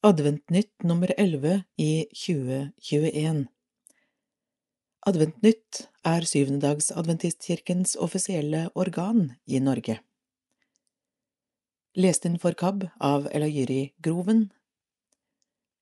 [0.00, 3.48] Adventnytt nummer 11 i 2021
[5.10, 9.98] Adventnytt er syvendedagsadventistkirkens offisielle organ i Norge.
[11.98, 14.52] Lest inn for KAB av Elajyri Groven.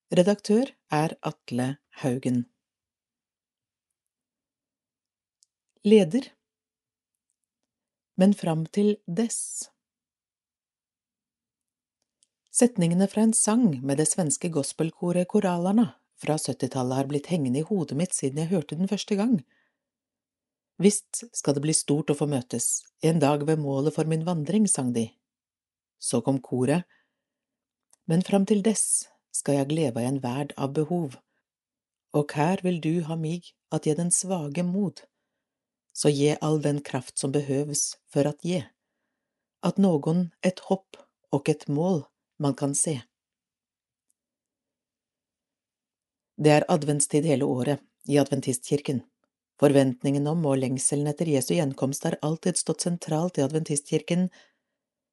[0.09, 2.47] Redaktør er Atle Haugen.
[5.85, 6.33] Leder
[8.17, 9.69] Men fram til dess
[12.57, 17.67] Setningene fra en sang med det svenske gospelkoret Koralarna fra 70-tallet har blitt hengende i
[17.69, 19.35] hodet mitt siden jeg hørte den første gang.
[20.81, 24.65] Visst skal det bli stort å få møtes, en dag ved målet for min vandring,
[24.73, 25.11] sang de.
[26.01, 26.89] Så kom koret,
[28.09, 29.05] men fram til dess
[29.37, 31.21] skal jeg gleva i en verd av behov,
[32.17, 35.05] og her vil du ha mig at jeg den svage mod,
[35.93, 38.65] så ge all den kraft som behøves for at ge,
[39.61, 41.05] at noen et hopp
[41.37, 42.07] og et mål
[42.39, 43.01] man kan se.
[46.37, 49.01] Det er adventstid hele året i adventistkirken.
[49.61, 54.29] Forventningen om og lengselen etter Jesu gjenkomst har alltid stått sentralt i adventistkirken,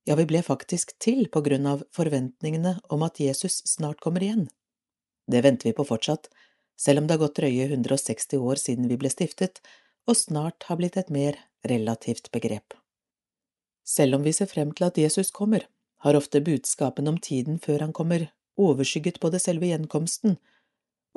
[0.03, 4.49] ja, vi ble faktisk til på grunn av forventningene om at Jesus snart kommer igjen.
[5.31, 6.27] Det venter vi på fortsatt,
[6.75, 9.61] selv om det har gått drøye 160 år siden vi ble stiftet,
[10.03, 12.75] og snart har blitt et mer relativt begrep.
[13.87, 15.63] Selv om vi ser frem til at Jesus kommer,
[16.03, 18.27] har ofte budskapen om tiden før han kommer,
[18.59, 20.37] overskygget både selve gjenkomsten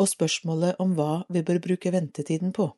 [0.01, 2.71] og spørsmålet om hva vi bør bruke ventetiden på.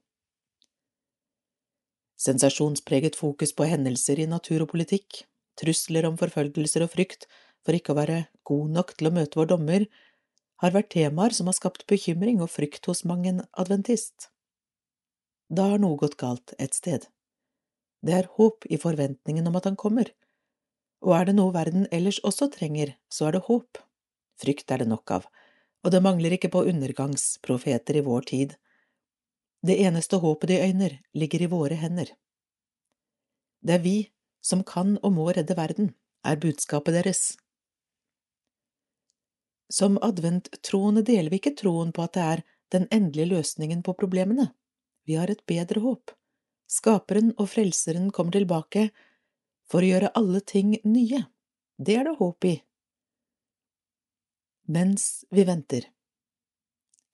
[2.18, 5.22] Sensasjonspreget fokus på hendelser i natur og politikk,
[5.60, 7.28] trusler om forfølgelser og frykt
[7.66, 9.84] for ikke å være god nok til å møte vår dommer,
[10.62, 14.30] har vært temaer som har skapt bekymring og frykt hos mang en adventist.
[15.48, 17.06] Da har noe gått galt et sted.
[18.02, 20.10] Det er håp i forventningen om at han kommer,
[21.04, 23.78] og er det noe verden ellers også trenger, så er det håp.
[24.38, 25.26] Frykt er det nok av,
[25.84, 28.54] og det mangler ikke på undergangsprofeter i vår tid.
[29.66, 32.12] Det eneste håpet de øyner, ligger i våre hender.
[33.62, 33.96] Det er vi
[34.42, 35.92] som kan og må redde verden,
[36.24, 37.22] er budskapet deres.
[39.70, 44.52] Som adventtroende deler vi ikke troen på at det er den endelige løsningen på problemene.
[45.04, 46.14] Vi har et bedre håp.
[46.68, 48.90] Skaperen og Frelseren kommer tilbake
[49.70, 51.24] for å gjøre alle ting nye.
[51.78, 52.54] Det er det håp i.
[54.68, 55.86] Mens vi venter.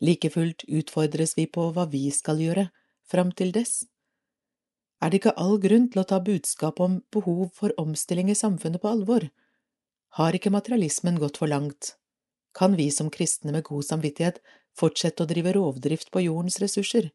[0.03, 2.69] Like fullt utfordres vi på hva vi skal gjøre
[3.07, 3.85] fram til dess.
[5.03, 8.83] Er det ikke all grunn til å ta budskapet om behov for omstilling i samfunnet
[8.83, 9.29] på alvor?
[10.19, 11.97] Har ikke materialismen gått for langt?
[12.55, 14.41] Kan vi som kristne med god samvittighet
[14.79, 17.11] fortsette å drive rovdrift på jordens ressurser?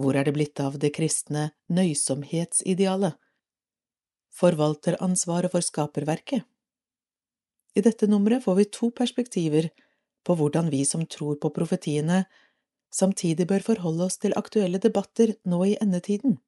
[0.00, 3.20] Hvor er det blitt av det kristne nøysomhetsidealet?
[4.34, 6.44] Forvalteransvaret for skaperverket.
[7.74, 9.70] I dette nummeret får vi to perspektiver
[10.24, 12.24] på hvordan vi som tror på profetiene,
[12.94, 16.38] samtidig bør forholde oss til aktuelle debatter nå i endetiden.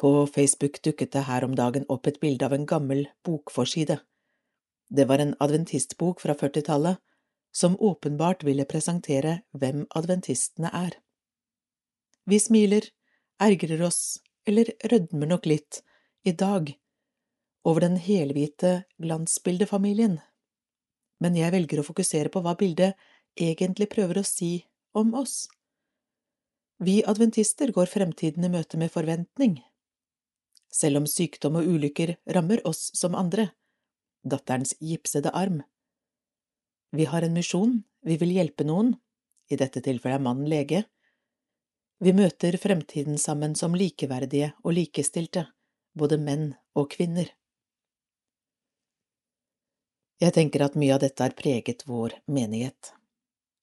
[0.00, 3.98] På Facebook dukket det her om dagen opp et bilde av en gammel bokforside.
[4.88, 6.96] Det var en adventistbok fra 40-tallet,
[7.52, 10.96] som åpenbart ville presentere hvem adventistene er.
[12.24, 12.86] Vi smiler,
[13.42, 15.80] ergrer oss eller rødmer nok litt
[16.22, 16.74] i dag
[17.64, 20.18] over den helhvite glansbildefamilien,
[21.20, 22.96] men jeg velger å fokusere på hva bildet
[23.40, 24.66] egentlig prøver å si
[24.96, 25.48] om oss.
[26.80, 29.58] Vi adventister går fremtiden i møte med forventning.
[30.72, 33.50] Selv om sykdom og ulykker rammer oss som andre,
[34.24, 35.60] datterens gipsede arm.
[36.96, 38.94] Vi har en misjon, vi vil hjelpe noen,
[39.50, 40.84] i dette tilfellet er mannen lege.
[42.00, 45.48] Vi møter fremtiden sammen som likeverdige og likestilte
[45.96, 47.30] både menn og kvinner.
[50.20, 52.92] Jeg tenker at mye av dette har preget vår menighet.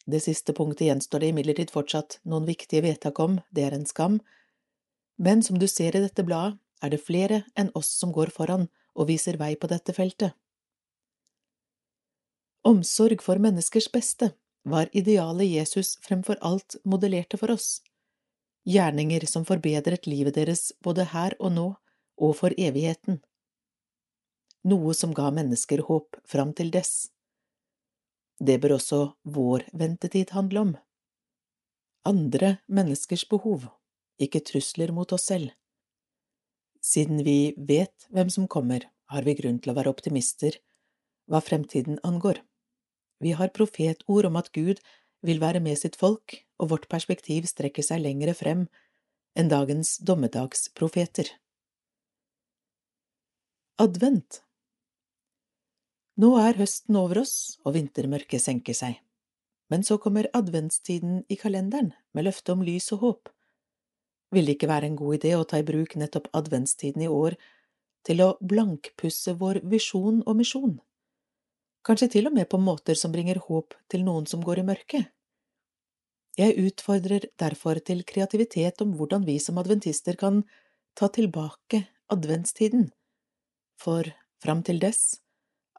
[0.07, 4.21] Det siste punktet gjenstår det imidlertid fortsatt noen viktige vedtak om, det er en skam,
[5.17, 8.67] men som du ser i dette bladet, er det flere enn oss som går foran
[8.93, 10.35] og viser vei på dette feltet.
[12.67, 14.31] Omsorg for menneskers beste
[14.67, 17.81] var idealet Jesus fremfor alt modellerte for oss,
[18.67, 21.67] gjerninger som forbedret livet deres både her og nå
[22.17, 23.21] og for evigheten,
[24.67, 27.07] noe som ga mennesker håp fram til dess.
[28.39, 30.73] Det bør også vår ventetid handle om.
[32.05, 33.67] Andre menneskers behov,
[34.21, 35.53] ikke trusler mot oss selv.
[36.83, 40.59] Siden vi vet hvem som kommer, har vi grunn til å være optimister
[41.27, 42.39] hva fremtiden angår.
[43.23, 44.79] Vi har profetord om at Gud
[45.25, 48.67] vil være med sitt folk, og vårt perspektiv strekker seg lengre frem
[49.37, 51.29] enn dagens dommedagsprofeter.
[53.77, 54.39] Advent
[56.17, 58.95] Nå er høsten over oss, og vintermørket senker seg.
[59.69, 63.29] Men så kommer adventstiden i kalenderen med løfte om lys og håp.
[64.33, 67.37] Vil det ikke være en god idé å ta i bruk nettopp adventstiden i år
[68.09, 70.79] til å blankpusse vår visjon og misjon?
[71.85, 75.13] Kanskje til og med på måter som bringer håp til noen som går i mørket?
[76.41, 80.47] Jeg utfordrer derfor til kreativitet om hvordan vi som adventister kan
[80.97, 82.89] ta tilbake adventstiden,
[83.77, 84.09] for
[84.43, 85.19] fram til dess,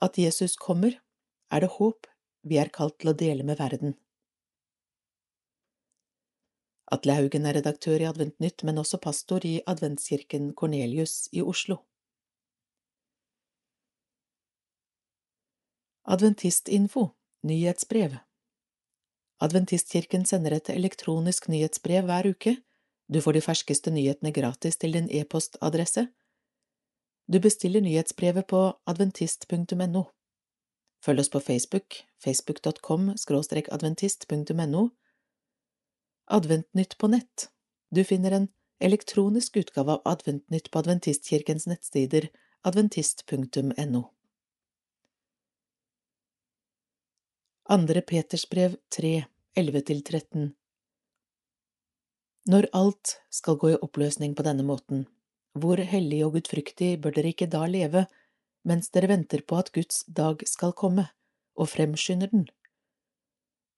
[0.03, 0.95] at Jesus kommer,
[1.51, 2.07] er det håp
[2.49, 3.97] vi er kalt til å dele med verden.
[6.89, 11.83] Atle Haugen er redaktør i Adventnytt, men også pastor i Adventskirken Kornelius i Oslo.
[16.09, 17.11] Adventistinfo
[17.45, 18.17] Nyhetsbrev
[19.45, 22.55] Adventistkirken sender et elektronisk nyhetsbrev hver uke.
[23.13, 26.09] Du får de ferskeste nyhetene gratis til din e-postadresse.
[27.33, 28.59] Du bestiller nyhetsbrevet på
[28.89, 30.05] adventist.no.
[31.05, 33.11] Følg oss på Facebook, facebook.com
[33.71, 34.89] adventist.no.
[36.27, 37.51] Adventnytt på nett.
[37.91, 38.49] Du finner en
[38.81, 42.31] elektronisk utgave av Adventnytt på Adventistkirkens nettsider
[42.65, 44.03] adventist.no.
[47.69, 50.49] Andre Petersbrev 3, 11–13
[52.49, 55.05] Når alt skal gå i oppløsning på denne måten,
[55.63, 58.07] hvor hellig og gudfryktig bør dere ikke da leve,
[58.69, 61.09] mens dere venter på at Guds dag skal komme,
[61.59, 62.49] og fremskynder den?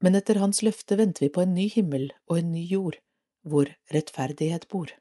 [0.00, 2.96] Men etter Hans løfte venter vi på en ny himmel og en ny jord,
[3.44, 4.92] hvor rettferdighet bor.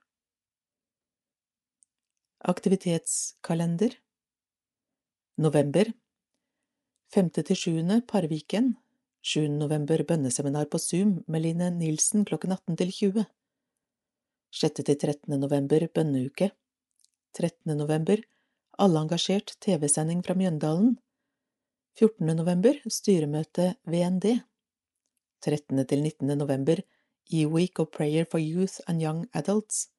[2.39, 3.97] Aktivitetskalender
[5.39, 5.91] November
[7.11, 8.77] Femte til sjuende Parviken
[9.27, 9.49] 7.
[9.59, 13.25] november bønneseminar på Zoom med Line Nilsen klokken 18 til 20
[14.55, 14.83] 6.
[14.83, 15.39] til 13.
[15.39, 16.51] november bønneuke
[17.37, 17.77] 13.
[17.77, 18.17] november
[18.77, 20.95] Allengagert TV-sending fra Mjøndalen
[21.99, 22.25] 14.
[22.35, 24.25] november styremøte VND
[25.45, 25.85] 13.
[25.85, 26.33] til 19.
[26.37, 26.81] november
[27.29, 29.89] E-Week of Prayer for Youth and Young Adults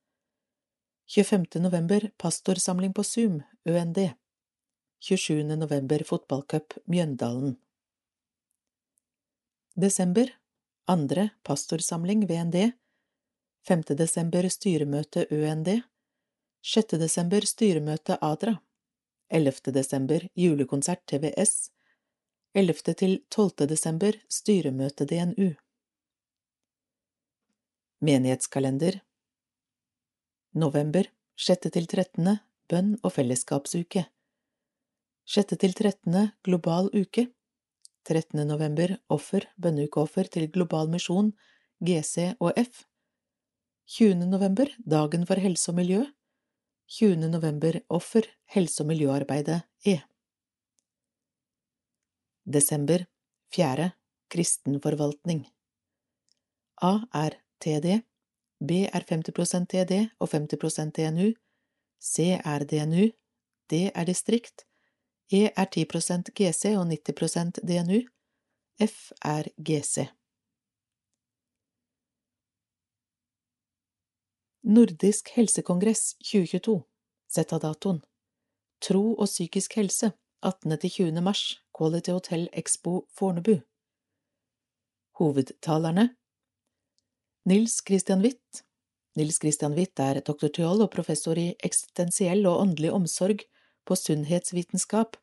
[1.06, 1.62] 25.
[1.62, 4.10] november pastorsamling på Zoom, ØND
[4.98, 5.56] 27.
[5.56, 7.56] november fotballcup Mjøndalen
[9.76, 10.34] Desember
[10.88, 12.72] Andre pastorsamling VND
[13.68, 13.82] 5.
[13.94, 15.68] desember styremøte ØND
[16.62, 16.98] 6.
[17.00, 18.58] desember styremøte ADRA
[19.32, 19.72] 11.
[19.72, 21.70] desember julekonsert TVS
[22.52, 22.92] 11.
[23.00, 23.64] til 12.
[23.70, 25.54] desember styremøte DNU
[28.04, 29.00] Menighetskalender
[30.52, 31.08] November
[31.38, 31.72] 6.
[31.72, 32.28] til 13.
[32.68, 34.04] bønn og fellesskapsuke
[35.24, 35.56] 6.
[35.56, 37.30] til trettende Global uke
[38.04, 38.44] 13.
[38.44, 41.32] november Offer, bønneukeoffer til Global misjon,
[41.80, 42.84] GC og F
[43.96, 44.26] 20.
[44.28, 46.04] november Dagen for helse og miljø
[46.90, 47.28] 20.
[47.30, 50.00] november Offer, helse- og miljøarbeidet E
[52.44, 53.04] Desember
[53.54, 53.90] 4.
[54.30, 55.46] Kristenforvaltning
[56.82, 58.02] A er TD
[58.66, 61.30] B er 50% TD og 50% DNU
[62.02, 63.06] C er DNU
[63.70, 64.66] D er distrikt
[65.32, 68.00] E er 10% GC og 90% DNU.
[68.82, 70.10] F er GC.
[74.62, 76.82] Nordisk helsekongress 2022
[77.32, 78.02] Sett av datoen
[78.84, 80.10] Tro og psykisk helse
[80.44, 81.20] 18.–20.
[81.24, 83.54] mars Quality Hotel Expo Fornebu
[85.16, 86.10] Hovedtalerne
[87.48, 88.60] Nils Christian Witt
[89.16, 93.46] Nils Christian Witt er doktorteol og professor i eksistensiell og åndelig omsorg
[93.88, 95.16] på sunnhetsvitenskap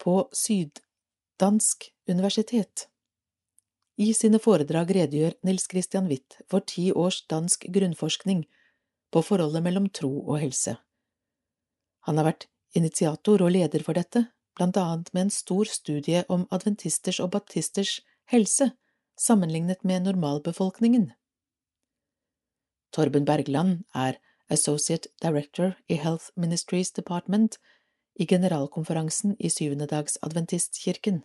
[0.00, 2.88] på Syddansk universitet.
[4.00, 8.46] I sine foredrag redegjør Nils Christian Witt for ti års dansk grunnforskning
[9.10, 10.76] på forholdet mellom tro og helse.
[12.06, 14.26] Han har vært initiator og leder for dette,
[14.56, 18.00] blant annet med en stor studie om adventisters og baptisters
[18.30, 18.70] helse
[19.20, 21.10] sammenlignet med normalbefolkningen.
[22.92, 24.18] Torben Bergland er
[24.50, 27.58] Associate Director i Health Ministries Department
[28.14, 31.22] i generalkonferansen i Syvendedags Adventistkirken.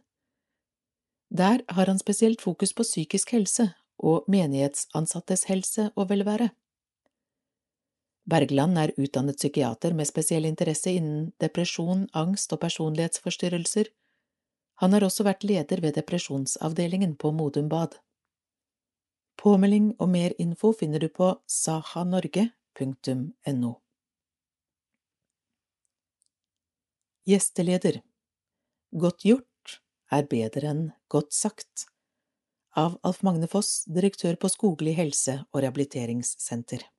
[1.29, 6.49] Der har han spesielt fokus på psykisk helse og menighetsansattes helse og velvære.
[8.25, 13.85] Bergland er utdannet psykiater med spesiell interesse innen depresjon, angst og personlighetsforstyrrelser.
[14.81, 17.99] Han har også vært leder ved depresjonsavdelingen på Modum Bad.
[19.37, 22.51] Påmelding og mer info finner du på sahanorge.no.
[27.25, 28.01] Gjesteleder
[28.95, 29.81] Godt gjort
[30.13, 31.87] er bedre enn godt sagt
[32.77, 36.94] Av Alf Magne Foss, direktør på Skogli helse- og rehabiliteringssenter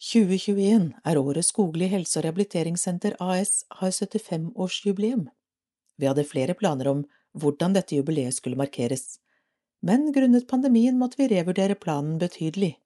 [0.00, 5.26] 2021 er året Skogli helse- og rehabiliteringssenter AS har 75-årsjubileum.
[6.00, 7.02] Vi hadde flere planer om
[7.36, 9.18] hvordan dette jubileet skulle markeres,
[9.84, 12.78] men grunnet pandemien måtte vi revurdere planen betydelig.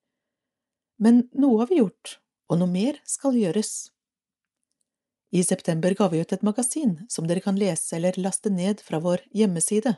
[0.99, 2.17] Men noe har vi gjort,
[2.51, 3.91] og noe mer skal gjøres.
[5.31, 8.99] I september ga vi ut et magasin som dere kan lese eller laste ned fra
[8.99, 9.97] vår hjemmeside.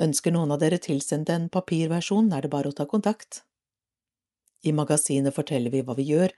[0.00, 3.46] Ønsker noen av dere tilsendt en papirversjon, er det bare å ta kontakt.
[4.66, 6.32] I magasinet forteller vi hva vi gjør,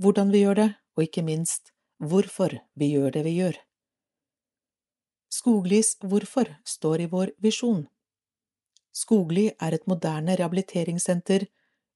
[0.00, 3.56] hvordan vi gjør det, og ikke minst hvorfor vi gjør det vi gjør.
[5.30, 7.86] Skoglys hvorfor står i vår visjon.
[8.92, 11.46] Skogli er et moderne rehabiliteringssenter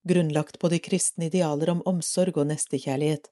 [0.09, 3.31] grunnlagt på de kristne idealer om omsorg og nestekjærlighet,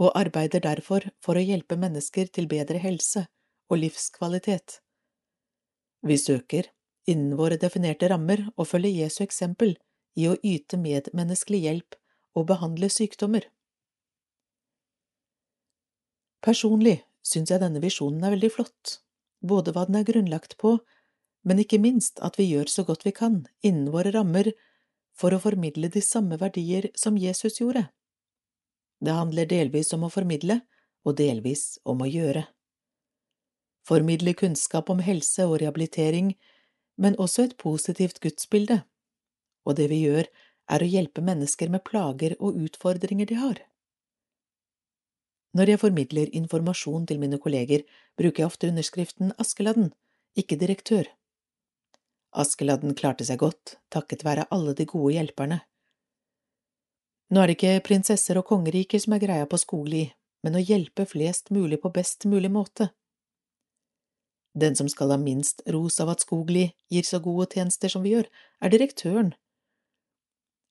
[0.00, 3.26] og arbeider derfor for å hjelpe mennesker til bedre helse
[3.70, 4.80] og livskvalitet.
[6.02, 6.70] Vi søker,
[7.06, 9.76] innen våre definerte rammer, å følge Jesu eksempel
[10.18, 11.96] i å yte medmenneskelig hjelp
[12.38, 13.46] og behandle sykdommer.
[16.40, 19.00] Personlig syns jeg denne visjonen er veldig flott,
[19.44, 20.78] både hva den er grunnlagt på,
[21.44, 24.52] men ikke minst at vi gjør så godt vi kan, innen våre rammer,
[25.16, 27.88] for å formidle de samme verdier som Jesus gjorde.
[29.00, 30.60] Det handler delvis om å formidle,
[31.04, 32.44] og delvis om å gjøre.
[33.88, 36.34] Formidle kunnskap om helse og rehabilitering,
[37.00, 38.82] men også et positivt gudsbilde
[39.66, 40.28] og det vi gjør,
[40.70, 43.62] er å hjelpe mennesker med plager og utfordringer de har.
[45.56, 47.82] Når jeg formidler informasjon til mine kolleger,
[48.18, 49.90] bruker jeg ofte underskriften Askeladden,
[50.38, 51.08] ikke direktør.
[52.30, 55.58] Askeladden klarte seg godt, takket være alle de gode hjelperne.
[57.30, 60.04] Nå er det ikke prinsesser og kongeriker som er greia på Skogli,
[60.46, 62.92] men å hjelpe flest mulig på best mulig måte.
[64.54, 68.14] Den som skal ha minst ros av at Skogli gir så gode tjenester som vi
[68.16, 68.30] gjør,
[68.62, 69.34] er direktøren,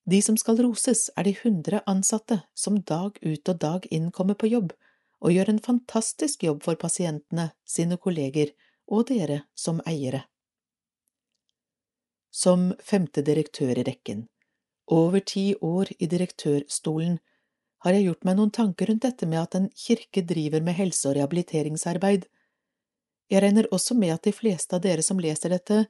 [0.10, 4.38] de som skal roses, er de hundre ansatte som dag ut og dag inn kommer
[4.40, 4.74] på jobb
[5.20, 8.54] og gjør en fantastisk jobb for pasientene, sine kolleger
[8.88, 10.24] og dere som eiere.
[12.32, 14.28] Som femte direktør i rekken,
[14.88, 17.20] over ti år i direktørstolen,
[17.84, 21.08] har jeg gjort meg noen tanker rundt dette med at en kirke driver med helse-
[21.10, 22.26] og rehabiliteringsarbeid.
[23.32, 25.86] Jeg regner også med at de fleste av dere som leser dette,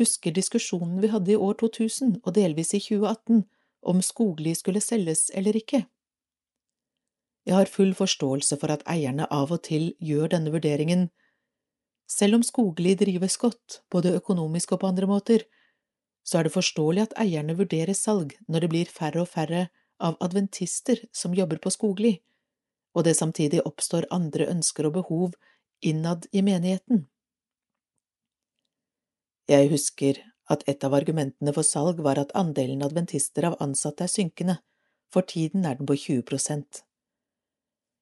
[0.00, 3.44] husker diskusjonen vi hadde i år 2000 og delvis i 2018
[3.92, 5.84] om Skogli skulle selges eller ikke.
[7.48, 11.08] Jeg har full forståelse for at eierne av og til gjør denne vurderingen.
[12.10, 15.46] Selv om Skogli drives godt, både økonomisk og på andre måter,
[16.24, 19.68] så er det forståelig at eierne vurderer salg når det blir færre og færre
[20.00, 22.18] av adventister som jobber på Skogli,
[22.94, 25.32] og det samtidig oppstår andre ønsker og behov
[25.80, 27.06] innad i menigheten.
[29.50, 30.20] Jeg husker
[30.52, 34.60] at et av argumentene for salg var at andelen adventister av ansatte er synkende,
[35.10, 36.84] for tiden er den på 20 prosent.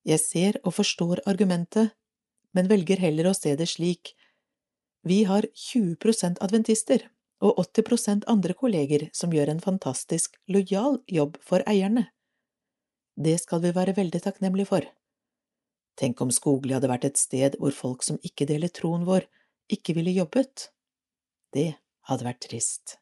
[0.04, 1.94] Jeg ser og forstår argumentet,
[2.52, 4.12] men velger heller å se det slik.
[5.08, 7.08] Vi har 20 prosent adventister
[7.40, 12.10] og 80 prosent andre kolleger som gjør en fantastisk lojal jobb for eierne.
[13.16, 14.84] Det skal vi være veldig takknemlige for.
[15.98, 19.24] Tenk om Skogli hadde vært et sted hvor folk som ikke deler troen vår,
[19.72, 20.68] ikke ville jobbet.
[21.54, 21.72] Det
[22.08, 22.98] hadde vært trist.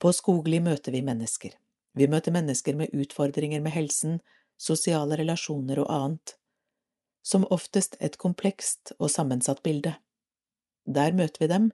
[0.00, 1.54] På Skogli møter vi mennesker.
[1.96, 4.18] Vi møter mennesker med utfordringer med helsen,
[4.60, 6.36] sosiale relasjoner og annet.
[7.24, 9.96] Som oftest et komplekst og sammensatt bilde.
[10.86, 11.70] Der møter vi dem,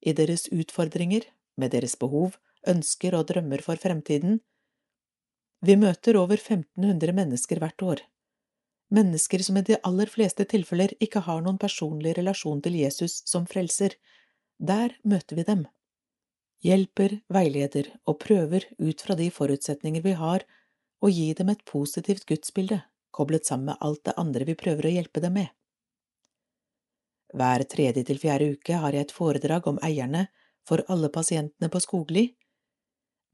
[0.00, 1.24] i deres utfordringer,
[1.56, 4.40] med deres behov, ønsker og drømmer for fremtiden.
[5.60, 8.02] Vi møter over 1500 mennesker hvert år
[8.88, 13.46] mennesker som i de aller fleste tilfeller ikke har noen personlig relasjon til Jesus som
[13.46, 13.94] frelser.
[14.58, 15.66] Der møter vi dem.
[16.64, 20.42] Hjelper, veileder og prøver ut fra de forutsetninger vi har,
[20.98, 22.80] å gi dem et positivt gudsbilde,
[23.14, 25.52] koblet sammen med alt det andre vi prøver å hjelpe dem med.
[27.36, 30.26] Hver tredje til fjerde uke har jeg et foredrag om eierne
[30.66, 32.24] for alle pasientene på Skogli.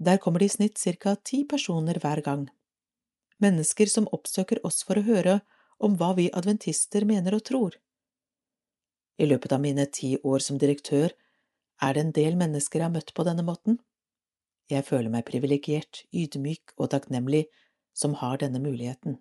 [0.03, 2.49] Der kommer det i snitt ca ti personer hver gang
[3.43, 5.41] mennesker som oppsøker oss for å høre
[5.83, 7.77] om hva vi adventister mener og tror.
[9.19, 11.13] I løpet av mine ti år som direktør
[11.83, 13.79] er det en del mennesker jeg har møtt på denne måten.
[14.71, 17.45] Jeg føler meg privilegert, ydmyk og takknemlig
[17.95, 19.19] som har denne muligheten.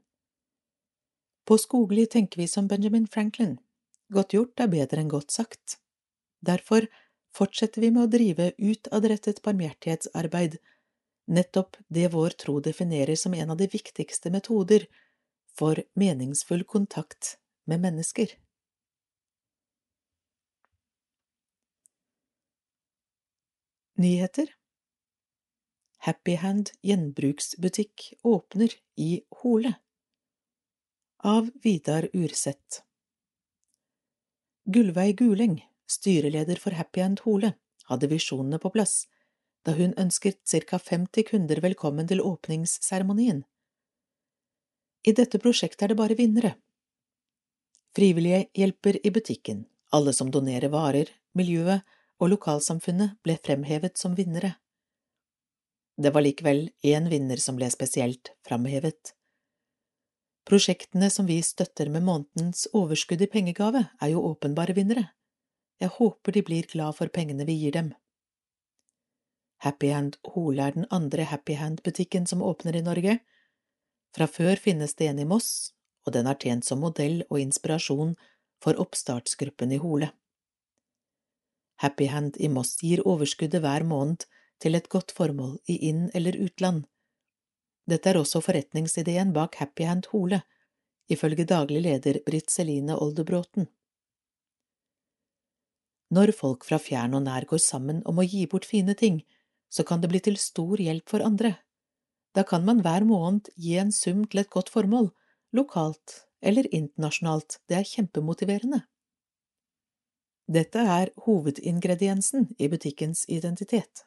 [1.43, 3.57] På Skogli tenker vi som Benjamin Franklin,
[4.13, 5.77] godt gjort er bedre enn godt sagt.
[6.39, 6.87] Derfor
[7.35, 10.57] fortsetter vi med å drive utadrettet barmhjertighetsarbeid
[11.25, 14.85] nettopp det vår tro definerer som en av de viktigste metoder
[15.57, 18.27] for meningsfull kontakt med mennesker.
[23.95, 24.49] Nyheter
[26.03, 29.73] Happy Hand gjenbruksbutikk åpner i Hole.
[31.23, 32.81] Av Vidar Urseth
[34.65, 37.53] Gullveig Guleng, styreleder for Happy Hand Hole,
[37.87, 39.05] hadde visjonene på plass
[39.63, 43.43] da hun ønsket ca 50 kunder velkommen til åpningsseremonien.
[45.03, 46.55] I dette prosjektet er det bare vinnere.
[47.95, 51.83] Frivillige hjelper i butikken, alle som donerer varer, miljøet
[52.19, 54.55] og lokalsamfunnet ble fremhevet som vinnere.
[55.95, 59.13] Det var likevel én vinner som ble spesielt framhevet.
[60.43, 65.11] Prosjektene som vi støtter med månedens overskudd i pengegave, er jo åpenbare vinnere.
[65.79, 67.93] Jeg håper de blir glad for pengene vi gir dem.
[69.63, 73.19] Happy Hand Hole er den andre Happy Hand-butikken som åpner i Norge.
[74.15, 75.71] Fra før finnes det en i Moss,
[76.03, 78.17] og den har tjent som modell og inspirasjon
[78.63, 80.09] for oppstartsgruppen i Hole.
[81.79, 84.25] Happy Hand i Moss gir overskuddet hver måned
[84.59, 86.83] til et godt formål i inn- eller utland.
[87.87, 90.41] Dette er også forretningsideen bak Happy Hand Hole,
[91.07, 93.67] ifølge daglig leder Britt Celine Oldebråten.
[96.11, 99.23] Når folk fra fjern og nær går sammen om å gi bort fine ting,
[99.73, 101.55] så kan det bli til stor hjelp for andre.
[102.37, 105.09] Da kan man hver måned gi en sum til et godt formål,
[105.53, 108.83] lokalt eller internasjonalt, det er kjempemotiverende.
[110.53, 114.03] Dette er hovedingrediensen i butikkens identitet.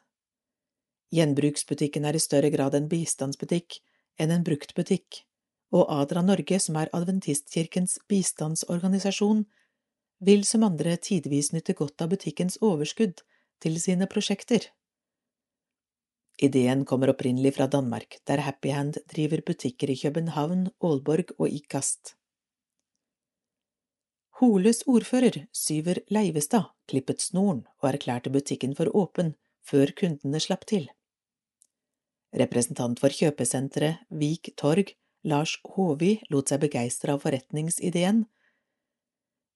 [1.15, 3.79] Gjenbruksbutikken er i større grad en bistandsbutikk
[4.21, 5.23] enn en bruktbutikk,
[5.73, 9.45] og Adra Norge, som er adventistkirkens bistandsorganisasjon,
[10.19, 13.23] vil som andre tidvis nytte godt av butikkens overskudd
[13.63, 14.69] til sine prosjekter.
[16.37, 22.13] Ideen kommer opprinnelig fra Danmark, der Happy Hand driver butikker i København, Aalborg og Ikast.
[24.37, 29.33] Holes ordfører, Syver Leivestad, klippet snoren og erklærte butikken for åpen
[29.65, 30.85] før kundene slapp til.
[32.37, 34.93] Representant for kjøpesenteret Vik Torg,
[35.25, 38.27] Lars Håvi, lot seg begeistre av forretningsideen.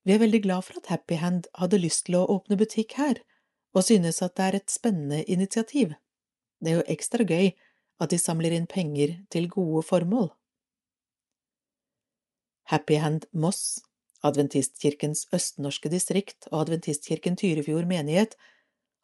[0.01, 3.21] Vi er veldig glad for at Happy Hand hadde lyst til å åpne butikk her,
[3.77, 5.93] og synes at det er et spennende initiativ.
[6.61, 7.51] Det er jo ekstra gøy
[8.01, 10.29] at de samler inn penger til gode formål.
[12.71, 13.81] Happy Hand Moss,
[14.23, 18.37] Adventistkirkens østnorske distrikt og Adventistkirken Tyrifjord menighet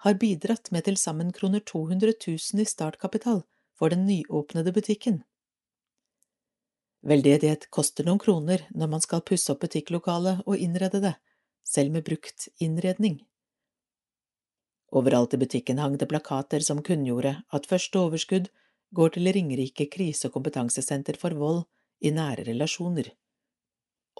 [0.05, 3.41] har bidratt med til sammen kroner 200 000 i startkapital
[3.77, 5.23] for den nyåpnede butikken.
[7.07, 11.15] Veldedighet koster noen kroner når man skal pusse opp butikklokalet og innrede det,
[11.65, 13.21] selv med brukt innredning.
[14.95, 18.47] Overalt i butikken hang det plakater som kunngjorde at første overskudd
[18.95, 21.65] går til Ringerike krise- og kompetansesenter for vold
[21.99, 23.11] i nære relasjoner.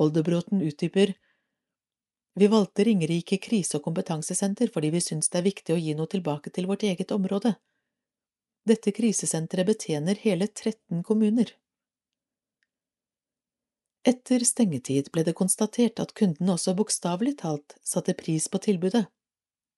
[0.04, 1.14] Oldebråten utdyper
[2.38, 6.12] Vi valgte Ringerike krise- og kompetansesenter fordi vi syns det er viktig å gi noe
[6.12, 7.56] tilbake til vårt eget område.
[8.68, 11.54] Dette krisesenteret betjener hele 13 kommuner.
[14.08, 19.08] Etter stengetid ble det konstatert at kundene også bokstavelig talt satte pris på tilbudet.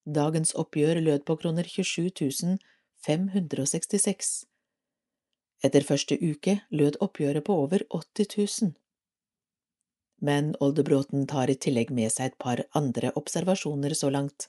[0.06, 2.58] Dagens oppgjør lød på kroner 27
[3.06, 4.46] 566.
[5.64, 8.72] Etter første uke lød oppgjøret på over 80 000.
[10.22, 14.48] Men Oldebråten tar i tillegg med seg et par andre observasjoner så langt.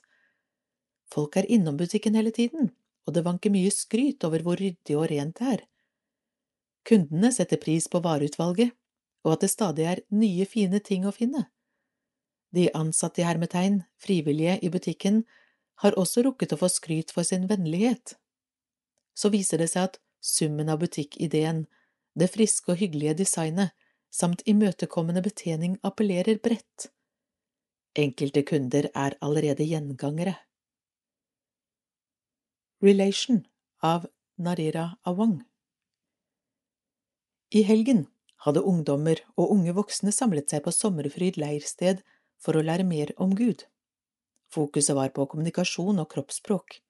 [1.11, 2.71] Folk er innom butikken hele tiden,
[3.07, 5.65] og det vanker mye skryt over hvor ryddig og rent det er.
[6.87, 8.71] Kundene setter pris på vareutvalget,
[9.23, 11.45] og at det stadig er nye, fine ting å finne.
[12.51, 15.21] De ansatte i hermetegn, frivillige i butikken,
[15.81, 18.15] har også rukket å få skryt for sin vennlighet.
[19.17, 21.65] Så viser det seg at summen av butikkideen,
[22.13, 23.73] det friske og hyggelige designet
[24.11, 26.91] samt imøtekommende betjening appellerer bredt.
[27.97, 30.35] Enkelte kunder er allerede gjengangere.
[32.81, 33.43] Relation
[33.83, 34.07] av
[34.41, 35.41] Narira Awang
[37.51, 38.05] I helgen
[38.45, 42.01] hadde ungdommer og unge voksne samlet seg på Sommerfryd leirsted
[42.41, 43.67] for å lære mer om Gud.
[44.51, 46.81] Fokuset var på kommunikasjon og kroppsspråk.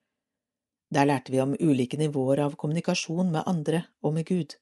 [0.91, 4.57] Der lærte vi om ulike nivåer av kommunikasjon med andre og med Gud.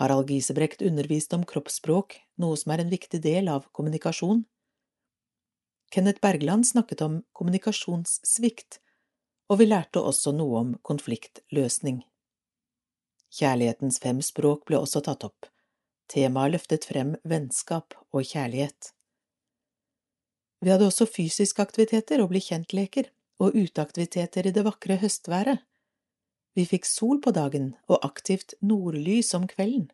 [0.00, 4.46] Harald Gisebrekt underviste om kroppsspråk, noe som er en viktig del av kommunikasjon.
[5.92, 8.78] Kenneth Bergland snakket om kommunikasjonssvikt,
[9.52, 12.00] og vi lærte også noe om konfliktløsning.
[13.32, 15.50] Kjærlighetens fem språk ble også tatt opp.
[16.08, 18.94] Temaet løftet frem vennskap og kjærlighet.
[20.62, 23.10] Vi hadde også fysiske aktiviteter og bli kjent-leker,
[23.42, 25.58] og uteaktiviteter i det vakre høstværet.
[26.54, 29.88] Vi fikk sol på dagen og aktivt nordlys om kvelden.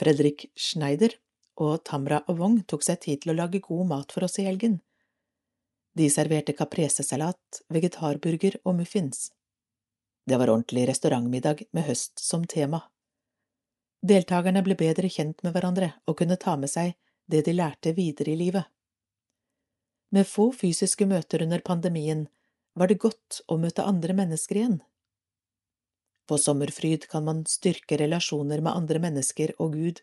[0.00, 1.14] Fredrik Schneider
[1.60, 4.78] og Tamra Wong tok seg tid til å lage god mat for oss i helgen.
[5.94, 9.28] De serverte capresesalat, vegetarburger og muffins.
[10.26, 12.80] Det var ordentlig restaurantmiddag med høst som tema.
[14.00, 16.96] Deltakerne ble bedre kjent med hverandre og kunne ta med seg
[17.30, 18.66] det de lærte videre i livet.
[20.10, 22.26] Med få fysiske møter under pandemien
[22.74, 24.80] var det godt å møte andre mennesker igjen.
[26.26, 30.02] På Sommerfryd kan man styrke relasjoner med andre mennesker og Gud.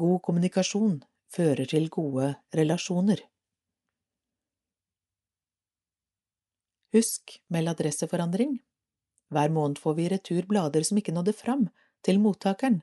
[0.00, 0.98] God kommunikasjon
[1.32, 3.20] fører til gode relasjoner.
[6.92, 8.58] Husk meld adresseforandring.
[9.32, 11.68] Hver måned får vi retur blader som ikke nådde fram
[12.04, 12.82] til mottakeren.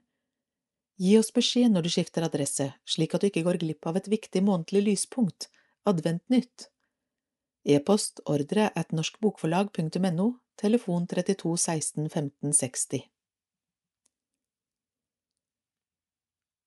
[0.99, 4.09] Gi oss beskjed når du skifter adresse, slik at du ikke går glipp av et
[4.11, 5.47] viktig månedlig lyspunkt,
[5.87, 6.67] Adventnytt.
[7.63, 10.25] E-post ordre at norskbokforlag.no,
[10.59, 13.05] telefon 32 16 15 60.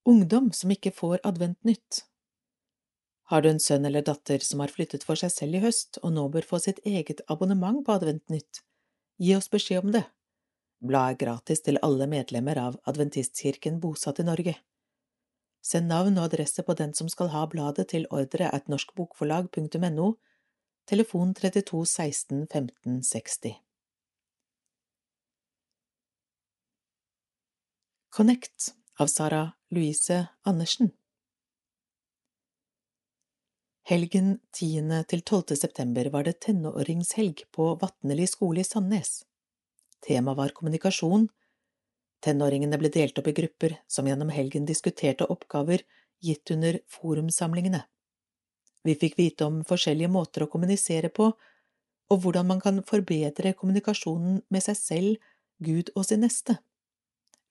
[0.09, 2.01] Ungdom som ikke får Adventnytt
[3.31, 6.17] Har du en sønn eller datter som har flyttet for seg selv i høst og
[6.17, 8.65] nå bør få sitt eget abonnement på Adventnytt,
[9.21, 10.07] gi oss beskjed om det.
[10.83, 14.57] Bladet er gratis til alle medlemmer av Adventistkirken bosatt i Norge.
[15.63, 20.09] Send navn og adresse på den som skal ha bladet til ordre at norskbokforlag.no,
[20.91, 23.55] telefon 32 16 15 60.
[28.13, 30.91] Connect av Sara Louise Andersen
[33.87, 35.05] Helgen 10.
[35.09, 35.57] til 12.
[35.57, 39.23] september var det tenåringshelg på Vatneli skole i Sandnes.
[40.03, 41.29] Temaet var kommunikasjon.
[42.23, 45.83] Tenåringene ble delt opp i grupper som gjennom helgen diskuterte oppgaver
[46.23, 47.83] gitt under forumsamlingene.
[48.83, 51.31] Vi fikk vite om forskjellige måter å kommunisere på,
[52.11, 55.31] og hvordan man kan forbedre kommunikasjonen med seg selv,
[55.63, 56.59] Gud og sin neste.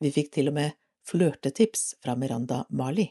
[0.04, 0.76] Vi fikk til og med
[1.08, 3.08] flørtetips fra Miranda Mali.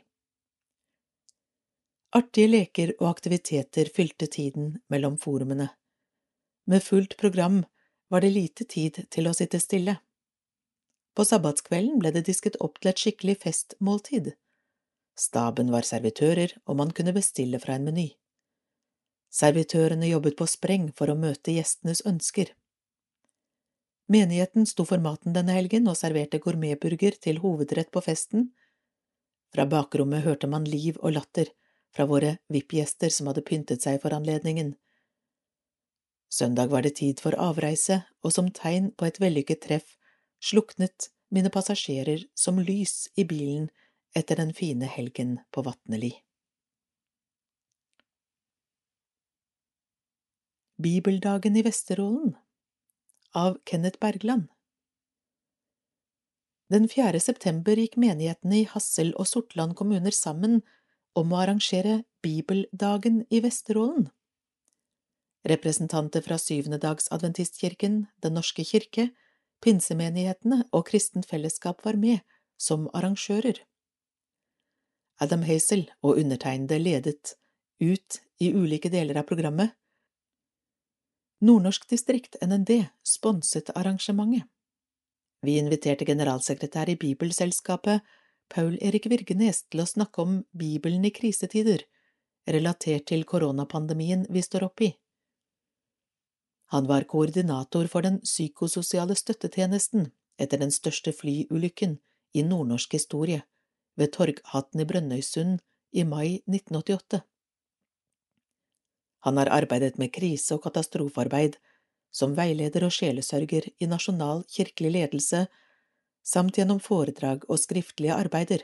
[2.16, 5.68] Artige leker og aktiviteter fylte tiden mellom forumene.
[6.66, 7.62] Med fullt program
[8.10, 9.96] var det lite tid til å sitte stille.
[11.14, 14.32] På sabbatskvelden ble det disket opp til et skikkelig festmåltid.
[15.18, 18.08] Staben var servitører, og man kunne bestille fra en meny.
[19.30, 22.50] Servitørene jobbet på spreng for å møte gjestenes ønsker.
[24.10, 28.48] Menigheten sto for maten denne helgen og serverte gourmetburger til hovedrett på festen.
[29.54, 31.52] Fra bakrommet hørte man liv og latter
[31.94, 34.74] fra våre VIP-gjester som hadde pyntet seg for anledningen.
[36.30, 39.96] Søndag var det tid for avreise, og som tegn på et vellykket treff
[40.40, 43.68] sluknet mine passasjerer som lys i bilen
[44.16, 46.12] etter den fine helgen på Vatneli.
[50.80, 52.36] Bibeldagen i Vesterålen
[53.36, 54.46] av Kenneth Bergland
[56.72, 57.20] Den 4.
[57.20, 60.62] september gikk menighetene i Hassel og Sortland kommuner sammen
[61.18, 64.08] om å arrangere Bibeldagen i Vesterålen.
[65.48, 69.08] Representanter fra Syvendedagsadventistkirken, Den norske kirke,
[69.64, 72.20] pinsemenighetene og Kristent Fellesskap var med
[72.60, 73.62] som arrangører.
[75.20, 77.34] Adam Hazel og undertegnede ledet
[77.80, 79.72] ut i ulike deler av programmet.
[81.40, 84.48] Nordnorsk distrikt, NND, sponset arrangementet.
[85.40, 88.04] Vi inviterte generalsekretær i Bibelselskapet,
[88.52, 91.86] Paul Erik Virgenes, til å snakke om Bibelen i krisetider,
[92.44, 94.90] relatert til koronapandemien vi står oppe i.
[96.70, 101.96] Han var koordinator for den psykososiale støttetjenesten etter den største flyulykken
[102.32, 103.42] i nordnorsk historie,
[103.98, 105.58] ved Torghatten i Brønnøysund
[105.92, 107.24] i mai 1988.
[109.26, 111.58] Han har arbeidet med krise- og katastrofearbeid,
[112.12, 115.46] som veileder og sjelesørger i nasjonal kirkelig ledelse,
[116.22, 118.62] samt gjennom foredrag og skriftlige arbeider.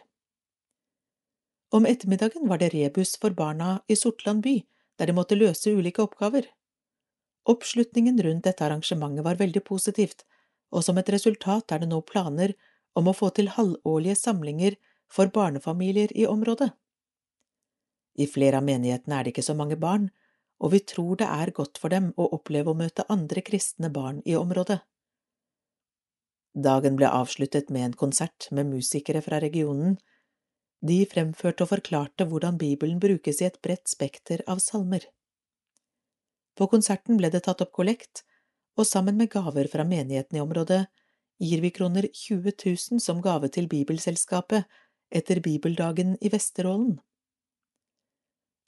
[1.75, 4.61] Om ettermiddagen var det rebus for barna i Sortland by,
[4.99, 6.47] der de måtte løse ulike oppgaver.
[7.47, 10.25] Oppslutningen rundt dette arrangementet var veldig positivt,
[10.75, 12.57] og som et resultat er det nå planer
[12.99, 16.73] om å få til halvårlige samlinger for barnefamilier i området.
[18.17, 20.09] I flere av menighetene er det ikke så mange barn,
[20.59, 24.23] og vi tror det er godt for dem å oppleve å møte andre kristne barn
[24.25, 24.81] i området.
[26.57, 29.99] Dagen ble avsluttet med en konsert med musikere fra regionen.
[30.81, 35.05] De fremførte og forklarte hvordan Bibelen brukes i et bredt spekter av salmer.
[36.57, 38.25] På konserten ble det tatt opp kollekt,
[38.77, 40.87] og sammen med gaver fra menigheten i området
[41.40, 44.64] gir vi kroner 20 000 som gave til Bibelselskapet
[45.12, 46.97] etter Bibeldagen i Vesterålen.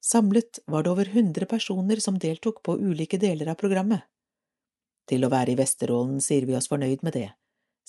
[0.05, 4.05] Samlet var det over 100 personer som deltok på ulike deler av programmet.
[5.09, 7.29] Til å være i Vesterålen sier vi oss fornøyd med det,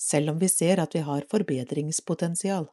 [0.00, 2.66] selv om vi ser at vi har forbedringspotensial.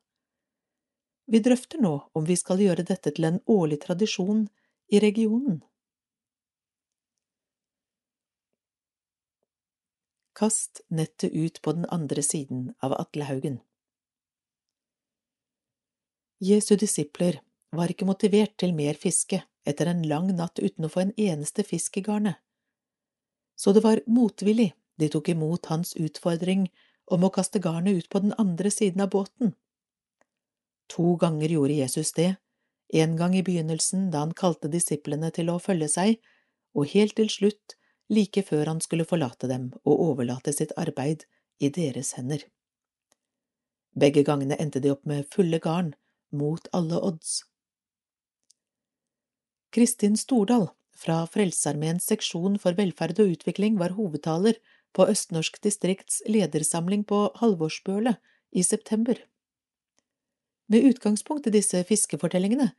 [1.27, 4.45] Vi drøfter nå om vi skal gjøre dette til en årlig tradisjon
[4.87, 5.59] i regionen.
[10.37, 13.57] Kast nettet ut på den andre siden av Atlehaugen.
[16.37, 17.39] Jesu disipler
[17.73, 21.65] var ikke motivert til mer fiske etter en lang natt uten å få en eneste
[21.65, 22.37] fisk i garnet.
[23.57, 26.67] Så det var motvillig de tok imot hans utfordring
[27.09, 29.55] om å kaste garnet ut på den andre siden av båten.
[30.93, 32.35] To ganger gjorde Jesus det,
[32.93, 36.21] en gang i begynnelsen da han kalte disiplene til å følge seg,
[36.77, 37.76] og helt til slutt,
[38.09, 41.25] like før han skulle forlate dem og overlate sitt arbeid
[41.59, 42.43] i deres hender.
[43.97, 45.93] Begge gangene endte de opp med fulle garn,
[46.31, 47.41] mot alle odds.
[49.73, 50.67] Kristin Stordal
[50.97, 54.59] fra Frelsesarmeens seksjon for velferd og utvikling var hovedtaler
[54.95, 58.17] på Østnorsk distrikts ledersamling på Halvorsbølet
[58.51, 59.19] i september.
[60.67, 62.71] Med utgangspunkt i disse fiskefortellingene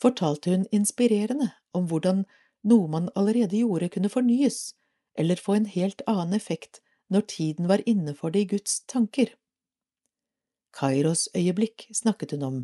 [0.00, 2.24] fortalte hun inspirerende om hvordan
[2.64, 4.74] noe man allerede gjorde kunne fornyes
[5.18, 6.80] eller få en helt annen effekt
[7.12, 9.34] når tiden var inne for det i Guds tanker.
[10.74, 12.56] Kairos øyeblikk snakket hun om,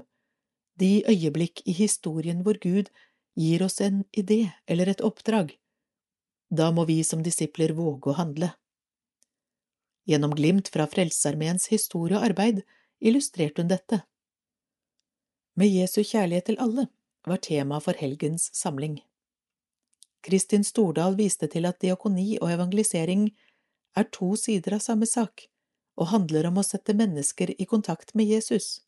[0.81, 2.91] de øyeblikk i historien hvor Gud
[3.39, 5.53] gir oss en idé eller et oppdrag.
[6.51, 8.51] Da må vi som disipler våge å handle.
[10.09, 12.65] Gjennom glimt fra Frelsesarmeens historie og arbeid
[12.99, 14.01] illustrerte hun dette.
[15.55, 16.89] Med Jesu kjærlighet til alle
[17.29, 18.99] var tema for helgens samling.
[20.26, 23.30] Kristin Stordal viste til at diakoni og evangelisering
[23.96, 25.46] er to sider av samme sak
[26.00, 28.80] og handler om å sette mennesker i kontakt med Jesus.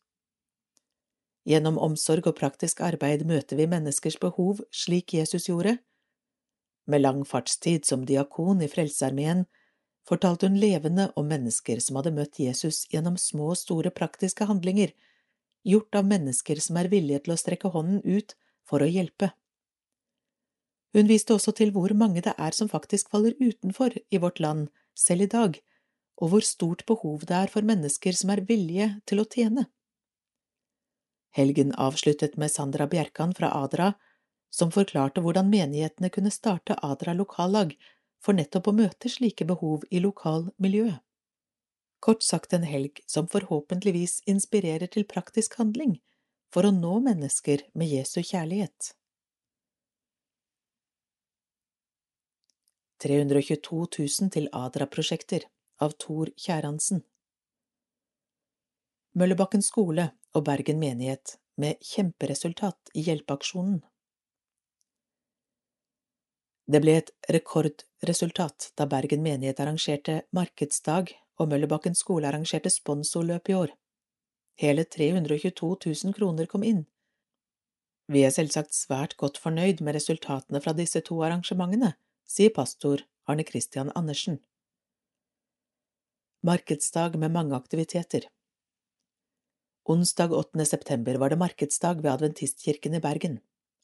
[1.45, 5.75] Gjennom omsorg og praktisk arbeid møter vi menneskers behov slik Jesus gjorde.
[6.87, 9.45] Med lang fartstid som diakon i Frelsearmeen
[10.07, 14.91] fortalte hun levende om mennesker som hadde møtt Jesus gjennom små og store praktiske handlinger,
[15.63, 18.35] gjort av mennesker som er villige til å strekke hånden ut
[18.67, 19.31] for å hjelpe.
[20.93, 24.67] Hun viste også til hvor mange det er som faktisk faller utenfor i vårt land,
[24.93, 25.57] selv i dag,
[26.21, 29.65] og hvor stort behov det er for mennesker som er villige til å tjene.
[31.33, 33.93] Helgen avsluttet med Sandra Bjerkan fra Adra,
[34.53, 37.73] som forklarte hvordan menighetene kunne starte Adra lokallag
[38.21, 41.01] for nettopp å møte slike behov i lokalmiljøet.
[42.03, 45.95] Kort sagt en helg som forhåpentligvis inspirerer til praktisk handling
[46.53, 48.91] for å nå mennesker med Jesu kjærlighet.
[53.03, 55.43] 322 000 til Adra-prosjekter
[55.83, 57.01] av Tor Kjæransen
[59.19, 63.81] Møllebakken skole og Bergen menighet med kjemperesultat i hjelpeaksjonen.
[66.63, 71.11] Det ble et rekordresultat da Bergen menighet arrangerte markedsdag
[71.43, 73.75] og Møllebakken skole arrangerte sponsorløp i år.
[74.63, 76.85] Hele 322 000 kroner kom inn.
[78.07, 81.93] Vi er selvsagt svært godt fornøyd med resultatene fra disse to arrangementene,
[82.27, 84.39] sier pastor Arne Christian Andersen.
[86.43, 88.27] Markedsdag med mange aktiviteter
[89.83, 90.65] Onsdag 8.
[90.65, 93.39] september var det markedsdag ved Adventistkirken i Bergen.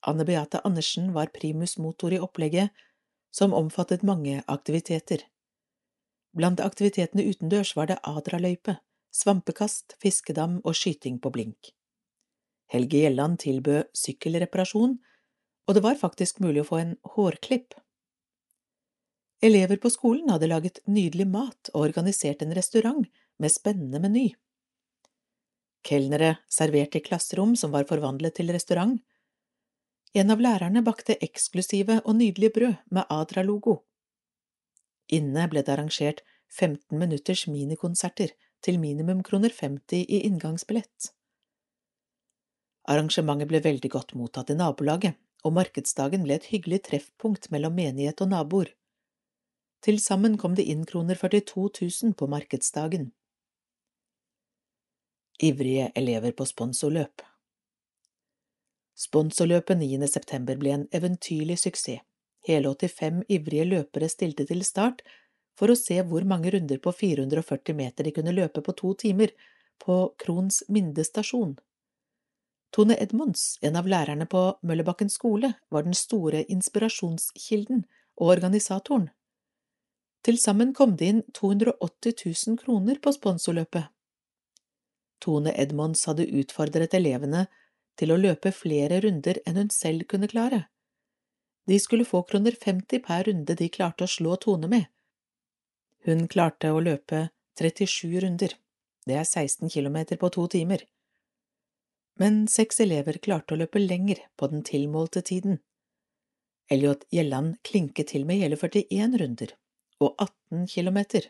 [0.08, 2.70] Anne Beate Andersen var primus motor i opplegget,
[3.32, 5.26] som omfattet mange aktiviteter.
[6.32, 8.78] Blant aktivitetene utendørs var det Adra-løype,
[9.12, 11.74] svampekast, fiskedam og skyting på blink.
[12.72, 14.98] Helge Gjelland tilbød sykkelreparasjon,
[15.68, 17.76] og det var faktisk mulig å få en hårklipp.
[19.42, 23.06] Elever på skolen hadde laget nydelig mat og organisert en restaurant
[23.40, 24.26] med spennende meny.
[25.88, 28.98] Kelnere serverte i klasserom som var forvandlet til restaurant.
[30.14, 33.78] En av lærerne bakte eksklusive og nydelige brød med Adra-logo.
[35.16, 36.20] Inne ble det arrangert
[36.52, 38.34] 15 minutters minikonserter
[38.66, 41.14] til minimum kroner 50 i inngangsbillett.
[42.90, 48.20] Arrangementet ble veldig godt mottatt i nabolaget, og markedsdagen ble et hyggelig treffpunkt mellom menighet
[48.26, 48.74] og naboer.
[49.82, 51.70] Til sammen kom det inn kroner 42
[52.04, 53.12] 000 på markedsdagen
[55.40, 57.22] ivrige elever på sponsorløp.
[58.96, 60.08] Sponsorløpet 9.
[60.08, 62.04] september ble en eventyrlig suksess.
[62.48, 65.02] Hele 85 ivrige løpere stilte til start
[65.60, 69.34] for å se hvor mange runder på 440 meter de kunne løpe på to timer
[69.80, 71.58] på Krons Minde stasjon.
[72.72, 77.84] Tone Edmonds, en av lærerne på Møllebakken skole, var den store inspirasjonskilden
[78.20, 79.10] og organisatoren.
[80.26, 83.88] Til sammen kom det inn 280 000 kroner på sponsorløpet.
[85.24, 87.46] Tone Edmonds hadde utfordret elevene
[88.00, 90.66] til å løpe flere runder enn hun selv kunne klare.
[91.68, 94.88] De skulle få kroner 50 per runde de klarte å slå Tone med.
[96.08, 97.28] Hun klarte å løpe
[97.60, 98.56] 37 runder,
[99.06, 100.86] det er 16 kilometer på to timer.
[102.20, 105.60] Men seks elever klarte å løpe lenger på den tilmålte tiden.
[106.72, 109.56] Elliot Gjelland klinket til med hele 41 runder
[110.00, 111.30] og 18 kilometer.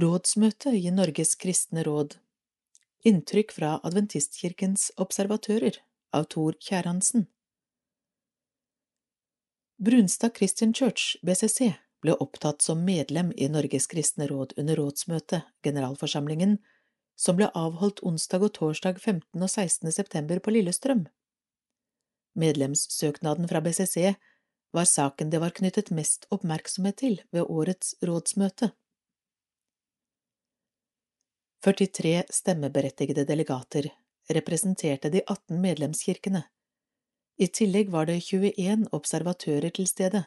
[0.00, 2.18] Rådsmøte i Norges kristne råd
[3.06, 5.78] Inntrykk fra Adventistkirkens observatører
[6.16, 7.24] av Tor Kjæransen
[9.76, 16.58] Brunstad Christian Church, BCC, ble opptatt som medlem i Norges kristne råd under rådsmøtet, generalforsamlingen,
[17.16, 19.42] som ble avholdt onsdag og torsdag 15.
[19.42, 19.92] og 16.
[19.92, 21.06] september på Lillestrøm.
[22.36, 24.14] Medlemssøknaden fra BCC
[24.76, 28.70] var saken det var knyttet mest oppmerksomhet til ved årets rådsmøte.
[31.64, 33.88] 43 stemmeberettigede delegater
[34.30, 36.44] representerte de 18 medlemskirkene.
[37.36, 40.22] I tillegg var det 21 observatører til stede.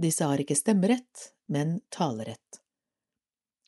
[0.00, 2.62] Disse har ikke stemmerett, men talerett.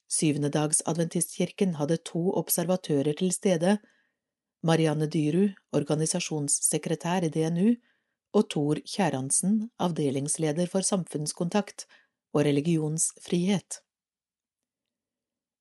[0.09, 3.79] Syvendedagsadventistkirken hadde to observatører til stede,
[4.62, 7.75] Marianne Dyru, organisasjonssekretær i DNU,
[8.37, 11.87] og Tor Kjærhansen, avdelingsleder for samfunnskontakt
[12.35, 13.81] og religionsfrihet.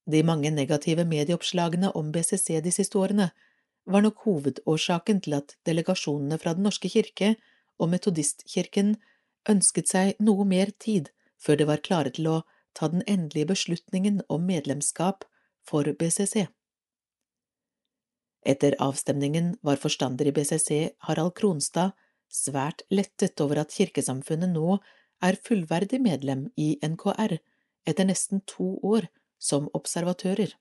[0.07, 3.29] De mange negative medieoppslagene om BCC de siste årene
[3.85, 7.35] var nok hovedårsaken til at delegasjonene fra Den norske kirke
[7.79, 8.95] og Metodistkirken
[9.49, 12.37] ønsket seg noe mer tid før de var klare til å
[12.75, 15.25] ta den endelige beslutningen om medlemskap
[15.67, 16.47] for BCC.
[18.45, 21.91] Etter avstemningen var forstander i BCC, Harald Kronstad,
[22.29, 24.77] svært lettet over at kirkesamfunnet nå
[25.23, 27.37] er fullverdig medlem i NKR
[27.87, 29.07] etter nesten to år
[29.39, 30.53] som observatører.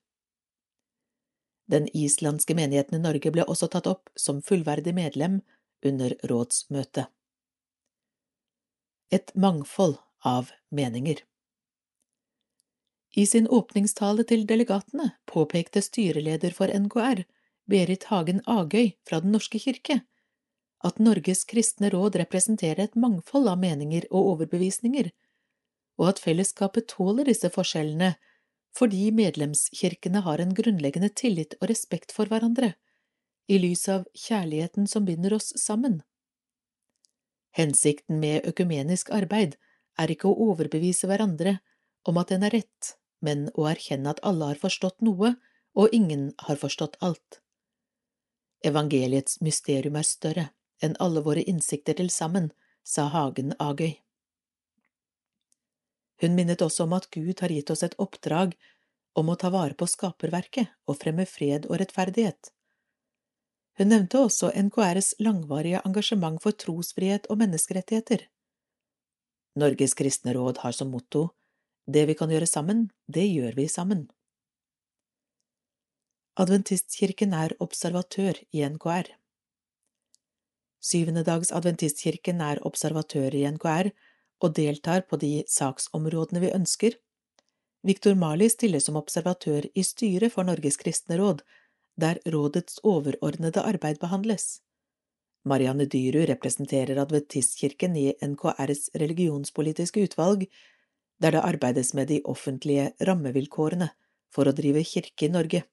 [1.67, 5.41] Den islandske menigheten i Norge ble også tatt opp som fullverdig medlem
[5.85, 7.11] under rådsmøtet.
[9.11, 11.19] Et mangfold av meninger.
[13.17, 17.23] I sin åpningstale til delegatene påpekte styreleder for NKR,
[17.67, 20.01] Berit Hagen Agøy fra Den norske kirke,
[20.85, 25.09] at Norges kristne råd representerer et mangfold av meninger og overbevisninger,
[25.97, 28.15] og at fellesskapet tåler disse forskjellene
[28.77, 32.75] fordi medlemskirkene har en grunnleggende tillit og respekt for hverandre,
[33.49, 36.01] i lys av kjærligheten som binder oss sammen.
[37.57, 39.55] Hensikten med økumenisk arbeid
[39.97, 41.57] er ikke å overbevise hverandre
[42.05, 45.33] om at en er rett, men å erkjenne at alle har forstått noe
[45.77, 47.41] og ingen har forstått alt.
[48.65, 50.49] Evangeliets mysterium er større
[50.81, 52.51] enn alle våre innsikter til sammen,
[52.83, 53.97] sa Hagen Agøy.
[56.21, 58.55] Hun minnet også om at Gud har gitt oss et oppdrag
[59.17, 62.51] om å ta vare på skaperverket og fremme fred og rettferdighet.
[63.77, 68.25] Hun nevnte også NKRs langvarige engasjement for trosfrihet og menneskerettigheter.
[69.57, 71.29] Norges kristne råd har som motto
[71.85, 74.07] Det vi kan gjøre sammen, det gjør vi sammen.
[76.37, 79.07] Adventistkirken er observatør i NKR.
[80.77, 83.87] Syvendedags adventistkirken er observatør i NKR
[84.45, 86.99] og deltar på de saksområdene vi ønsker.
[87.81, 91.41] Viktor Mali stiller som observatør i styret for Norges kristne råd,
[91.97, 94.59] der rådets overordnede arbeid behandles.
[95.41, 100.45] Marianne Dyru representerer Adventistkirken i NKRs religionspolitiske utvalg,
[101.17, 103.89] der det arbeides med de offentlige rammevilkårene
[104.29, 105.63] for å drive kirke i Norge.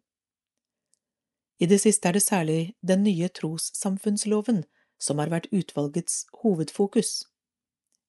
[1.63, 4.65] I det siste er det særlig den nye trossamfunnsloven
[4.99, 7.25] som har vært utvalgets hovedfokus.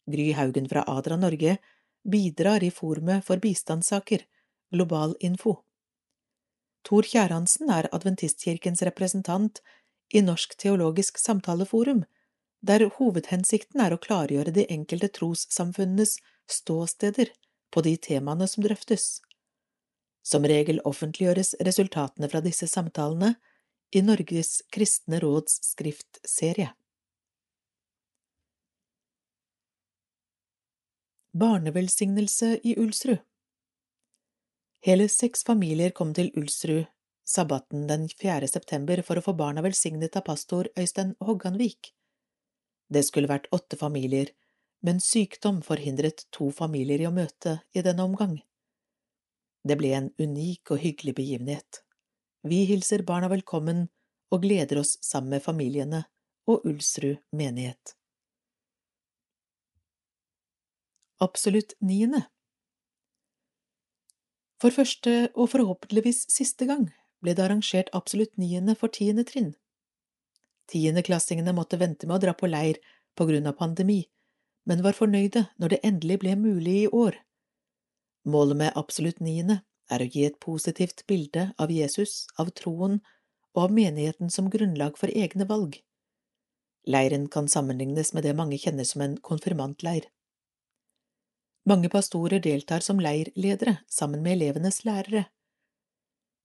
[0.09, 1.57] Gry Haugen fra Adra Norge
[2.05, 4.25] bidrar i forumet for bistandssaker,
[4.73, 5.59] Global Info.
[6.85, 9.61] Tor Kjærhansen er Adventistkirkens representant
[10.13, 12.03] i Norsk teologisk samtaleforum,
[12.61, 16.17] der hovedhensikten er å klargjøre de enkelte trossamfunnenes
[16.49, 17.31] ståsteder
[17.73, 19.19] på de temaene som drøftes.
[20.25, 23.35] Som regel offentliggjøres resultatene fra disse samtalene
[23.93, 26.71] i Norges kristne råds skriftserie.
[31.35, 33.21] Barnevelsignelse i Ulsrud
[34.85, 36.85] Hele seks familier kom til Ulsrud
[37.25, 38.47] sabbaten den 4.
[38.47, 41.91] september for å få barna velsignet av pastor Øystein Hogganvik.
[42.87, 44.29] Det skulle vært åtte familier,
[44.85, 48.37] men sykdom forhindret to familier i å møte i denne omgang.
[49.65, 51.81] Det ble en unik og hyggelig begivenhet.
[52.45, 53.87] Vi hilser barna velkommen
[54.33, 56.05] og gleder oss sammen med familiene
[56.45, 57.95] og Ulsrud menighet.
[61.25, 62.25] absolutt niende.
[64.61, 66.87] For første og forhåpentligvis siste gang
[67.23, 69.53] ble det arrangert absolutt niende for tiende trinn.
[70.71, 72.79] Tiendeklassingene måtte vente med å dra på leir
[73.15, 74.01] på grunn av pandemi,
[74.65, 77.19] men var fornøyde når det endelig ble mulig i år.
[78.25, 79.59] Målet med absolutt niende
[79.93, 82.99] er å gi et positivt bilde av Jesus, av troen
[83.53, 85.77] og av menigheten som grunnlag for egne valg.
[86.89, 90.09] Leiren kan sammenlignes med det mange kjenner som en konfirmantleir.
[91.65, 95.25] Mange pastorer deltar som leirledere sammen med elevenes lærere.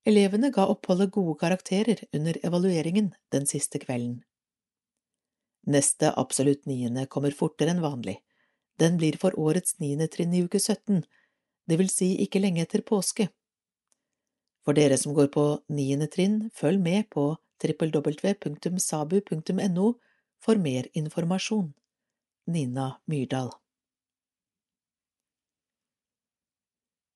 [0.08, 4.22] Elevene ga oppholdet gode karakterer under evalueringen den siste kvelden.
[5.68, 8.16] Neste absolutt niende kommer fortere enn vanlig.
[8.80, 11.04] Den blir for årets niende trinn i uke 17,
[11.70, 13.28] det vil si ikke lenge etter påske.
[14.66, 17.24] For dere som går på niende trinn, følg med på
[17.62, 18.66] www.sabu.no
[20.40, 21.74] for mer informasjon.
[22.50, 23.50] Nina Myrdal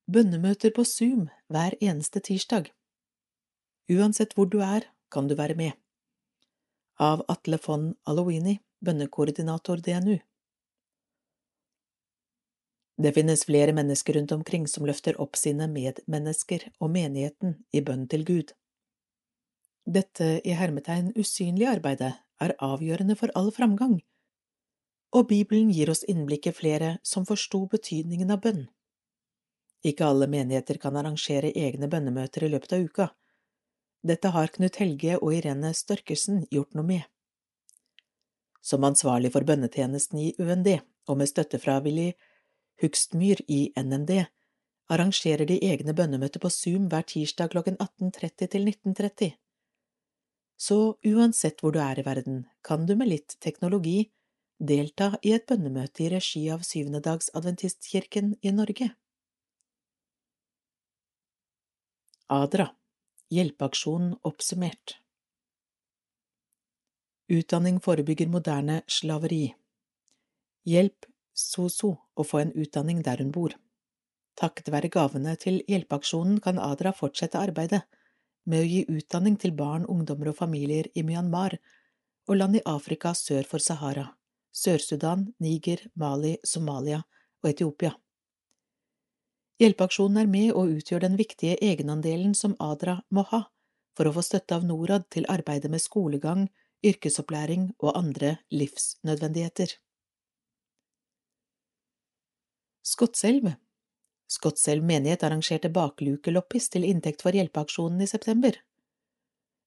[0.05, 2.69] Bønnemøter på Zoom hver eneste tirsdag.
[3.89, 5.73] Uansett hvor du er, kan du være med.
[7.01, 10.19] Av Atle von Aloini, bønnekoordinator DNU.
[12.97, 18.07] Det finnes flere mennesker rundt omkring som løfter opp sine medmennesker og menigheten i bønn
[18.09, 18.53] til Gud.
[19.85, 23.99] Dette i hermetegn usynlige arbeidet er avgjørende for all framgang,
[25.15, 28.65] og Bibelen gir oss innblikk i flere som forsto betydningen av bønn.
[29.85, 33.09] Ikke alle menigheter kan arrangere egne bønnemøter i løpet av uka.
[34.05, 37.03] Dette har Knut Helge og Irene Størkesen gjort noe med.
[38.65, 40.71] Som ansvarlig for bønnetjenesten i UND,
[41.05, 42.15] og med støtte fra Willy
[42.83, 44.25] Hugstmyr i NND,
[44.91, 49.33] arrangerer de egne bønnemøter på Zoom hver tirsdag klokken 18.30 til 19.30.
[50.61, 54.11] Så uansett hvor du er i verden, kan du med litt teknologi
[54.59, 58.93] delta i et bønnemøte i regi av Syvendedagsadventistkirken i Norge.
[62.33, 62.71] ADRA
[63.35, 64.99] Hjelpeaksjonen oppsummert
[67.35, 69.55] Utdanning forebygger moderne slaveri.
[70.69, 73.55] Hjelp SOSO og få en utdanning der hun bor.
[74.39, 77.83] Takket være gavene til Hjelpeaksjonen kan ADRA fortsette arbeidet
[78.51, 81.57] med å gi utdanning til barn, ungdommer og familier i Myanmar
[82.29, 84.09] og land i Afrika sør for Sahara,
[84.55, 87.03] Sør-Sudan, Niger, Mali, Somalia
[87.43, 87.95] og Etiopia.
[89.63, 93.45] Hjelpeaksjonen er med og utgjør den viktige egenandelen som ADRA må ha
[93.95, 96.49] for å få støtte av Norad til arbeidet med skolegang,
[96.85, 99.77] yrkesopplæring og andre livsnødvendigheter.
[102.85, 103.55] Skotselv
[104.29, 108.59] Skotselv menighet arrangerte baklukeloppis til inntekt for hjelpeaksjonen i september.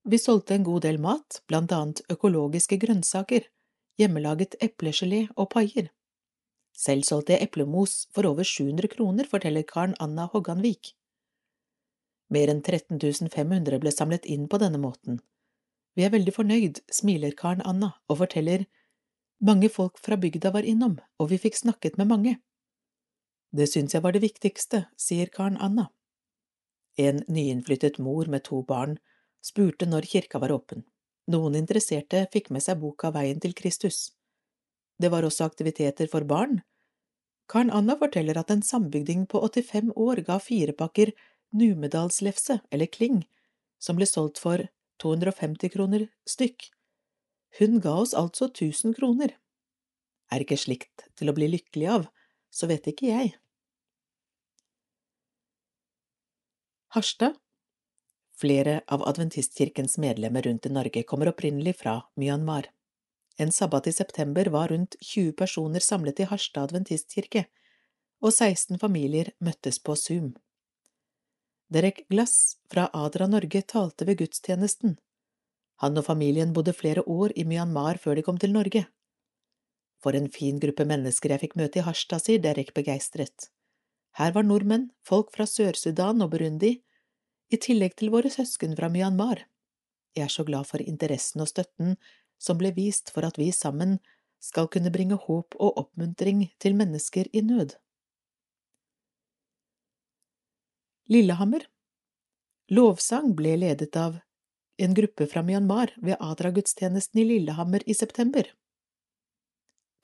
[0.05, 3.47] Vi solgte en god del mat, blant annet økologiske grønnsaker,
[3.97, 5.89] hjemmelaget eplegelé og paier.
[6.78, 10.93] Selv solgte jeg eplemos for over 700 kroner, forteller Karen Anna Hogganvik.
[12.30, 13.01] Mer enn 13
[13.34, 15.24] 500 ble samlet inn på denne måten.
[15.97, 18.70] Vi er veldig fornøyd, smiler Karen Anna og forteller
[19.41, 22.41] mange folk fra bygda var innom, og vi fikk snakket med mange.
[23.52, 25.88] Det syns jeg var det viktigste, sier Karen Anna.
[26.98, 28.98] En nyinnflyttet mor med to barn
[29.45, 30.84] spurte når kirka var åpen.
[31.32, 34.12] Noen interesserte fikk med seg boka Veien til Kristus.
[35.00, 36.62] Det var også aktiviteter for barn.
[37.48, 41.14] Karen Anna forteller at en sambygding på 85 år ga fire pakker
[41.56, 43.22] numedalslefse, eller kling,
[43.80, 44.66] som ble solgt for
[45.00, 46.68] 250 kroner stykk.
[47.60, 49.38] Hun ga oss altså 1000 kroner.
[50.34, 52.10] Er ikke slikt til å bli lykkelig av,
[52.58, 53.36] så vet ikke jeg.
[56.95, 57.38] Harstad
[58.38, 62.70] Flere av adventistkirkens medlemmer rundt i Norge kommer opprinnelig fra Myanmar.
[63.38, 67.45] En sabbat i september var rundt 20 personer samlet i Harstad adventistkirke,
[68.22, 70.32] og 16 familier møttes på Zoom.
[71.70, 74.97] Derek Glass fra Adra Norge talte ved gudstjenesten.
[75.84, 78.88] Han og familien bodde flere år i Myanmar før de kom til Norge.
[80.04, 83.50] For en fin gruppe mennesker jeg fikk møte i Harstad, sier Derek begeistret.
[84.18, 86.78] Her var nordmenn, folk fra Sør-Sudan og Burundi,
[87.54, 89.45] i tillegg til våre søsken fra Myanmar.
[90.18, 91.95] Jeg er så glad for interessen og støtten
[92.41, 93.98] som ble vist for at vi sammen
[94.43, 97.76] skal kunne bringe håp og oppmuntring til mennesker i nød.
[101.08, 101.64] Lillehammer
[102.68, 104.18] Lovsang ble ledet av
[104.78, 108.50] en gruppe fra Myanmar ved Adra-gudstjenesten i Lillehammer i september.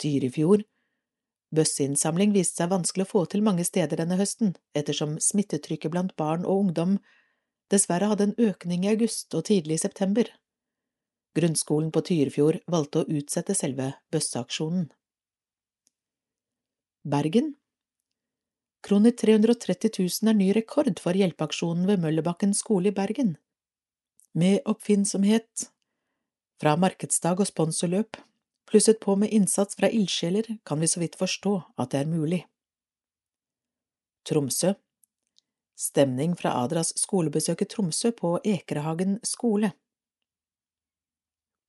[0.04, 0.68] Tyrifjord
[1.54, 6.48] Bøsseinnsamling viste seg vanskelig å få til mange steder denne høsten, ettersom smittetrykket blant barn
[6.50, 6.96] og ungdom
[7.74, 10.30] dessverre hadde en økning i august og tidlig i september.
[11.38, 14.90] Grunnskolen på Tyrifjord valgte å utsette selve bøsseaksjonen.
[17.04, 17.54] Bergen
[18.84, 23.38] Kroner 330 000 er ny rekord for hjelpeaksjonen ved Møllerbakken skole i Bergen.
[24.34, 25.70] Med oppfinnsomhet
[26.60, 28.18] fra markedsdag og sponsorløp,
[28.74, 32.40] plusset på med innsats fra ildsjeler, kan vi så vidt forstå at det er mulig.
[34.26, 34.72] Tromsø
[35.78, 39.70] Stemning fra Adras skolebesøk i Tromsø på Ekerhagen skole.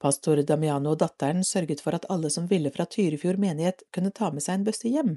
[0.01, 4.33] Pastor Damiano og datteren sørget for at alle som ville fra Tyrifjord menighet kunne ta
[4.33, 5.13] med seg en bøsse hjem,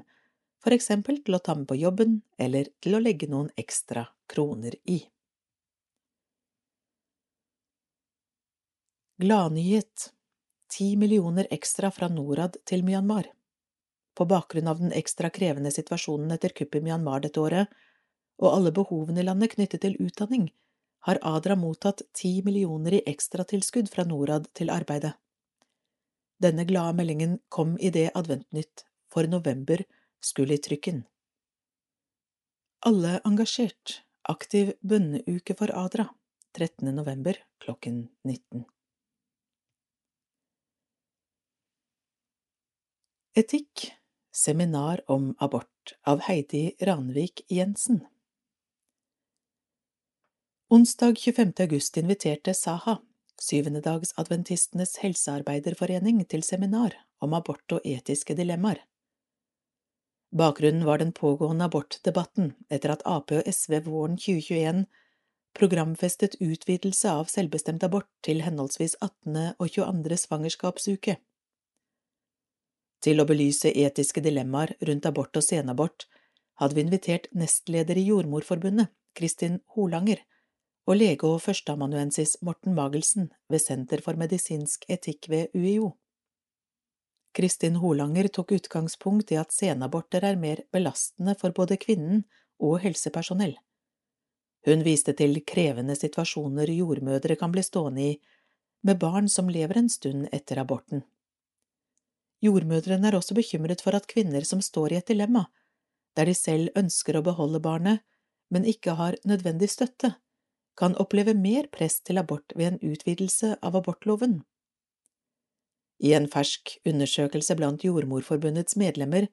[0.60, 4.76] for eksempel til å ta med på jobben eller til å legge noen ekstra kroner
[4.84, 5.00] i.
[9.24, 10.10] Gladnyhet
[10.68, 13.30] Ti millioner ekstra fra Norad til Myanmar
[14.14, 17.70] På bakgrunn av den ekstra krevende situasjonen etter kuppet i Myanmar dette året,
[18.38, 20.50] og alle behovene i landet knyttet til utdanning,
[21.06, 25.14] har Adra mottatt ti millioner i ekstratilskudd fra Norad til arbeidet.
[26.38, 29.82] Denne glade meldingen kom idet Adventnytt for november
[30.20, 31.04] skulle i trykken.
[32.86, 36.10] Alle engasjert, aktiv bønneuke for Adra,
[36.54, 36.92] 13.
[36.94, 38.66] november klokken 19.
[43.38, 43.92] Etikk
[44.34, 48.00] Seminar om abort av Heidi Ranvik Jensen
[50.68, 51.52] Onsdag 25.
[51.58, 52.96] august inviterte Saha,
[53.40, 58.82] syvendedagsadventistenes helsearbeiderforening, til seminar om abort og etiske dilemmaer.
[60.34, 64.82] Bakgrunnen var den pågående abortdebatten etter at Ap og SV våren 2021
[65.54, 69.54] programfestet utvidelse av selvbestemt abort til henholdsvis 18.
[69.62, 70.22] og 22.
[70.26, 71.20] svangerskapsuke.
[73.04, 76.08] Til å belyse etiske dilemmaer rundt abort og senabort
[76.58, 80.24] hadde vi invitert nestleder i Jordmorforbundet, Kristin Holanger,
[80.88, 85.92] og lege og førsteamanuensis Morten Magelsen ved Senter for medisinsk etikk ved UiO.
[87.36, 92.24] Kristin Holanger tok utgangspunkt i at senaborter er mer belastende for både kvinnen
[92.58, 93.54] og helsepersonell.
[94.66, 98.16] Hun viste til krevende situasjoner jordmødre kan bli stående i
[98.82, 101.04] med barn som lever en stund etter aborten.
[102.44, 105.46] Jordmødrene er også bekymret for at kvinner som står i et dilemma,
[106.16, 108.04] der de selv ønsker å beholde barnet,
[108.50, 110.14] men ikke har nødvendig støtte,
[110.78, 114.40] kan oppleve mer press til abort ved en utvidelse av abortloven.
[115.98, 119.26] I en fersk undersøkelse blant Jordmorforbundets medlemmer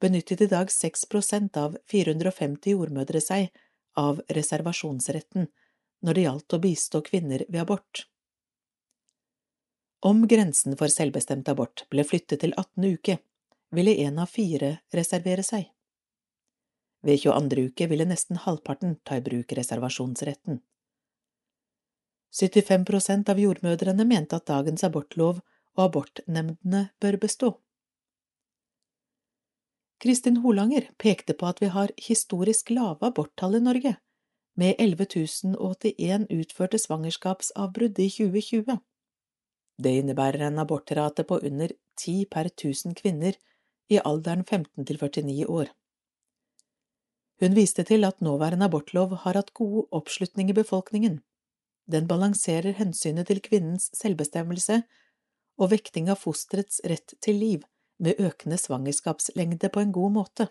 [0.00, 3.50] benyttet i dag 6 prosent av 450 jordmødre seg
[3.98, 5.50] av reservasjonsretten
[6.06, 8.06] når det gjaldt å bistå kvinner ved abort.
[10.00, 12.84] Om grensen for selvbestemt abort ble flyttet til 18.
[12.94, 13.16] uke,
[13.74, 15.64] ville en av fire reservere seg.
[17.02, 17.64] Ved 22.
[17.72, 20.60] uke ville nesten halvparten ta i bruk reservasjonsretten.
[22.30, 25.40] 75 prosent av jordmødrene mente at dagens abortlov
[25.74, 27.50] og abortnemndene bør bestå.
[29.98, 33.96] Kristin Holanger pekte på at vi har historisk lave aborttall i Norge,
[34.54, 35.08] med 11
[35.58, 38.78] 081 utførte svangerskapsavbrudd i 2020.
[39.78, 43.36] Det innebærer en abortrate på under 10 per tusen kvinner
[43.88, 45.70] i alderen 15 til 49 år.
[47.38, 51.20] Hun viste til at nåværende abortlov har hatt god oppslutning i befolkningen.
[51.86, 54.82] Den balanserer hensynet til kvinnens selvbestemmelse
[55.58, 57.66] og vekting av fosterets rett til liv
[58.02, 60.48] med økende svangerskapslengde på en god måte.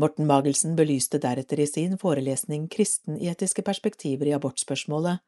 [0.00, 5.20] Morten Magelsen belyste deretter i sin forelesning kristenetiske perspektiver i abortspørsmålet.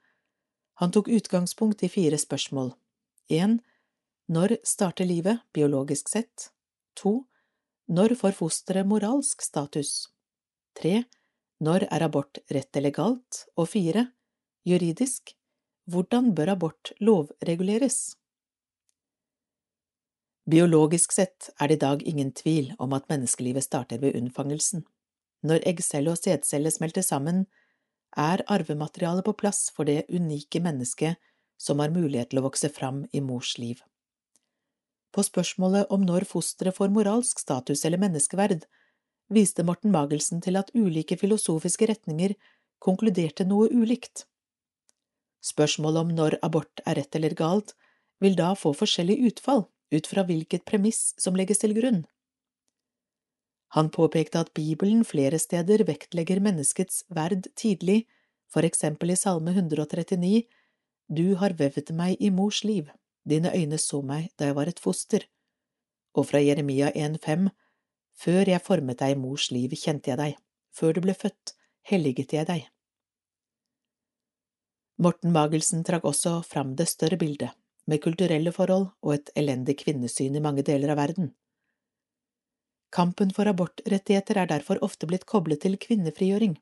[0.81, 2.73] Han tok utgangspunkt i fire spørsmål.
[3.29, 3.59] 1.
[4.29, 6.51] Når starter livet, biologisk sett?
[7.01, 7.25] 2.
[7.93, 10.09] Når får fosteret moralsk status?
[10.81, 11.05] 3.
[11.61, 13.45] Når er abort rett eller galt?
[13.57, 14.07] Og 4.
[14.67, 15.35] Juridisk,
[15.91, 18.17] hvordan bør abort lovreguleres?
[20.51, 24.83] Biologisk sett er det i dag ingen tvil om at menneskelivet starter ved unnfangelsen.
[25.43, 27.47] Når eggcelle og sædcelle smelter sammen,
[28.19, 31.21] er arvematerialet på plass for det unike mennesket
[31.61, 33.81] som har mulighet til å vokse fram i mors liv.
[35.13, 38.65] På spørsmålet om når fosteret får moralsk status eller menneskeverd,
[39.33, 42.35] viste Morten Magelsen til at ulike filosofiske retninger
[42.83, 44.27] konkluderte noe ulikt.
[45.45, 47.75] Spørsmålet om når abort er rett eller galt,
[48.23, 52.05] vil da få forskjellig utfall ut fra hvilket premiss som legges til grunn.
[53.73, 58.05] Han påpekte at Bibelen flere steder vektlegger menneskets verd tidlig,
[58.53, 60.43] for eksempel i Salme 139,
[61.09, 62.91] Du har vevd meg i mors liv,
[63.25, 65.25] dine øyne så meg da jeg var et foster,
[66.15, 67.49] og fra Jeremia 1,5,
[68.13, 70.37] Før jeg formet deg i mors liv, kjente jeg deg,
[70.77, 71.55] før du ble født,
[71.89, 72.67] helliget jeg deg.
[75.01, 77.57] Morten Magelsen trakk også fram det større bildet,
[77.89, 81.33] med kulturelle forhold og et elendig kvinnesyn i mange deler av verden.
[82.93, 86.59] Kampen for abortrettigheter er derfor ofte blitt koblet til kvinnefrigjøring.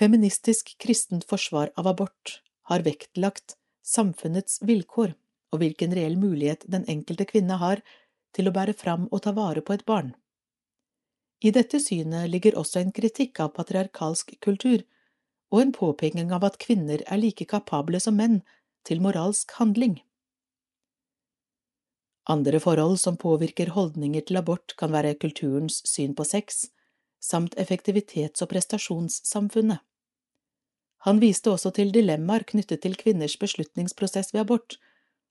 [0.00, 2.40] Feministisk kristent forsvar av abort
[2.70, 3.54] har vektlagt
[3.86, 5.12] samfunnets vilkår
[5.52, 7.84] og hvilken reell mulighet den enkelte kvinne har
[8.34, 10.14] til å bære fram og ta vare på et barn.
[11.42, 14.82] I dette synet ligger også en kritikk av patriarkalsk kultur
[15.52, 18.40] og en påpeking av at kvinner er like kapable som menn
[18.88, 20.00] til moralsk handling.
[22.30, 26.68] Andre forhold som påvirker holdninger til abort, kan være kulturens syn på sex,
[27.22, 29.82] samt effektivitets- og prestasjonssamfunnet.
[31.02, 34.78] Han viste også til dilemmaer knyttet til kvinners beslutningsprosess ved abort,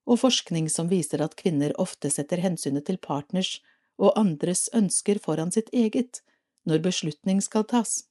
[0.06, 3.60] og forskning som viser at kvinner ofte setter hensynet til partners
[4.02, 6.24] og andres ønsker foran sitt eget
[6.68, 8.02] når beslutning skal tas.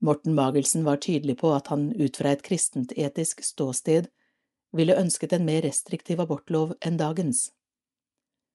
[0.00, 4.08] Morten Magelsen var tydelig på at han ut fra et kristent etisk ståsted
[4.76, 7.48] ville ønsket en mer restriktiv abortlov enn dagens.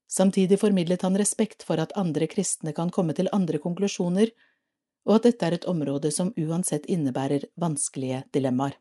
[0.08, 4.32] Samtidig formidlet han respekt for at andre kristne kan komme til andre konklusjoner,
[5.06, 8.78] og at dette er et område som uansett innebærer vanskelige dilemmaer.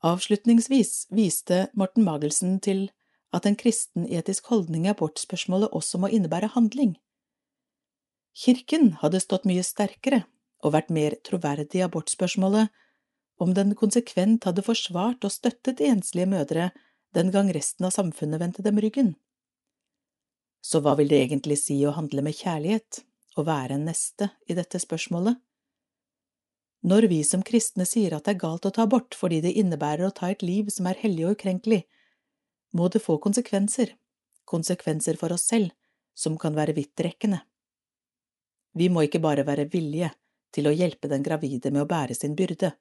[0.00, 2.88] Avslutningsvis viste Morten Magelsen til
[3.36, 6.94] at en kristen etisk holdning i abortspørsmålet også må innebære handling.
[8.34, 10.24] Kirken hadde stått mye sterkere
[10.64, 12.70] og vært mer troverdig i abortspørsmålet
[13.40, 16.70] om den konsekvent hadde forsvart og støttet enslige mødre
[17.16, 19.14] den gang resten av samfunnet vendte dem ryggen.
[20.60, 23.00] Så hva vil det egentlig si å handle med kjærlighet,
[23.40, 25.40] å være en neste i dette spørsmålet?
[26.90, 30.06] Når vi som kristne sier at det er galt å ta abort fordi det innebærer
[30.06, 31.82] å ta et liv som er hellig og ukrenkelig,
[32.76, 33.96] må det få konsekvenser,
[34.48, 35.72] konsekvenser for oss selv,
[36.14, 37.40] som kan være vidtrekkende.
[38.76, 40.12] Vi må ikke bare være villige
[40.54, 42.72] til å hjelpe den gravide med å bære sin byrde,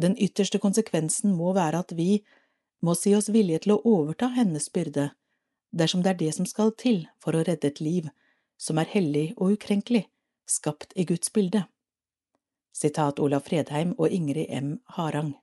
[0.00, 2.24] den ytterste konsekvensen må være at vi
[2.84, 5.10] må si oss villige til å overta hennes byrde,
[5.72, 8.10] dersom det er det som skal til for å redde et liv
[8.60, 10.04] som er hellig og ukrenkelig,
[10.46, 11.64] skapt i Guds bilde.
[12.74, 14.78] Sitat Olav Fredheim og Ingrid M.
[14.96, 15.34] Harang.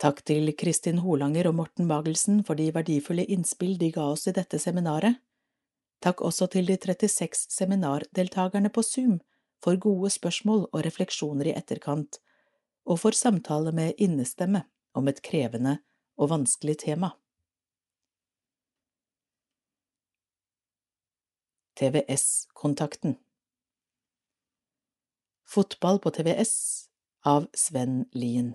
[0.00, 4.32] Takk til Kristin Holanger og Morten Magelsen for de verdifulle innspill de ga oss i
[4.32, 5.20] dette seminaret.
[6.00, 9.18] Takk også til de 36 seminardeltakerne på Zoom
[9.64, 12.20] for gode spørsmål og refleksjoner i etterkant,
[12.88, 14.64] og for samtale med innestemme
[14.96, 15.78] om et krevende
[16.16, 17.12] og vanskelig tema.
[21.80, 23.16] TVS-kontakten
[25.48, 26.56] Fotball på TVS
[27.26, 28.52] av Sven Lien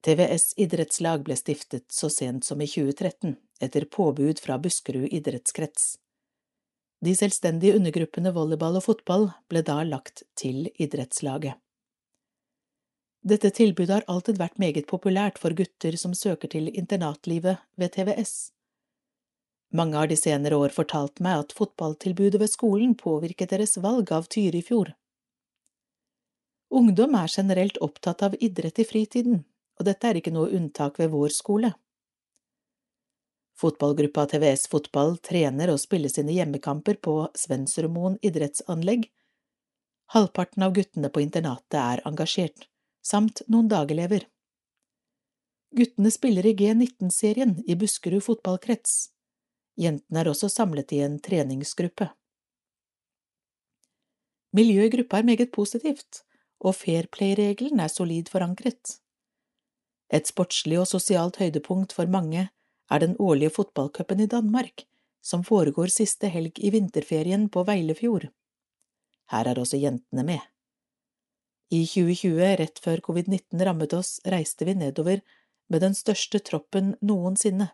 [0.00, 5.98] TVS idrettslag ble stiftet så sent som i 2013, etter påbud fra Buskerud idrettskrets.
[7.00, 11.56] De selvstendige undergruppene volleyball og fotball ble da lagt til idrettslaget.
[13.20, 18.52] Dette tilbudet har alltid vært meget populært for gutter som søker til internatlivet ved TVS.
[19.76, 24.26] Mange har de senere år fortalt meg at fotballtilbudet ved skolen påvirket deres valg av
[24.32, 24.94] Tyrifjord.
[26.70, 29.44] Ungdom er generelt opptatt av idrett i fritiden,
[29.78, 31.72] og dette er ikke noe unntak ved vår skole.
[33.60, 39.10] Fotballgruppa TVS Fotball trener og spiller sine hjemmekamper på Svensrudmoen idrettsanlegg.
[40.14, 42.70] Halvparten av guttene på internatet er engasjert,
[43.04, 44.24] samt noen dagelever.
[45.76, 49.10] Guttene spiller i G19-serien i Buskerud fotballkrets.
[49.76, 52.08] Jentene er også samlet i en treningsgruppe.
[54.56, 56.22] Miljøet i gruppa er meget positivt,
[56.64, 58.96] og fair play-regelen er solid forankret.
[60.10, 62.48] Et sportslig og sosialt høydepunkt for mange
[62.90, 64.86] er den årlige fotballcupen i Danmark,
[65.22, 68.30] som foregår siste helg i vinterferien på Veilefjord.
[69.30, 70.40] Her er også jentene med.
[71.70, 75.20] I 2020, rett før covid-19 rammet oss, reiste vi nedover
[75.70, 77.70] med den største troppen noensinne.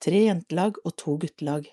[0.00, 1.66] Tre jentelag og to guttelag.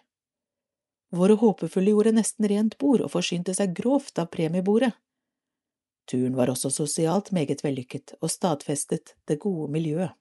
[1.14, 4.91] Våre håpefulle gjorde nesten rent bord og forsynte seg grovt av premiebordet.
[6.10, 10.16] Turen var også sosialt meget vellykket og stadfestet det gode miljøet.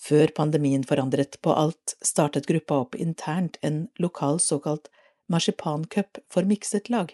[0.00, 4.88] Før pandemien forandret på alt, startet gruppa opp internt en lokal såkalt
[5.28, 7.12] marsipancup for mikset lag.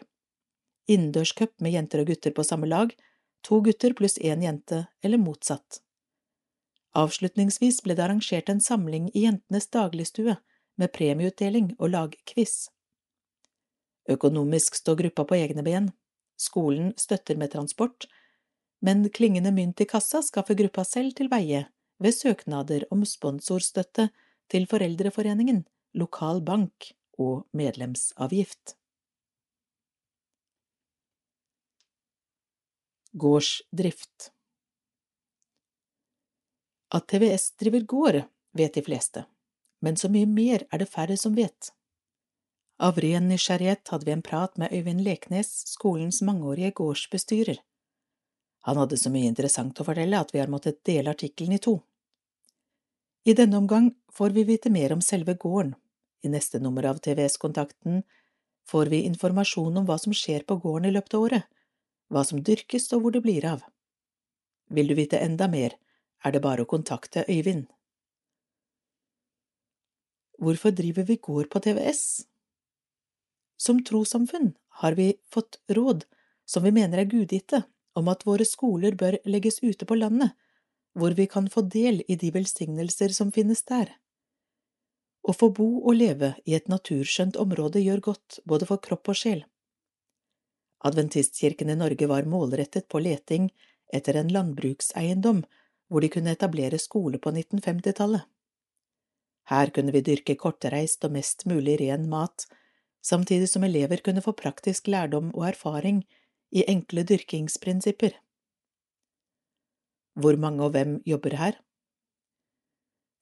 [0.87, 2.95] Innendørscup med jenter og gutter på samme lag,
[3.43, 5.80] to gutter pluss én jente, eller motsatt.
[6.97, 10.39] Avslutningsvis ble det arrangert en samling i jentenes dagligstue
[10.78, 12.68] med premieutdeling og lagquiz.
[14.09, 15.91] Økonomisk står gruppa på egne ben.
[16.39, 18.07] Skolen støtter med transport,
[18.80, 21.66] men klingende mynt i kassa skaffer gruppa selv til veie
[22.03, 24.09] ved søknader om sponsorstøtte
[24.53, 28.76] til Foreldreforeningen, lokal bank og medlemsavgift.
[33.16, 34.30] Gårdsdrift
[36.92, 38.20] At TVS driver gård,
[38.53, 39.24] vet de fleste,
[39.80, 41.72] men så mye mer er det færre som vet.
[42.76, 47.62] Av ren nysgjerrighet hadde vi en prat med Øyvind Leknes, skolens mangeårige gårdsbestyrer.
[48.67, 51.77] Han hadde så mye interessant å fortelle at vi har måttet dele artikkelen i to.
[53.27, 55.75] I denne omgang får vi vite mer om selve gården.
[56.27, 58.03] I neste nummer av TVS-kontakten
[58.67, 61.47] får vi informasjon om hva som skjer på gården i løpet av året,
[62.11, 63.62] hva som dyrkes og hvor det blir av.
[64.75, 65.79] Vil du vite enda mer,
[66.27, 67.69] er det bare å kontakte Øyvind.
[70.43, 72.27] Hvorfor driver vi gård på TVS?
[73.62, 76.03] Som trossamfunn har vi fått råd
[76.45, 77.62] som vi mener er gudgitte,
[77.97, 80.34] om at våre skoler bør legges ute på landet,
[80.97, 83.90] hvor vi kan få del i de velsignelser som finnes der.
[85.26, 89.18] Å få bo og leve i et naturskjønt område gjør godt både for kropp og
[89.18, 89.42] sjel.
[90.86, 93.49] Adventistkirken i Norge var målrettet på leting
[93.92, 95.42] etter en landbrukseiendom
[95.90, 98.22] hvor de kunne etablere skole på 1950-tallet.
[99.51, 102.47] Her kunne vi dyrke kortreist og mest mulig ren mat,
[103.03, 106.03] samtidig som elever kunne få praktisk lærdom og erfaring
[106.51, 108.14] i enkle dyrkingsprinsipper.
[110.16, 111.59] Hvor mange og hvem jobber her?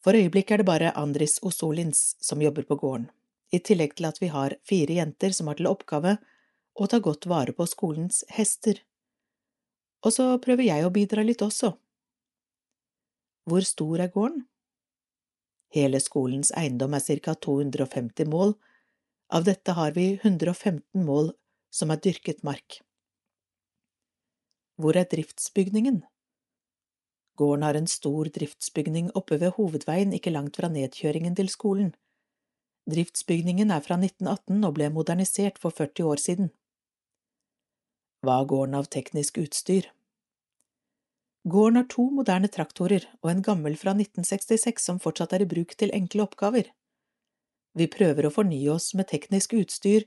[0.05, 3.09] For øyeblikket er det bare Andris Osolins som jobber på gården,
[3.53, 6.19] i tillegg til at vi har fire jenter som har til oppgave
[6.75, 8.83] å ta godt vare på skolens hester.
[10.05, 11.73] Og så prøver jeg å bidra litt også.
[13.49, 14.45] Hvor stor er gården?
[15.75, 18.55] Hele skolens eiendom er ca 250 mål,
[19.35, 21.33] av dette har vi 115 mål
[21.73, 22.85] som er dyrket mark.
[24.77, 26.03] Hvor er driftsbygningen?
[27.39, 31.93] Gården har en stor driftsbygning oppe ved hovedveien ikke langt fra nedkjøringen til skolen.
[32.91, 36.51] Driftsbygningen er fra 1918 og ble modernisert for 40 år siden.
[38.25, 39.91] Hva har gården av teknisk utstyr?
[41.45, 45.77] Gården har to moderne traktorer og en gammel fra 1966 som fortsatt er i bruk
[45.79, 46.71] til enkle oppgaver.
[47.79, 50.07] Vi prøver å fornye oss med teknisk utstyr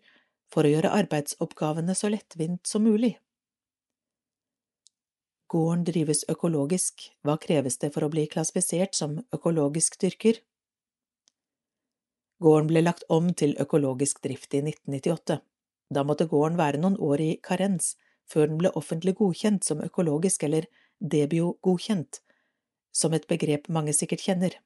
[0.52, 3.18] for å gjøre arbeidsoppgavene så lettvint som mulig.
[5.48, 10.42] Gården drives økologisk, hva kreves det for å bli klassifisert som økologisk dyrker?
[12.44, 15.40] Gården ble lagt om til økologisk drift i 1998.
[15.90, 17.96] Da måtte gården være noen år i karens
[18.28, 20.68] før den ble offentlig godkjent som økologisk eller
[21.00, 22.20] debio-godkjent,
[22.92, 24.60] som et begrep mange sikkert kjenner.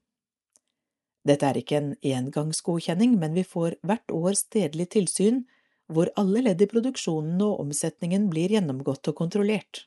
[1.28, 5.44] Dette er ikke en engangsgodkjenning, men vi får hvert år stedlig tilsyn
[5.92, 9.86] hvor alle ledd i produksjonen og omsetningen blir gjennomgått og kontrollert.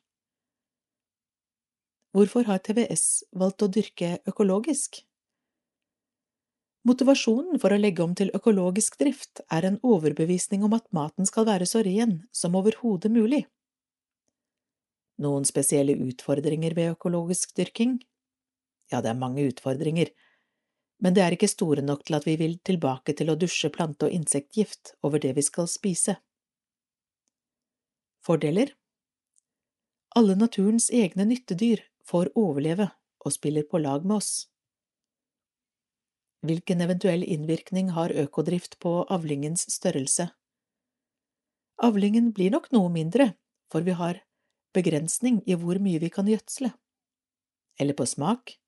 [2.15, 5.01] Hvorfor har TVS valgt å dyrke økologisk?
[6.87, 11.49] Motivasjonen for å legge om til økologisk drift er en overbevisning om at maten skal
[11.49, 13.41] være så ren som overhodet mulig.
[15.25, 17.97] Noen spesielle utfordringer ved økologisk dyrking?
[18.93, 20.13] Ja, det er mange utfordringer,
[21.03, 24.07] men det er ikke store nok til at vi vil tilbake til å dusje plante-
[24.07, 26.15] og insektgift over det vi skal spise.
[28.23, 28.77] Fordeler
[30.15, 32.91] Alle naturens egne nyttedyr får overleve
[33.25, 34.33] og spiller på lag med oss.
[36.45, 40.29] Hvilken eventuell innvirkning har økodrift på avlingens størrelse?
[41.81, 43.33] Avlingen blir nok noe mindre,
[43.73, 44.21] for vi har
[44.77, 46.71] begrensning i hvor mye vi kan gjødsle.
[47.81, 48.59] Eller på smak?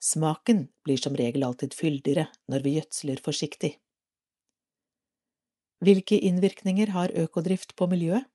[0.00, 3.72] Smaken blir som regel alltid fyldigere når vi gjødsler forsiktig.
[5.80, 8.28] Hvilke innvirkninger har økodrift på miljøet?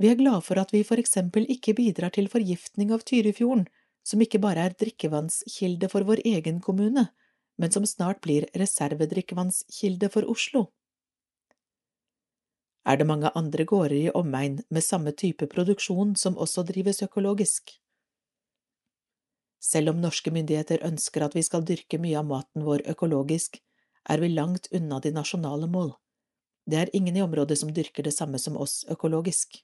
[0.00, 3.66] Vi er glad for at vi for eksempel ikke bidrar til forgiftning av Tyrifjorden,
[4.02, 7.10] som ikke bare er drikkevannskilde for vår egen kommune,
[7.60, 10.70] men som snart blir reservedrikkevannskilde for Oslo.
[12.82, 17.76] Er det mange andre gårder i omegn med samme type produksjon som også drives økologisk?
[19.62, 23.60] Selv om norske myndigheter ønsker at vi skal dyrke mye av maten vår økologisk,
[24.10, 25.92] er vi langt unna de nasjonale mål.
[26.66, 29.62] Det er ingen i området som dyrker det samme som oss økologisk.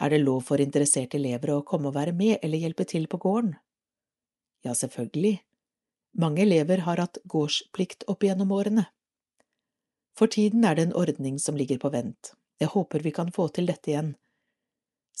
[0.00, 3.20] Er det lov for interesserte elever å komme og være med eller hjelpe til på
[3.20, 3.52] gården?
[4.64, 5.40] Ja, selvfølgelig.
[6.20, 8.86] Mange elever har hatt gårdsplikt opp gjennom årene.
[10.16, 12.34] For tiden er det en ordning som ligger på vent.
[12.60, 14.14] Jeg håper vi kan få til dette igjen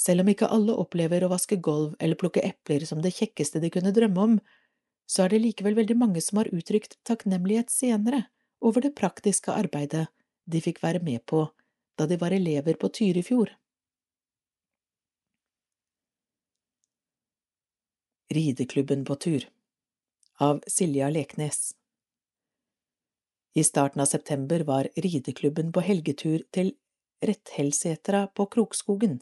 [0.00, 3.70] selv om ikke alle opplever å vaske gulv eller plukke epler som det kjekkeste de
[3.74, 4.36] kunne drømme om,
[5.10, 8.24] så er det likevel veldig mange som har uttrykt takknemlighet senere
[8.64, 10.06] over det praktiske arbeidet
[10.50, 11.48] de fikk være med på
[11.98, 13.52] da de var elever på Tyrifjord.
[18.34, 19.48] Rideklubben på tur
[20.38, 21.74] Av Silja Leknes
[23.54, 26.70] I starten av september var rideklubben på helgetur til
[27.26, 29.16] Retthelsetra på Krokskogen.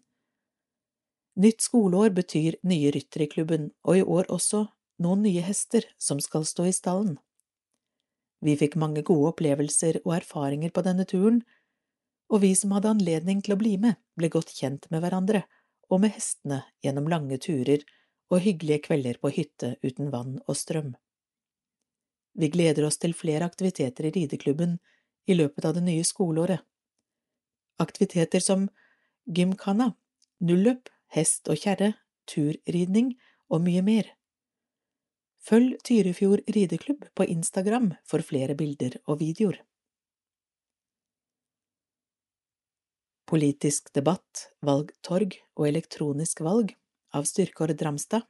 [1.40, 4.66] Nytt skoleår betyr nye ryttere i klubben, og i år også
[5.00, 7.16] noen nye hester som skal stå i stallen.
[8.44, 11.46] Vi fikk mange gode opplevelser og erfaringer på denne turen,
[12.28, 15.46] og vi som hadde anledning til å bli med, ble godt kjent med hverandre
[15.88, 17.88] og med hestene gjennom lange turer
[18.28, 20.94] og hyggelige kvelder på hytte uten vann og strøm.
[22.38, 24.76] Vi gleder oss til flere aktiviteter i rideklubben
[25.26, 26.60] i løpet av det nye skoleåret.
[27.82, 28.68] Aktiviteter som
[29.26, 29.92] gymkhana,
[30.40, 31.94] nulløp, hest og kjerre,
[32.28, 33.14] turridning
[33.48, 34.12] og mye mer.
[35.48, 39.62] Følg Tyrifjord rideklubb på Instagram for flere bilder og videoer.
[43.28, 46.74] Politisk debatt, valgtorg og elektronisk valg
[47.10, 48.22] av Styrkår Dramstad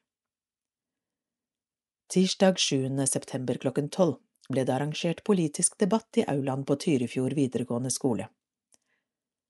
[2.09, 3.07] Tirsdag 7.
[3.07, 4.17] september klokken tolv
[4.49, 8.29] ble det arrangert politisk debatt i aulaen på Tyrifjord videregående skole.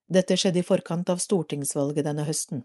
[0.08, 2.64] Dette skjedde i forkant av stortingsvalget denne høsten.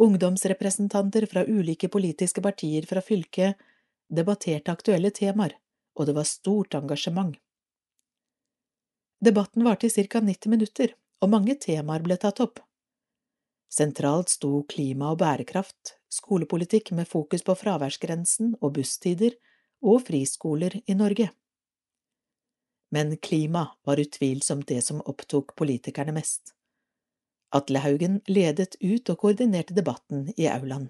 [0.00, 3.58] Ungdomsrepresentanter fra ulike politiske partier fra fylket
[4.08, 5.58] debatterte aktuelle temaer,
[5.98, 7.34] og det var stort engasjement.
[9.20, 12.62] Debatten varte i ca 90 minutter, og mange temaer ble tatt opp.
[13.72, 19.34] Sentralt sto klima og bærekraft, skolepolitikk med fokus på fraværsgrensen og busstider,
[19.82, 21.28] og friskoler i Norge.
[22.90, 26.54] Men klima var utvilsomt det som opptok politikerne mest.
[27.54, 30.88] Atle Haugen ledet ut og koordinerte debatten i aulaen.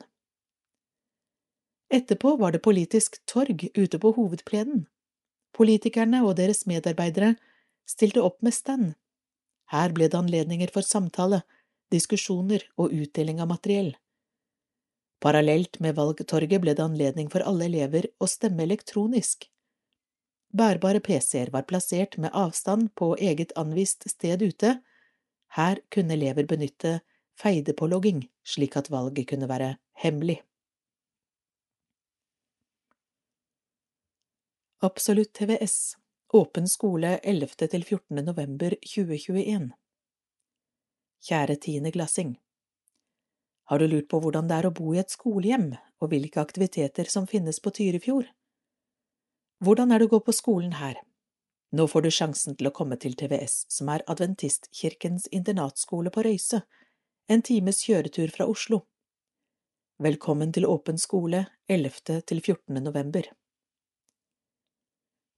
[1.92, 4.86] Etterpå var det politisk torg ute på hovedplenen.
[5.56, 7.34] Politikerne og deres medarbeidere
[7.88, 8.94] stilte opp med stand
[9.72, 11.42] her ble det anledninger for samtale,
[11.92, 13.94] diskusjoner og utdeling av materiell.
[15.22, 19.48] Parallelt med valgtorget ble det anledning for alle elever å stemme elektronisk.
[20.56, 24.76] Bærbare PC-er var plassert med avstand på eget anvist sted ute.
[25.56, 27.00] Her kunne elever benytte
[27.40, 30.40] feide-på-logging, slik at valget kunne være hemmelig.
[34.84, 35.96] Absolutt TVS
[36.36, 37.68] Åpen skole 11.
[37.70, 38.24] til 14.
[38.24, 39.70] november 2021
[41.26, 42.36] Kjære tiendeklassing
[43.66, 47.08] Har du lurt på hvordan det er å bo i et skolehjem, og hvilke aktiviteter
[47.10, 48.28] som finnes på Tyrifjord?
[49.58, 51.00] Hvordan er det å gå på skolen her?
[51.74, 56.60] Nå får du sjansen til å komme til TVS, som er Adventistkirkens internatskole på Røyse,
[57.26, 58.84] en times kjøretur fra Oslo.
[59.98, 62.20] Velkommen til åpen skole 11.
[62.22, 62.78] til 14.
[62.84, 63.26] november.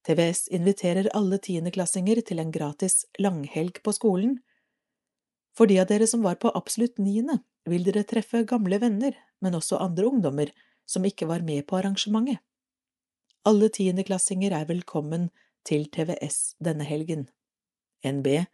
[0.05, 4.37] TVS inviterer alle tiendeklassinger til en gratis langhelg på skolen.
[5.59, 9.11] For de av dere som var på absolutt niende, vil dere treffe gamle venner,
[9.43, 10.53] men også andre ungdommer
[10.87, 12.39] som ikke var med på arrangementet.
[13.43, 15.27] Alle tiendeklassinger er velkommen
[15.67, 17.27] til TVS denne helgen.
[18.07, 18.45] NB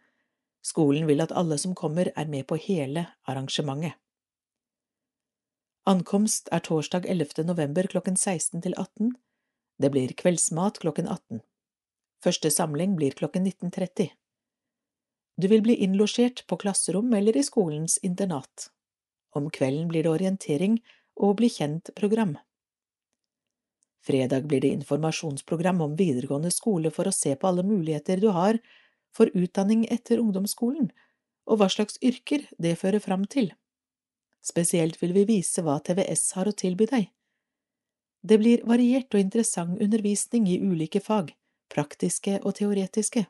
[0.66, 3.94] Skolen vil at alle som kommer, er med på hele arrangementet.
[5.86, 7.46] Ankomst er torsdag 11.
[7.46, 9.14] november klokken 16 til 18.
[9.78, 11.44] Det blir kveldsmat klokken 18.
[12.18, 14.10] Første samling blir klokken 19.30.
[15.36, 18.70] Du vil bli innlosjert på klasserom eller i skolens internat.
[19.36, 20.78] Om kvelden blir det orientering
[21.16, 22.38] og bli kjent-program.
[24.06, 28.60] Fredag blir det informasjonsprogram om videregående skole for å se på alle muligheter du har
[29.16, 30.88] for utdanning etter ungdomsskolen,
[31.46, 33.50] og hva slags yrker det fører fram til.
[34.46, 37.08] Spesielt vil vi vise hva TVS har å tilby deg.
[38.22, 41.34] Det blir variert og interessant undervisning i ulike fag,
[41.72, 43.26] praktiske og teoretiske.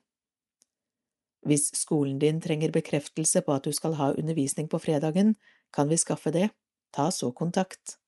[1.46, 5.36] Hvis skolen din trenger bekreftelse på at du skal ha undervisning på fredagen,
[5.72, 6.48] kan vi skaffe det,
[6.90, 7.98] ta så kontakt.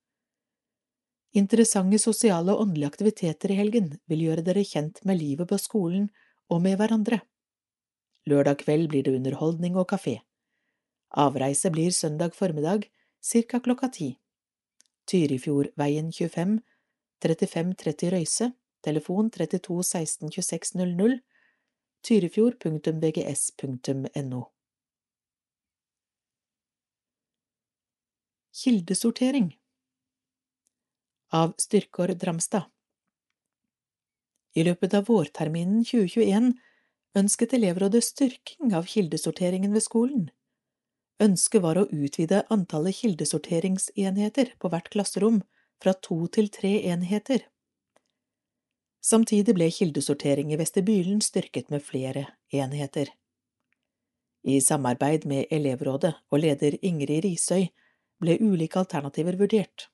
[1.37, 6.09] Interessante sosiale og åndelige aktiviteter i helgen vil gjøre dere kjent med livet på skolen
[6.49, 7.21] og med hverandre.
[8.27, 10.19] Lørdag kveld blir det underholdning og kafé.
[11.15, 12.89] Avreise blir søndag formiddag,
[13.21, 13.59] ca.
[13.59, 14.09] klokka ti.
[15.07, 16.59] Tyrifjordveien 25
[17.21, 18.51] 3530 Røyse,
[18.83, 21.19] telefon 32 16 26 00,
[22.07, 24.41] tyrifjord.vgs.no.
[28.63, 29.59] Kildesortering
[31.31, 32.63] Av Styrkår Dramstad
[34.55, 36.53] I løpet av vårterminen 2021
[37.19, 40.27] ønsket elevrådet styrking av kildesorteringen ved skolen.
[41.23, 45.41] Ønsket var å utvide antallet kildesorteringsenheter på hvert klasserom
[45.83, 47.43] fra to til tre enheter.
[49.01, 53.13] Samtidig ble kildesortering i vestibylen styrket med flere enheter.
[54.43, 57.69] I samarbeid med elevrådet og leder Ingrid Risøy
[58.19, 59.87] ble ulike alternativer vurdert.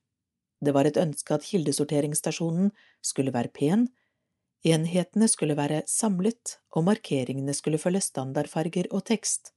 [0.62, 3.88] Det var et ønske at kildesorteringsstasjonen skulle være pen,
[4.66, 9.52] enhetene skulle være samlet og markeringene skulle følge standardfarger og tekst.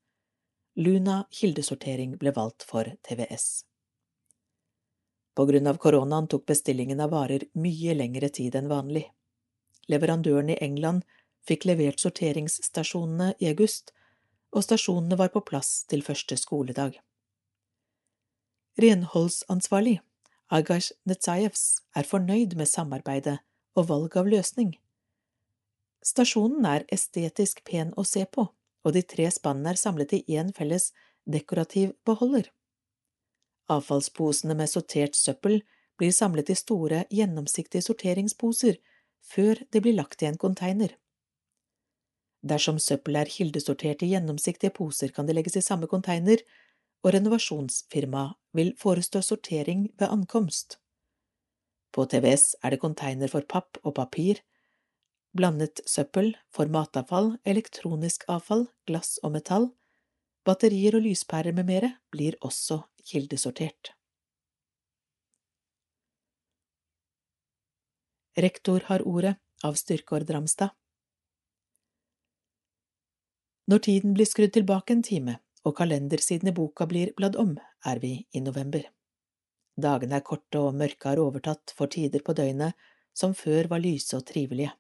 [0.77, 3.65] Luna kildesortering ble valgt for TVS.
[5.35, 9.07] På grunn av koronaen tok bestillingen av varer mye lengre tid enn vanlig.
[9.89, 11.05] Leverandøren i England
[11.49, 13.93] fikk levert sorteringsstasjonene i august,
[14.53, 16.99] og stasjonene var på plass til første skoledag.
[18.81, 19.99] Renholdsansvarlig,
[20.49, 23.39] Agash Netsayevs, er fornøyd med samarbeidet
[23.77, 24.77] og valg av løsning.
[26.05, 28.47] Stasjonen er estetisk pen å se på,
[28.85, 30.93] og de tre spannene er samlet i én felles
[31.29, 32.49] dekorativ beholder.
[33.69, 35.61] Avfallsposene med sortert søppel
[35.99, 38.79] blir samlet i store, gjennomsiktige sorteringsposer
[39.25, 40.95] før det blir lagt i en konteiner.
[42.43, 46.43] Dersom søppel er kildesortert i gjennomsiktige poser, kan det legges i samme konteiner,
[47.03, 50.79] og renovasjonsfirmaet vil forestå sortering ved ankomst.
[51.95, 54.43] På TVS er det konteiner for papp og papir,
[55.37, 59.71] blandet søppel for matavfall, elektronisk avfall, glass og metall,
[60.47, 63.98] batterier og lyspærer med mere blir også kildesortert.
[68.39, 69.35] Rektor har ordet
[69.65, 70.71] av Styrkeord Ramstad.
[73.67, 75.35] Når tiden blir skrudd tilbake en time
[75.67, 78.85] og kalendersiden i boka blir bladd om, er vi i november.
[79.75, 82.79] Dagene er korte og mørket har overtatt for tider på døgnet
[83.11, 84.71] som før var lyse og trivelige.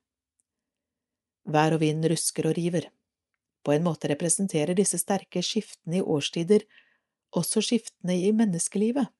[1.50, 2.86] Vær og vind rusker og river.
[3.66, 6.62] På en måte representerer disse sterke skiftene i årstider
[7.34, 9.10] også skiftene i menneskelivet.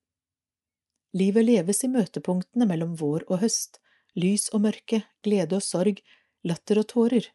[1.19, 3.81] Livet leves i møtepunktene mellom vår og høst,
[4.19, 6.01] lys og mørke, glede og sorg,
[6.47, 7.31] latter og tårer.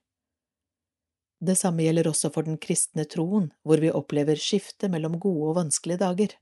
[1.44, 5.58] Det samme gjelder også for den kristne troen, hvor vi opplever skifte mellom gode og
[5.60, 6.36] vanskelige dager.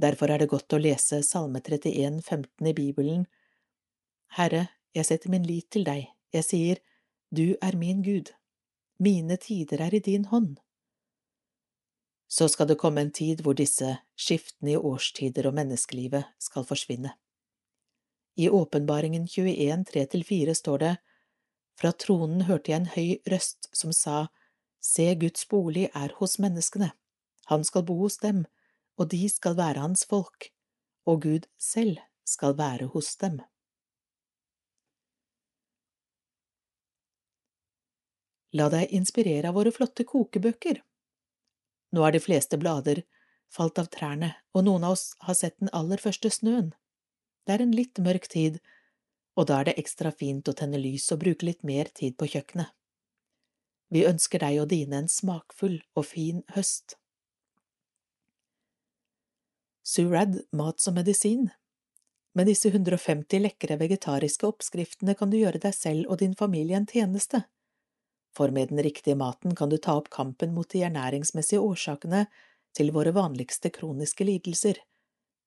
[0.00, 3.26] Derfor er det godt å lese Salme 31, 15 i Bibelen.
[4.38, 6.82] Herre, jeg setter min lit til deg, jeg sier,
[7.30, 8.32] du er min Gud,
[8.98, 10.58] mine tider er i din hånd.
[12.30, 17.14] Så skal det komme en tid hvor disse skiftene i årstider og menneskelivet skal forsvinne.
[18.34, 20.96] I Åpenbaringen 21, 3–4 står det,
[21.80, 24.28] Fra tronen hørte jeg en høy røst som sa,
[24.80, 26.92] Se, Guds bolig er hos menneskene,
[27.52, 28.46] han skal bo hos dem,
[28.96, 30.48] og de skal være hans folk,
[31.04, 33.40] og Gud selv skal være hos dem.
[38.56, 40.80] La deg inspirere av våre flotte kokebøker.
[41.94, 43.04] Nå er de fleste blader
[43.50, 46.70] falt av trærne, og noen av oss har sett den aller første snøen.
[47.50, 48.60] Det er en litt mørk tid,
[49.34, 52.28] og da er det ekstra fint å tenne lys og bruke litt mer tid på
[52.30, 52.70] kjøkkenet.
[53.90, 56.94] Vi ønsker deg og dine en smakfull og fin høst.
[59.82, 61.48] Surad mat som medisin
[62.38, 66.86] Med disse 150 lekre vegetariske oppskriftene kan du gjøre deg selv og din familie en
[66.86, 67.42] tjeneste
[68.30, 72.28] for med den riktige maten kan du ta opp kampen mot de ernæringsmessige årsakene
[72.78, 74.78] til våre vanligste kroniske lidelser,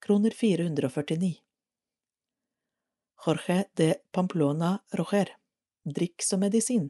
[0.04, 1.38] kroner 449.
[3.26, 5.30] Jorge de Pamplona Roger,
[5.86, 6.90] drikk som medisin.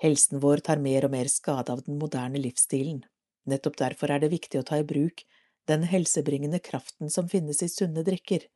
[0.00, 3.02] Helsen vår tar mer og mer skade av den moderne livsstilen.
[3.44, 5.20] Nettopp derfor er det viktig å ta i bruk
[5.68, 8.46] den helsebringende kraften som finnes i sunne drikker.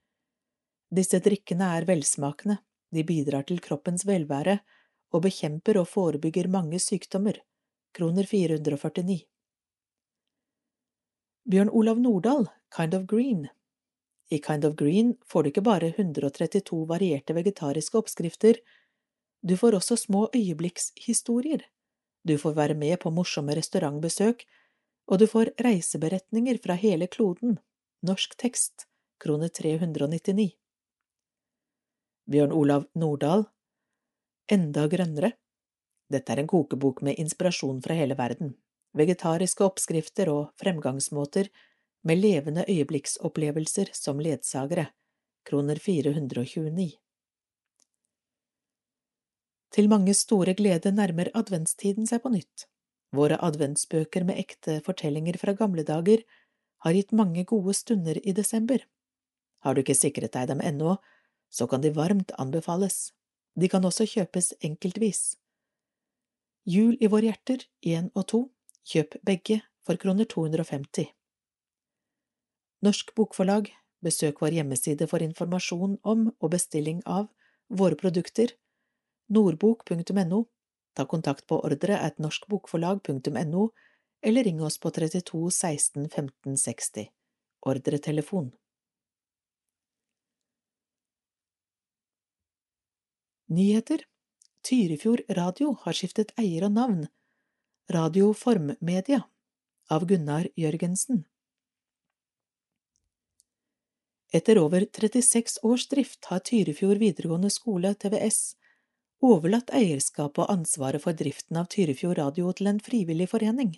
[0.89, 2.57] Disse drikkene er velsmakende,
[2.89, 4.62] de bidrar til kroppens velvære
[5.12, 7.37] og bekjemper og forebygger mange sykdommer,
[7.93, 9.18] kroner 449.
[11.53, 13.45] Bjørn Olav Nordahl, Kind of Green
[14.35, 18.59] I Kind of Green får du ikke bare 132 varierte vegetariske oppskrifter,
[19.45, 21.62] du får også små øyeblikkshistorier,
[22.24, 24.45] du får være med på morsomme restaurantbesøk,
[25.07, 27.59] og du får reiseberetninger fra hele kloden,
[28.03, 28.87] norsk tekst,
[29.20, 30.55] krone 399.
[32.30, 33.45] Bjørn Olav Nordahl,
[34.53, 35.30] Enda grønnere.
[36.12, 38.51] Dette er en kokebok med inspirasjon fra hele verden,
[38.97, 41.49] vegetariske oppskrifter og fremgangsmåter
[42.05, 44.86] med levende øyeblikksopplevelser som ledsagere,
[45.44, 46.92] kroner 429.
[49.72, 52.66] Til mange store glede nærmer adventstiden seg på nytt.
[53.14, 56.22] Våre adventsbøker med ekte fortellinger fra gamle dager
[56.84, 58.84] har gitt mange gode stunder i desember.
[59.64, 60.98] Har du ikke sikret deg dem ennå,
[61.48, 63.14] så kan de varmt anbefales.
[63.57, 65.36] De kan også kjøpes enkeltvis.
[66.68, 68.46] Jul i våre hjerter, én og to,
[68.84, 71.09] kjøp begge for kroner 250.
[72.85, 73.70] Norsk Bokforlag,
[74.05, 77.30] besøk vår hjemmeside for informasjon om og bestilling av
[77.72, 78.51] våre produkter,
[79.32, 80.41] nordbok.no,
[80.93, 83.64] ta kontakt på ordre at norskbokforlag.no,
[84.24, 87.09] eller ring oss på 32 16 15 60,
[87.72, 88.53] ordretelefon.
[93.49, 94.05] Nyheter.
[94.64, 97.05] Tyrifjord Radio har skiftet eier og navn.
[97.93, 99.20] Radio Formmedia
[99.93, 101.26] av Gunnar Jørgensen
[104.35, 108.57] Etter over 36 års drift har Tyrifjord videregående skole, TVS,
[109.22, 113.76] overlatt eierskapet og ansvaret for driften av Tyrifjord Radio til en frivillig forening.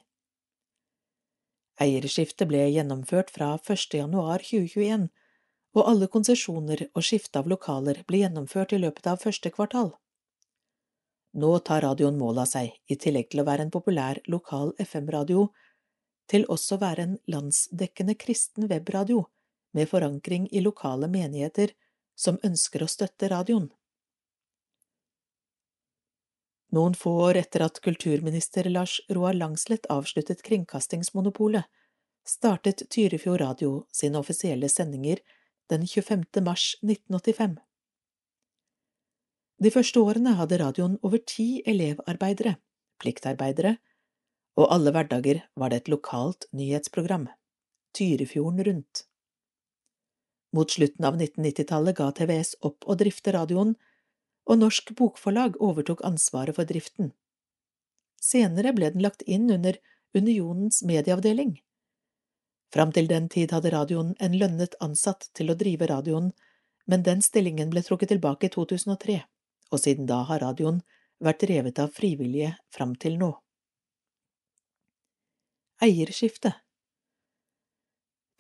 [1.77, 3.99] Eierskiftet ble gjennomført fra 1.
[4.01, 5.11] januar 2021
[5.77, 9.93] og alle konsesjoner og skifte av lokaler ble gjennomført i løpet av første kvartal.
[11.37, 15.51] Nå tar radioen mål av seg, i tillegg til å være en populær lokal FM-radio,
[16.33, 19.27] til også å være en landsdekkende kristen webradio
[19.77, 21.75] med forankring i lokale menigheter
[22.17, 23.69] som ønsker å støtte radioen.
[26.77, 31.65] Noen få år etter at kulturminister Lars Roar Langslett avsluttet kringkastingsmonopolet,
[32.27, 35.21] startet Tyrifjord Radio sine offisielle sendinger
[35.71, 36.25] den 25.
[36.43, 37.57] mars 1985.
[39.63, 42.57] De første årene hadde radioen over ti elevarbeidere,
[43.01, 43.77] pliktarbeidere,
[44.57, 47.29] og alle hverdager var det et lokalt nyhetsprogram,
[47.97, 49.07] Tyrifjorden Rundt.
[50.57, 53.75] Mot slutten av 1990-tallet ga TVS opp å drifte radioen,
[54.47, 57.11] og Norsk Bokforlag overtok ansvaret for driften.
[58.23, 59.77] Senere ble den lagt inn under
[60.17, 61.59] Unionens medieavdeling.
[62.73, 66.33] Fram til den tid hadde radioen en lønnet ansatt til å drive radioen,
[66.87, 69.21] men den stillingen ble trukket tilbake i 2003,
[69.73, 70.81] og siden da har radioen
[71.23, 73.35] vært drevet av frivillige fram til nå.
[75.85, 76.55] Eierskifte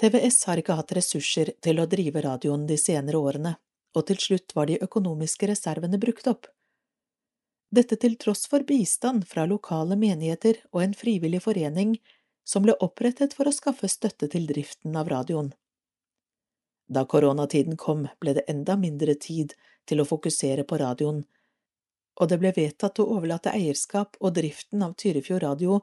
[0.00, 3.54] TVS har ikke hatt ressurser til å drive radioen de senere årene,
[3.96, 6.50] og til slutt var de økonomiske reservene brukt opp.
[7.72, 11.96] Dette til tross for bistand fra lokale menigheter og en frivillig forening
[12.46, 15.50] som ble opprettet for å skaffe støtte til driften av radioen.
[16.86, 19.56] Da koronatiden kom, ble det enda mindre tid
[19.88, 21.24] til å fokusere på radioen,
[22.20, 25.80] og det ble vedtatt å overlate eierskap og driften av Tyrifjord Radio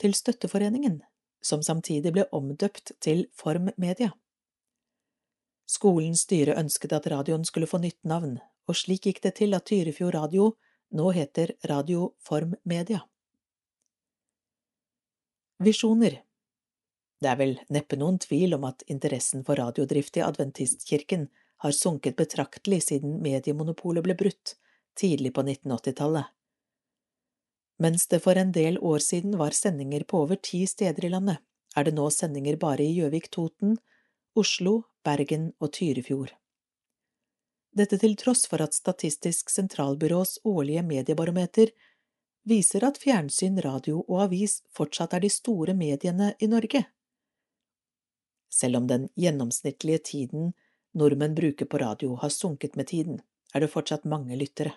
[0.00, 1.00] til Støtteforeningen,
[1.46, 4.10] som samtidig ble omdøpt til Form Media.
[5.66, 9.66] Skolens styre ønsket at radioen skulle få nytt navn, og slik gikk det til at
[9.66, 10.52] Tyrifjord Radio
[10.94, 13.00] nå heter Radio Form Media.
[15.58, 16.20] Visjoner
[17.22, 21.28] Det er vel neppe noen tvil om at interessen for radiodrift i adventistkirken
[21.64, 24.54] har sunket betraktelig siden mediemonopolet ble brutt,
[24.94, 26.35] tidlig på 1980-tallet.
[27.78, 31.42] Mens det for en del år siden var sendinger på over ti steder i landet,
[31.76, 33.76] er det nå sendinger bare i Gjøvik, Toten,
[34.34, 36.32] Oslo, Bergen og Tyrifjord.
[37.76, 41.74] Dette til tross for at Statistisk sentralbyrås årlige mediebarometer
[42.48, 46.86] viser at fjernsyn, radio og avis fortsatt er de store mediene i Norge.
[48.48, 50.54] Selv om den gjennomsnittlige tiden
[50.96, 53.20] nordmenn bruker på radio har sunket med tiden,
[53.52, 54.72] er det fortsatt mange lyttere.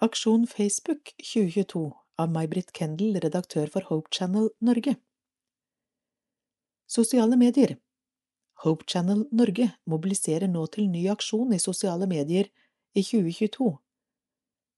[0.00, 4.96] Aksjon Facebook 2022 av May-Britt Kendal, redaktør for Hope Channel Norge
[6.86, 7.76] Sosiale medier
[8.64, 12.48] Hope Channel Norge mobiliserer nå til ny aksjon i sosiale medier
[12.96, 13.68] i 2022.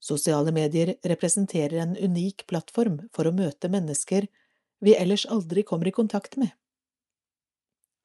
[0.00, 4.26] Sosiale medier representerer en unik plattform for å møte mennesker
[4.84, 6.50] vi ellers aldri kommer i kontakt med.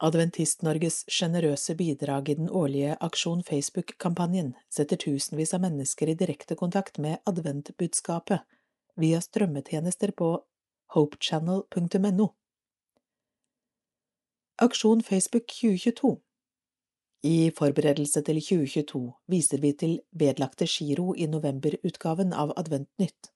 [0.03, 6.99] Adventist-Norges sjenerøse bidrag i den årlige Aksjon Facebook-kampanjen setter tusenvis av mennesker i direkte kontakt
[6.99, 8.43] med adventbudskapet
[8.99, 10.33] via strømmetjenester på
[10.95, 12.27] hopechannel.no.
[14.67, 16.13] Aksjon Facebook 2022
[17.23, 19.01] I forberedelse til 2022
[19.31, 23.31] viser vi til vedlagte giro i novemberutgaven av Adventnytt.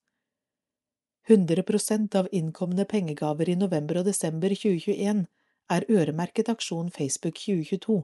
[1.29, 5.27] 100% av innkomne pengegaver i november og desember 2021
[5.69, 8.03] er øremerket aksjon Facebook 2022,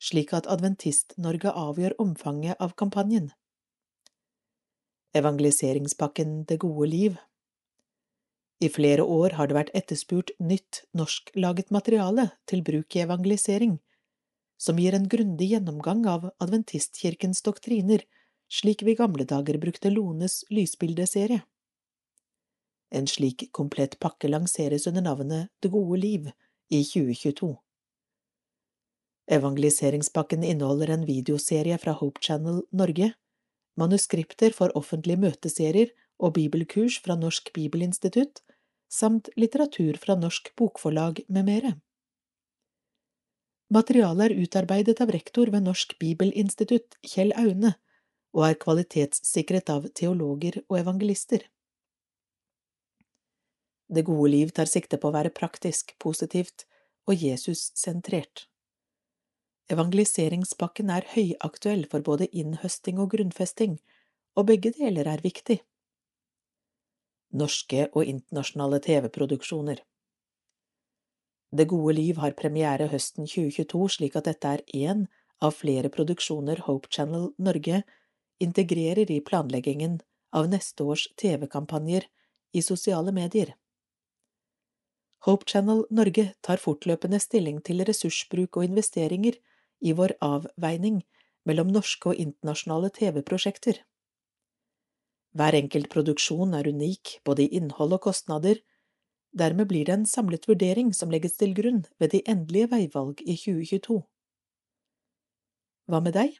[0.00, 3.32] slik at Adventist-Norge avgjør omfanget av kampanjen.
[5.14, 7.18] Evangeliseringspakken Det gode liv
[8.60, 13.78] I flere år har det vært etterspurt nytt norsklaget materiale til bruk i evangelisering,
[14.60, 18.04] som gir en grundig gjennomgang av adventistkirkens doktriner,
[18.48, 21.42] slik vi i gamle dager brukte Lones lysbildeserie.
[22.90, 26.30] En slik komplett pakke lanseres under navnet Det gode liv
[26.70, 27.50] i 2022.
[29.30, 33.12] Evangeliseringspakken inneholder en videoserie fra Hope Channel Norge,
[33.78, 38.42] manuskripter for offentlige møteserier og bibelkurs fra Norsk Bibelinstitutt,
[38.90, 41.76] samt litteratur fra Norsk Bokforlag med mere.
[43.70, 47.76] Materialet er utarbeidet av rektor ved Norsk Bibelinstitutt, Kjell Aune,
[48.34, 51.44] og er kvalitetssikret av teologer og evangelister.
[53.90, 56.62] Det gode liv tar sikte på å være praktisk, positivt
[57.10, 58.46] og Jesus-sentrert.
[59.70, 63.78] Evangeliseringspakken er høyaktuell for både innhøsting og grunnfesting,
[64.38, 65.58] og begge deler er viktig.
[67.34, 69.82] Norske og internasjonale TV-produksjoner
[71.50, 75.06] Det gode liv har premiere høsten 2022, slik at dette er én
[75.42, 77.82] av flere produksjoner Hope Channel Norge
[78.38, 79.98] integrerer i planleggingen
[80.30, 82.06] av neste års TV-kampanjer
[82.54, 83.54] i sosiale medier.
[85.26, 89.36] Hope Channel Norge tar fortløpende stilling til ressursbruk og investeringer
[89.84, 91.02] i vår avveining
[91.48, 93.82] mellom norske og internasjonale TV-prosjekter.
[95.36, 98.62] Hver enkelt produksjon er unik, både i innhold og kostnader,
[99.36, 103.36] dermed blir det en samlet vurdering som legges til grunn ved de endelige veivalg i
[103.36, 104.00] 2022.
[105.90, 106.38] Hva med deg?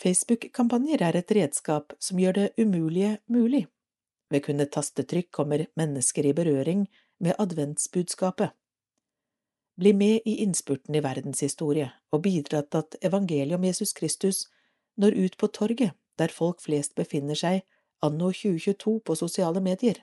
[0.00, 3.68] Facebook-kampanjer er et redskap som gjør det umulige mulig.
[4.30, 6.84] Ved kun et tastetrykk kommer mennesker i berøring
[7.20, 8.50] med adventsbudskapet.
[9.80, 14.46] Bli med i innspurten i verdenshistorie og bidra til at evangeliet om Jesus Kristus
[14.96, 17.62] når ut på torget der folk flest befinner seg
[18.04, 20.02] anno 2022 på sosiale medier.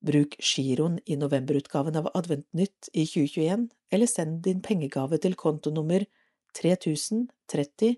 [0.00, 6.06] Bruk giroen i novemberutgaven av Adventnytt i 2021, eller send din pengegave til kontonummer
[6.54, 7.96] 3030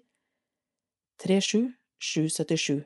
[1.21, 2.81] 37777.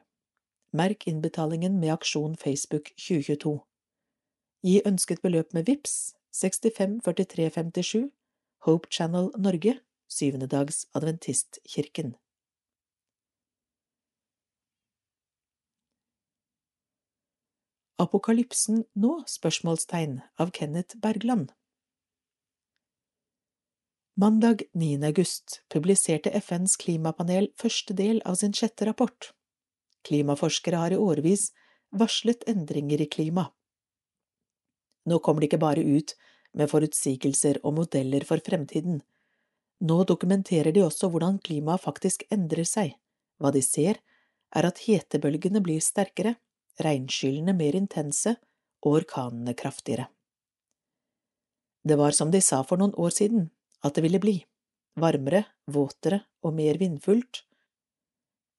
[0.74, 3.60] Merk innbetalingen med aksjon Facebook 2022.
[4.64, 8.06] Gi ønsket beløp med VIPS 654357
[8.64, 9.74] Hope Channel Norge,
[10.08, 12.14] syvende dags adventistkirken.
[18.00, 19.10] Apokalypsen nå?
[19.28, 21.52] spørsmålstegn av Kenneth Bergland.
[24.16, 24.96] Mandag 9.
[25.04, 29.28] august publiserte FNs klimapanel første del av sin sjette rapport.
[30.08, 31.50] Klimaforskere har i årevis
[31.92, 33.50] varslet endringer i klima.
[35.08, 36.14] Nå kommer de ikke bare ut
[36.54, 39.02] med forutsigelser og modeller for fremtiden.
[39.84, 42.94] Nå dokumenterer de også hvordan klimaet faktisk endrer seg.
[43.42, 43.98] Hva de ser,
[44.54, 46.36] er at hetebølgene blir sterkere,
[46.80, 48.36] regnskyllene mer intense
[48.84, 50.06] og orkanene kraftigere.
[51.84, 53.50] Det var som de sa for noen år siden,
[53.84, 54.38] at det ville bli,
[54.96, 57.42] varmere, våtere og mer vindfullt.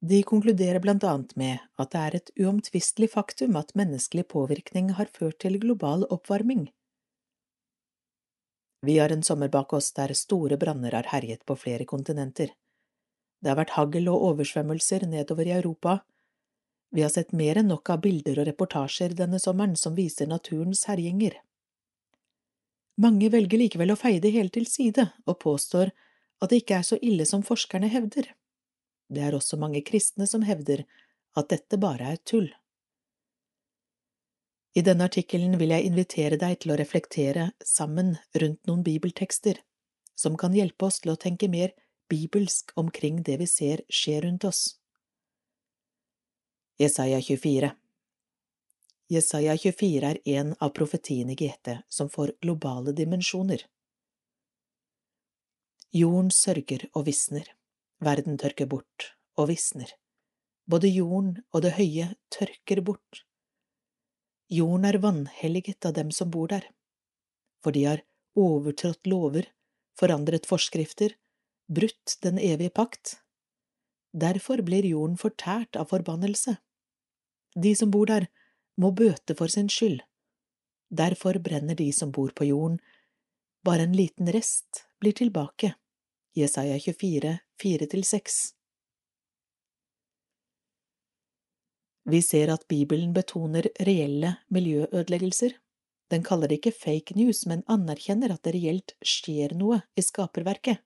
[0.02, 5.12] De konkluderer blant annet med at det er et uomtvistelig faktum at menneskelig påvirkning har
[5.14, 6.68] ført til global oppvarming.
[8.86, 12.52] Vi har en sommer bak oss der store branner har herjet på flere kontinenter.
[13.42, 16.04] Det har vært hagl og oversvømmelser nedover i Europa,
[16.96, 20.86] vi har sett mer enn nok av bilder og reportasjer denne sommeren som viser naturens
[20.88, 21.34] herjinger.
[23.04, 25.92] Mange velger likevel å feie det hele til side og påstår
[26.40, 28.30] at det ikke er så ille som forskerne hevder.
[29.08, 30.86] Det er også mange kristne som hevder
[31.36, 32.50] at dette bare er tull.
[34.76, 39.62] I denne artikkelen vil jeg invitere deg til å reflektere sammen rundt noen bibeltekster
[40.20, 41.72] som kan hjelpe oss til å tenke mer
[42.12, 44.62] bibelsk omkring det vi ser skje rundt oss.
[46.80, 47.72] Jesaja 24
[49.08, 53.62] Jesaja 24 er en av profetiene i GT som får globale dimensjoner.
[55.96, 57.46] Jorden sørger og visner,
[58.04, 59.90] verden tørker bort og visner,
[60.70, 63.26] både jorden og det høye tørker bort.
[64.52, 66.68] Jorden er vanhelliget av dem som bor der,
[67.64, 68.04] for de har
[68.38, 69.48] overtrådt lover,
[69.98, 71.16] forandret forskrifter,
[71.72, 73.20] brutt den evige pakt.
[74.14, 76.58] Derfor blir jorden fortært av forbannelse.
[77.56, 78.28] De som bor der,
[78.78, 80.02] må bøte for sin skyld.
[80.92, 82.78] Derfor brenner de som bor på jorden.
[83.64, 85.74] Bare en liten rest blir tilbake.
[86.36, 88.54] Jesaja 24, 4–6
[92.06, 95.56] Vi ser at Bibelen betoner reelle miljøødeleggelser.
[96.12, 100.84] Den kaller det ikke fake news, men anerkjenner at det reelt skjer noe i skaperverket.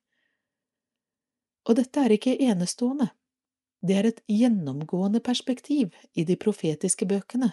[1.67, 3.09] Og dette er ikke enestående.
[3.81, 7.51] Det er et gjennomgående perspektiv i de profetiske bøkene.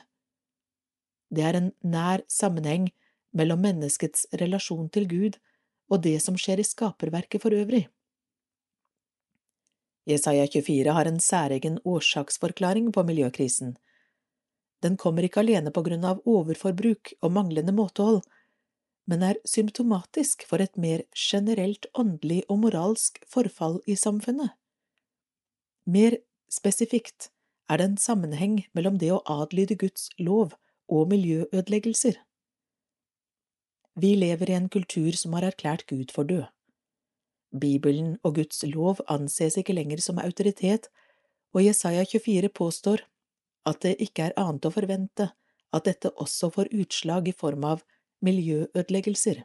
[1.30, 2.93] det er en nær sammenheng
[3.32, 5.38] mellom menneskets relasjon til Gud
[5.90, 7.88] og det som skjer i skaperverket for øvrig.
[10.06, 13.74] Jesaja 24 har en særegen årsaksforklaring på miljøkrisen.
[14.82, 18.20] Den kommer ikke alene på grunn av overforbruk og manglende måtehold,
[19.10, 24.54] men er symptomatisk for et mer generelt åndelig og moralsk forfall i samfunnet.
[25.86, 26.18] Mer
[26.50, 27.30] spesifikt
[27.70, 30.54] er det en sammenheng mellom det å adlyde Guds lov
[30.86, 32.18] og miljøødeleggelser.
[33.96, 36.46] Vi lever i en kultur som har erklært Gud for død.
[37.52, 40.89] Bibelen og Guds lov anses ikke lenger som autoritet,
[41.55, 43.05] og Jesaja 24 påstår
[43.66, 45.31] at det ikke er annet å forvente
[45.74, 47.85] at dette også får utslag i form av
[48.24, 49.44] miljøødeleggelser.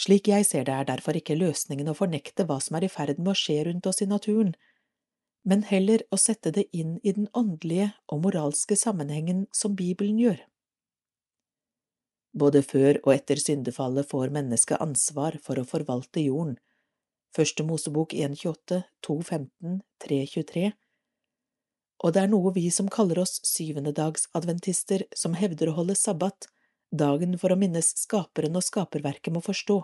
[0.00, 3.18] Slik jeg ser det, er derfor ikke løsningen å fornekte hva som er i ferd
[3.18, 4.54] med å skje rundt oss i naturen,
[5.44, 10.40] men heller å sette det inn i den åndelige og moralske sammenhengen som Bibelen gjør.
[12.32, 16.56] Både før og etter syndefallet får mennesket ansvar for å forvalte jorden.
[17.34, 20.70] Første Mosebok 1.28, 2.15, 3.23
[22.04, 26.48] Og det er noe vi som kaller oss syvendedagsadventister som hevder å holde sabbat,
[26.90, 29.82] dagen for å minnes skaperen og skaperverket må forstå.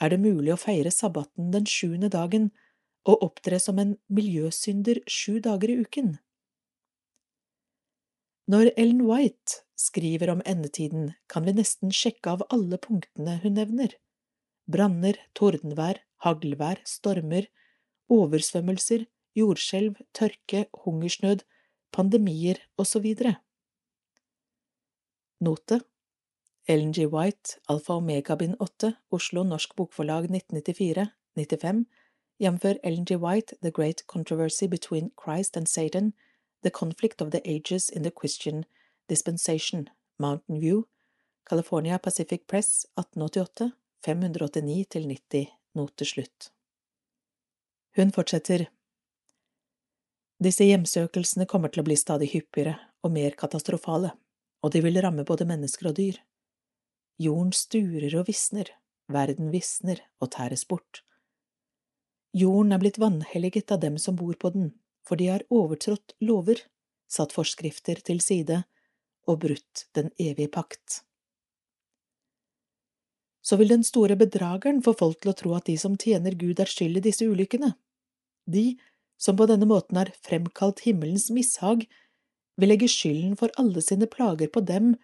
[0.00, 2.50] Er det mulig å feire sabbaten den sjuende dagen
[3.08, 6.16] og opptre som en miljøsynder sju dager i uken?
[8.48, 13.96] Når Ellen White skriver om endetiden, kan vi nesten sjekke av alle punktene hun nevner.
[14.70, 17.48] Branner, tordenvær, haglvær, stormer,
[18.12, 19.06] oversvømmelser,
[19.36, 21.44] jordskjelv, tørke, hungersnød,
[21.92, 23.10] pandemier osv.
[25.40, 25.80] Note
[26.66, 27.06] Ellen G.
[27.06, 31.84] White, Alfa Omega bind 8, Oslo Norsk Bokforlag 1994-95,
[32.40, 32.64] jf.
[32.82, 33.16] Ellen G.
[33.16, 36.14] White, The Great Controversy Between Christ and Satan,
[36.62, 38.64] The Conflict of the Ages in the Christian
[39.08, 40.84] Dispensation, Mountain View,
[41.50, 43.70] California Pacific Press, 1888,
[44.06, 46.52] 589–90, note slutt.
[47.96, 48.66] Hun fortsetter.
[50.42, 54.14] Disse hjemsøkelsene kommer til å bli stadig hyppigere og mer katastrofale,
[54.64, 56.18] og de vil ramme både mennesker og dyr.
[57.20, 58.72] Jorden sturer og visner,
[59.12, 61.04] verden visner og tæres bort.
[62.34, 64.72] Jorden er blitt vanhelliget av dem som bor på den,
[65.06, 66.64] for de har overtrådt lover,
[67.06, 68.64] satt forskrifter til side
[69.26, 71.02] og brutt den evige pakt.
[73.44, 76.60] Så vil den store bedrageren få folk til å tro at de som tjener Gud,
[76.60, 77.74] er skyld i disse ulykkene.
[78.48, 78.78] De
[79.20, 81.84] som på denne måten har fremkalt himmelens mishag,
[82.56, 84.94] vil legge skylden for alle sine plager på dem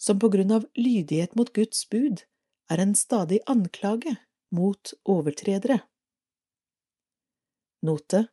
[0.00, 2.24] som på grunn av lydighet mot Guds bud
[2.70, 4.14] er en stadig anklage
[4.54, 5.80] mot overtredere.
[7.82, 8.28] Note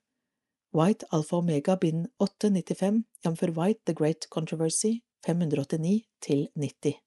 [0.75, 3.43] White Alfa Omega bind 895, jf.
[3.57, 7.01] White The Great Controversy 589 til 90.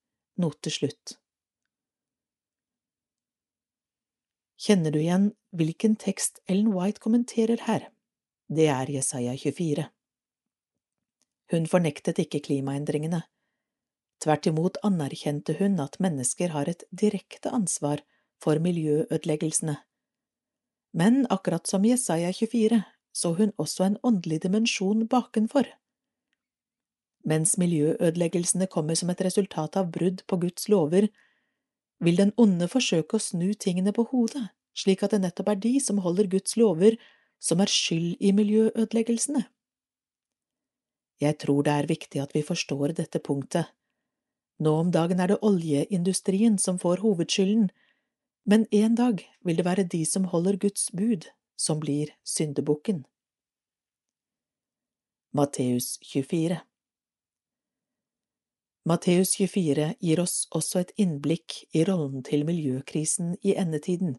[0.45, 1.15] Note slutt.
[4.61, 7.87] Kjenner du igjen hvilken tekst Ellen White kommenterer her?
[8.53, 9.87] Det er Jesaja 24.
[11.55, 13.23] Hun fornektet ikke klimaendringene.
[14.21, 18.05] Tvert imot anerkjente hun at mennesker har et direkte ansvar
[18.43, 19.79] for miljøødeleggelsene.
[20.93, 22.83] Men akkurat som Jesaja 24
[23.17, 25.65] så hun også en åndelig dimensjon bakenfor.
[27.25, 31.11] Mens miljøødeleggelsene kommer som et resultat av brudd på Guds lover,
[32.01, 35.75] vil den onde forsøke å snu tingene på hodet, slik at det nettopp er de
[35.85, 36.97] som holder Guds lover,
[37.41, 39.45] som er skyld i miljøødeleggelsene.
[41.21, 43.69] Jeg tror det er viktig at vi forstår dette punktet.
[44.61, 47.69] Nå om dagen er det oljeindustrien som får hovedskylden,
[48.49, 53.05] men en dag vil det være de som holder Guds bud, som blir syndebukken.
[55.37, 56.61] Matteus 24
[58.89, 64.17] Matteus 24 gir oss også et innblikk i rollen til miljøkrisen i endetiden.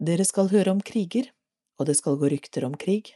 [0.00, 1.28] Dere skal høre om kriger,
[1.76, 3.12] og det skal gå rykter om krig.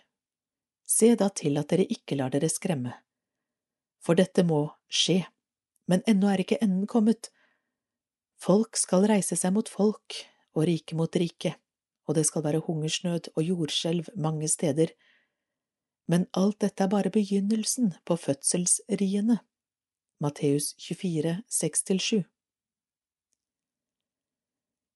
[0.85, 2.93] Se da til at dere ikke lar dere skremme.
[4.05, 5.23] For dette må skje,
[5.89, 7.33] men ennå er ikke enden kommet.
[8.37, 10.21] Folk skal reise seg mot folk
[10.53, 11.57] og rike mot rike
[12.07, 14.87] og det skal være hungersnød og jordskjelv mange steder,
[16.07, 19.39] men alt dette er bare begynnelsen på fødselsriene.
[20.21, 22.25] Matteus 24, 6–7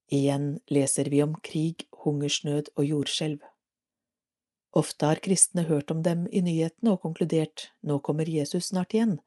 [0.08, 3.42] Igjen leser vi om krig, hungersnød og jordskjelv.
[4.72, 9.18] Ofte har kristne hørt om dem i nyhetene og konkludert nå kommer Jesus snart igjen.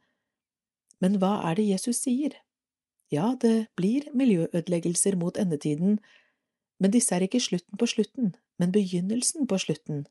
[1.02, 2.38] Men hva er det Jesus sier?
[3.12, 6.00] Ja, det blir miljøødeleggelser mot endetiden,
[6.80, 10.06] men disse er ikke slutten på slutten, men begynnelsen på slutten.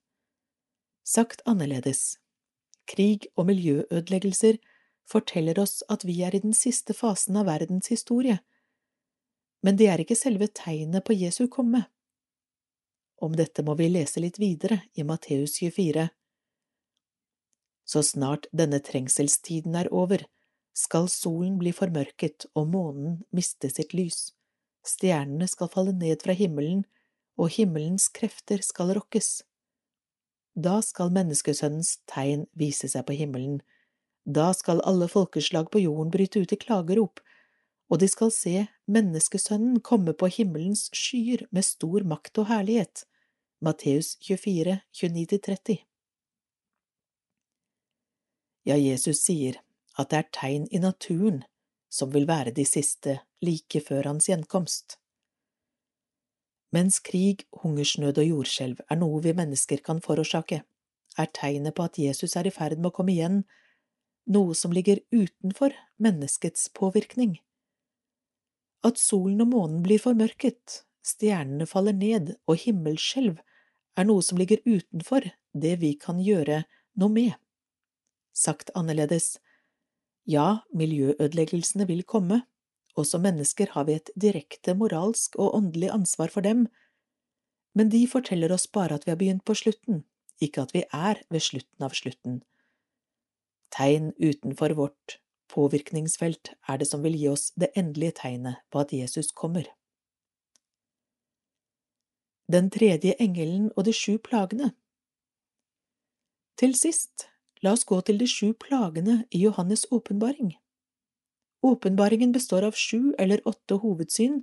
[1.10, 2.20] Sagt annerledes,
[2.86, 4.60] krig og miljøødeleggelser
[5.10, 8.36] forteller oss at vi er i den siste fasen av verdens historie,
[9.66, 11.82] men det er ikke selve tegnet på Jesu komme.
[13.20, 16.06] Om dette må vi lese litt videre i Matteus 24.
[17.90, 20.22] Så snart denne trengselstiden er over,
[20.78, 24.30] skal solen bli formørket og månen miste sitt lys,
[24.86, 26.86] stjernene skal falle ned fra himmelen,
[27.34, 29.40] og himmelens krefter skal rokkes.
[30.54, 33.60] Da skal menneskesønnens tegn vise seg på himmelen,
[34.24, 37.22] da skal alle folkeslag på jorden bryte ut i klagerop,
[37.90, 43.06] og de skal se menneskesønnen komme på himmelens skyer med stor makt og herlighet.
[43.60, 45.80] Matteus 24, 29–30
[48.70, 49.58] ja, Jesus sier
[49.98, 51.42] at det er tegn i naturen
[51.90, 54.99] som vil være de siste like før hans gjenkomst.
[56.70, 60.62] Mens krig, hungersnød og jordskjelv er noe vi mennesker kan forårsake,
[61.18, 63.42] er tegnet på at Jesus er i ferd med å komme igjen,
[64.30, 67.40] noe som ligger utenfor menneskets påvirkning.
[68.86, 73.40] At solen og månen blir formørket, stjernene faller ned og himmelskjelv
[73.98, 76.62] er noe som ligger utenfor det vi kan gjøre
[77.00, 77.34] noe med.
[78.32, 79.40] Sagt annerledes,
[80.24, 82.44] ja, miljøødeleggelsene vil komme,
[82.98, 86.66] og som mennesker har vi et direkte moralsk og åndelig ansvar for dem,
[87.74, 90.04] men de forteller oss bare at vi har begynt på slutten,
[90.42, 92.40] ikke at vi er ved slutten av slutten.
[93.70, 98.94] Tegn utenfor vårt påvirkningsfelt er det som vil gi oss det endelige tegnet på at
[98.94, 99.68] Jesus kommer.
[102.50, 104.72] Den tredje engelen og de sju plagene
[106.58, 107.30] Til sist
[107.62, 110.54] La oss gå til de sju plagene i Johannes' åpenbaring.
[111.62, 114.42] Åpenbaringen består av sju eller åtte hovedsyn,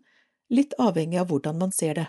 [0.50, 2.08] litt avhengig av hvordan man ser det.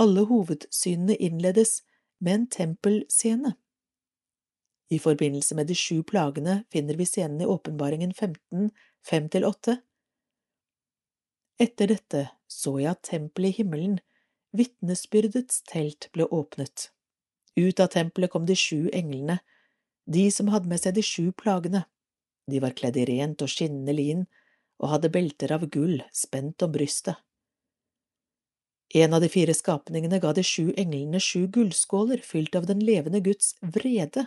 [0.00, 1.82] Alle hovedsynene innledes
[2.18, 3.54] med en tempelscene.
[4.92, 8.70] I forbindelse med de sju plagene finner vi scenen i Åpenbaringen 15,
[9.08, 9.76] 5–8.
[11.62, 14.00] Etter dette så jeg at tempelet i himmelen,
[14.56, 16.90] vitnesbyrdets telt, ble åpnet.
[17.56, 19.38] Ut av tempelet kom de sju englene,
[20.04, 21.84] de som hadde med seg de sju plagene.
[22.50, 24.24] De var kledd i rent og skinnende lin
[24.82, 27.16] og hadde belter av gull spent om brystet.
[28.94, 33.22] En av de fire skapningene ga de sju englene sju gullskåler fylt av den levende
[33.24, 34.26] Guds vrede,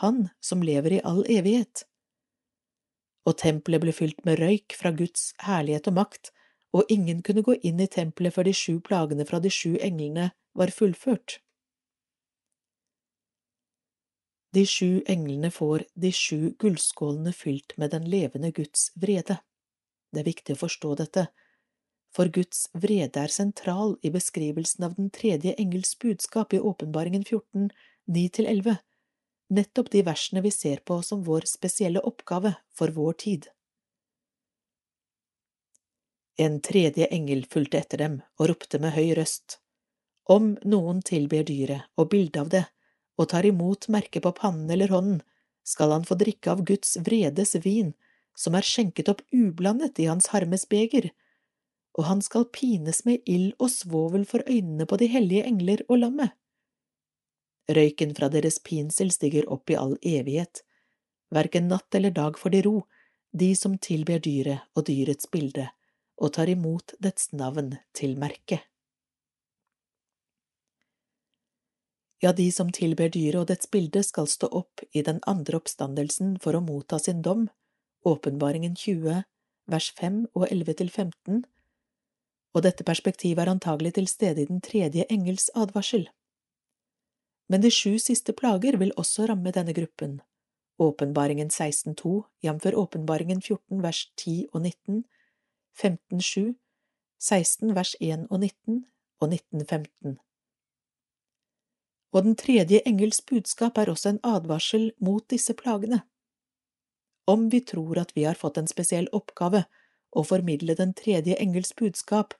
[0.00, 1.82] Han som lever i all evighet.
[3.28, 6.30] Og tempelet ble fylt med røyk fra Guds herlighet og makt,
[6.72, 10.30] og ingen kunne gå inn i tempelet før de sju plagene fra de sju englene
[10.56, 11.40] var fullført.
[14.52, 19.38] De sju englene får de sju gullskålene fylt med den levende Guds vrede.
[20.10, 21.26] Det er viktig å forstå dette,
[22.10, 27.70] for Guds vrede er sentral i beskrivelsen av den tredje engels budskap i Åpenbaringen 14,
[28.10, 28.80] 9–11,
[29.54, 33.48] nettopp de versene vi ser på som vår spesielle oppgave for vår tid.
[36.40, 39.60] En tredje engel fulgte etter dem og ropte med høy røst,
[40.30, 42.64] Om noen tilber dyret og bildet av det,
[43.20, 45.20] og tar imot merket på pannen eller hånden,
[45.66, 47.92] skal han få drikke av Guds vredes vin,
[48.34, 51.10] som er skjenket opp ublandet i hans harmes beger,
[51.98, 56.00] og han skal pines med ild og svovel for øynene på de hellige engler og
[56.04, 56.32] lammet.
[57.70, 60.62] Røyken fra deres pinsel stiger opp i all evighet,
[61.30, 62.76] hverken natt eller dag får de ro,
[63.36, 65.68] de som tilber dyret og dyrets bilde,
[66.18, 68.64] og tar imot dets navn til merket.
[72.20, 76.34] Ja, de som tilber dyret og dets bilde skal stå opp i den andre oppstandelsen
[76.42, 77.48] for å motta sin dom,
[78.04, 79.24] Åpenbaringen 20,
[79.72, 81.42] vers 5 og 11 til 15,
[82.56, 86.08] og dette perspektivet er antagelig til stede i den tredje engels advarsel.
[87.52, 90.20] Men de sju siste plager vil også ramme denne gruppen,
[90.80, 92.66] Åpenbaringen 16.2, jf.
[92.72, 95.04] Åpenbaringen 14 vers 10 og 19,
[95.76, 96.54] 15.7,
[97.20, 98.84] 16 vers 1 og 19
[99.20, 100.16] og 19.15
[102.12, 106.02] og den tredje engels budskap er også en advarsel mot disse plagene.
[107.30, 109.64] Om vi tror at vi har fått en spesiell oppgave
[110.10, 112.34] å formidle den tredje engels budskap,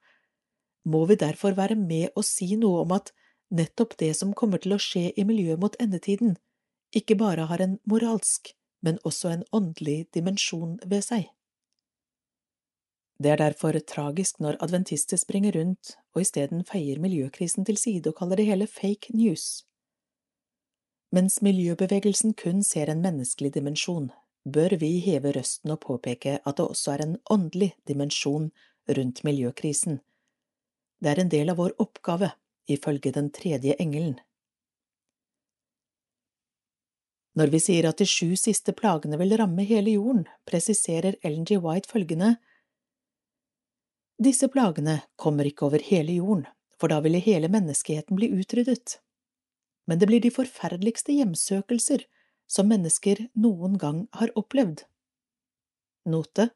[0.84, 3.12] må vi derfor være med og si noe om at
[3.55, 6.36] nettopp det som kommer til å skje i miljøet mot endetiden,
[6.97, 11.28] ikke bare har en moralsk, men også en åndelig dimensjon ved seg.
[13.20, 18.16] Det er derfor tragisk når adventister springer rundt og isteden feier miljøkrisen til side og
[18.16, 19.66] kaller det hele fake news.
[21.12, 24.09] Mens miljøbevegelsen kun ser en menneskelig dimensjon,
[24.48, 28.51] bør vi heve røsten og påpeke at det også er en åndelig dimensjon
[28.88, 30.01] rundt miljøkrisen.
[31.01, 32.32] Det er en del av vår oppgave,
[32.68, 34.16] ifølge den tredje engelen.
[37.36, 41.60] Når vi sier at de sju siste plagene vil ramme hele jorden, presiserer Ellen G.
[41.60, 42.38] White følgende
[44.20, 46.44] Disse plagene kommer ikke over hele jorden,
[46.76, 48.98] for da ville hele menneskeheten bli utryddet.
[49.88, 52.05] Men det blir de forferdeligste hjemsøkelser
[52.51, 54.84] som mennesker noen gang har opplevd.
[56.05, 56.51] Note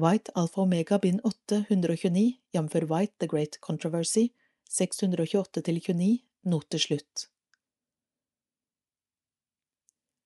[0.00, 2.74] White Alfa Omega bind 8 129, jf.
[2.90, 4.30] White The Great Controversy,
[4.70, 6.18] 628–29,
[6.50, 7.28] note slutt.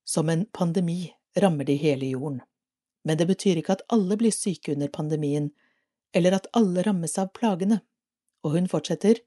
[0.04, 2.40] Som en pandemi rammer de hele jorden,
[3.04, 5.50] men det betyr ikke at alle blir syke under pandemien,
[6.14, 7.80] eller at alle rammes av plagene,
[8.44, 9.20] og hun fortsetter.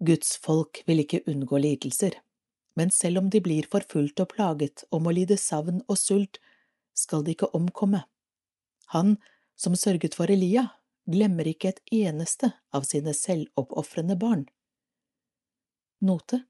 [0.00, 2.14] Guds folk vil ikke unngå lidelser,
[2.78, 6.38] men selv om de blir forfulgt og plaget og må lide savn og sult,
[6.96, 8.04] skal de ikke omkomme.
[8.94, 9.16] Han
[9.60, 10.70] som sørget for Elia,
[11.10, 14.46] glemmer ikke et eneste av sine selvoppofrende barn.
[16.00, 16.44] Note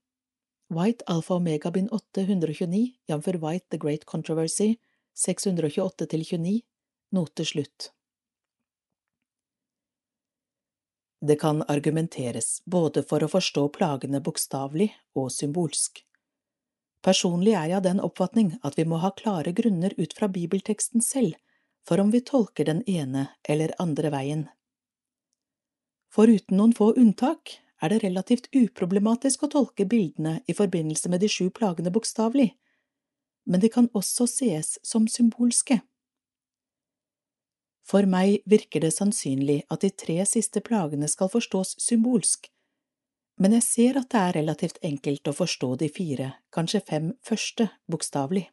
[0.71, 3.27] White Alfa Omega bind 8 129, jf.
[3.43, 4.77] White The Great Controversy,
[5.19, 6.61] 628–29,
[7.11, 7.91] note slutt.
[11.21, 14.89] Det kan argumenteres både for å forstå plagene bokstavelig
[15.21, 16.01] og symbolsk.
[17.05, 21.05] Personlig er jeg av den oppfatning at vi må ha klare grunner ut fra bibelteksten
[21.05, 21.37] selv
[21.89, 24.47] for om vi tolker den ene eller andre veien.
[26.13, 31.29] Foruten noen få unntak er det relativt uproblematisk å tolke bildene i forbindelse med de
[31.33, 32.51] sju plagene bokstavelig,
[33.49, 35.81] men de kan også sees som symbolske.
[37.91, 42.47] For meg virker det sannsynlig at de tre siste plagene skal forstås symbolsk,
[43.43, 47.67] men jeg ser at det er relativt enkelt å forstå de fire, kanskje fem første,
[47.91, 48.45] bokstavelig.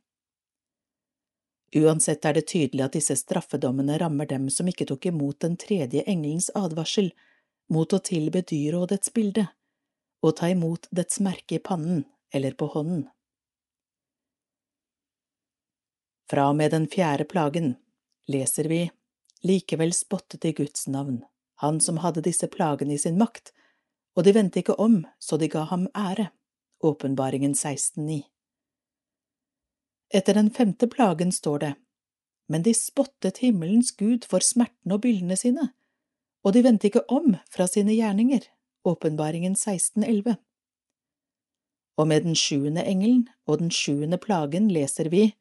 [1.76, 6.05] Uansett er det tydelig at disse straffedommene rammer dem som ikke tok imot den tredje
[6.07, 7.11] engelens advarsel
[7.76, 9.43] mot å tilbe dyret og dets bilde,
[10.23, 13.03] og ta imot dets merke i pannen eller på hånden.
[16.31, 17.76] Fra og med den fjerde plagen
[18.31, 18.88] leser vi
[19.43, 21.22] Likevel spottet de Guds navn,
[21.61, 23.53] han som hadde disse plagene i sin makt,
[24.18, 26.31] og de vendte ikke om, så de ga ham ære.
[26.85, 28.22] Åpenbaringen 16,9
[30.14, 31.73] Etter den femte plagen står det,
[32.49, 35.72] Men de spottet himmelens Gud for smertene og byllene sine,
[36.45, 38.45] og de vendte ikke om fra sine gjerninger,
[38.85, 40.38] åpenbaringen 1611.
[41.97, 45.34] Og med den sjuende engelen og den sjuende plagen leser vi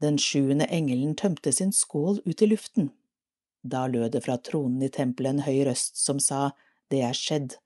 [0.00, 2.90] Den sjuende engelen tømte sin skål ut i luften.
[3.62, 6.52] Da lød det fra tronen i tempelet en høy røst som sa,
[6.90, 7.58] Det er skjedd.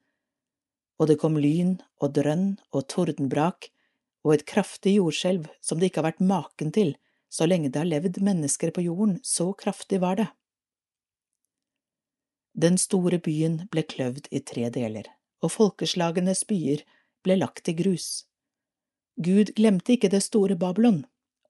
[0.99, 3.71] Og det kom lyn og drønn og tordenbrak
[4.25, 6.95] og et kraftig jordskjelv som det ikke har vært maken til
[7.35, 10.29] så lenge det har levd mennesker på jorden, så kraftig var det.
[12.55, 15.09] Den store byen ble kløvd i tre deler,
[15.43, 16.85] og folkeslagenes byer
[17.27, 18.29] ble lagt i grus.
[19.19, 21.03] Gud glemte ikke det store Babylon,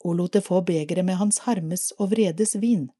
[0.05, 2.91] og lot det få begeret med hans harmes og vredes vin.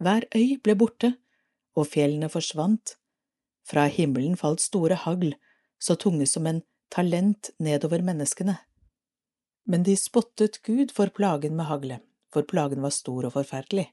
[0.00, 1.14] Hver øy ble borte,
[1.76, 2.96] og fjellene forsvant.
[3.66, 5.34] Fra himmelen falt store hagl,
[5.78, 8.56] så tunge som en talent nedover menneskene.
[9.66, 13.90] Men de spottet Gud for plagen med haglet, for plagen var stor og forferdelig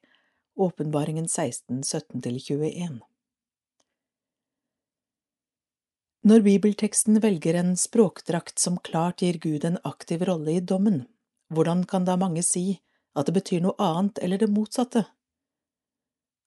[0.55, 2.99] Åpenbaringen 16, 17–21
[6.23, 11.07] Når bibelteksten velger en språkdrakt som klart gir Gud en aktiv rolle i dommen,
[11.53, 12.81] hvordan kan da mange si
[13.17, 15.05] at det betyr noe annet eller det motsatte?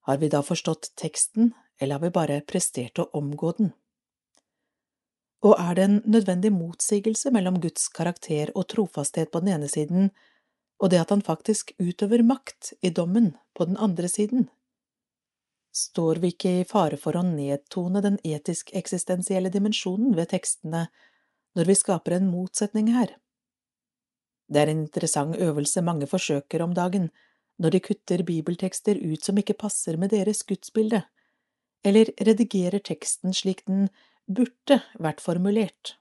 [0.07, 3.73] Har vi da forstått teksten, eller har vi bare prestert å omgå den?
[5.47, 10.11] Og er det en nødvendig motsigelse mellom Guds karakter og trofasthet på den ene siden
[10.83, 14.49] og det at han faktisk utøver makt i dommen på den andre siden.
[15.73, 20.87] Står vi ikke i fare for å nedtone den etisk-eksistensielle dimensjonen ved tekstene
[21.57, 23.17] når vi skaper en motsetning her?
[24.47, 27.11] Det er en interessant øvelse mange forsøker om dagen
[27.59, 31.03] når de kutter bibeltekster ut som ikke passer med deres gudsbilde,
[31.85, 33.89] eller redigerer teksten slik den
[34.27, 35.97] burde vært formulert.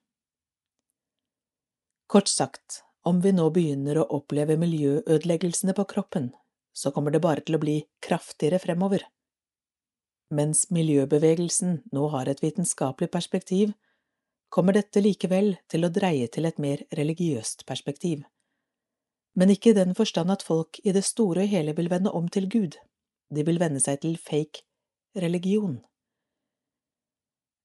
[2.12, 6.32] Kort sagt, om vi nå begynner å oppleve miljøødeleggelsene på kroppen,
[6.76, 9.06] så kommer det bare til å bli kraftigere fremover.
[10.36, 13.74] Mens miljøbevegelsen nå har et vitenskapelig perspektiv,
[14.50, 18.26] kommer dette likevel til å dreie til et mer religiøst perspektiv.
[19.36, 22.28] Men ikke i den forstand at folk i det store og hele vil vende om
[22.32, 22.78] til Gud,
[23.36, 24.64] de vil vende seg til fake
[25.20, 25.82] religion.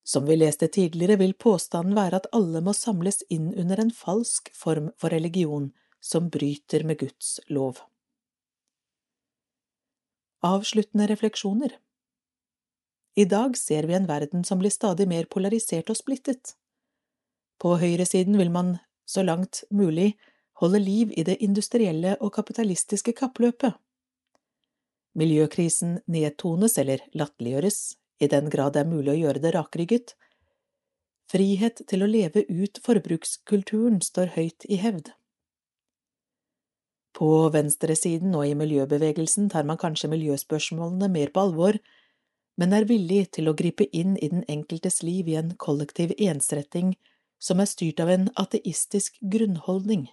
[0.05, 4.51] Som vi leste tidligere, vil påstanden være at alle må samles inn under en falsk
[4.57, 5.71] form for religion
[6.01, 7.79] som bryter med Guds lov.
[10.43, 11.77] Avsluttende refleksjoner
[13.15, 16.55] I dag ser vi en verden som blir stadig mer polarisert og splittet.
[17.61, 20.15] På høyresiden vil man så langt mulig,
[20.61, 23.75] holde liv i det industrielle og kapitalistiske kappløpet.
[25.19, 27.79] Miljøkrisen nedtones eller latterliggjøres,
[28.21, 30.13] i den grad det er mulig å gjøre det rakrygget.
[31.31, 35.13] Frihet til å leve ut forbrukskulturen står høyt i hevd.
[37.17, 41.81] På venstresiden og i miljøbevegelsen tar man kanskje miljøspørsmålene mer på alvor,
[42.61, 46.95] men er villig til å gripe inn i den enkeltes liv i en kollektiv ensretting
[47.41, 50.11] som er styrt av en ateistisk grunnholdning.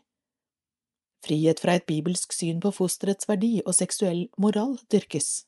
[1.26, 5.48] Frihet fra et bibelsk syn på fosterets verdi og seksuell moral dyrkes.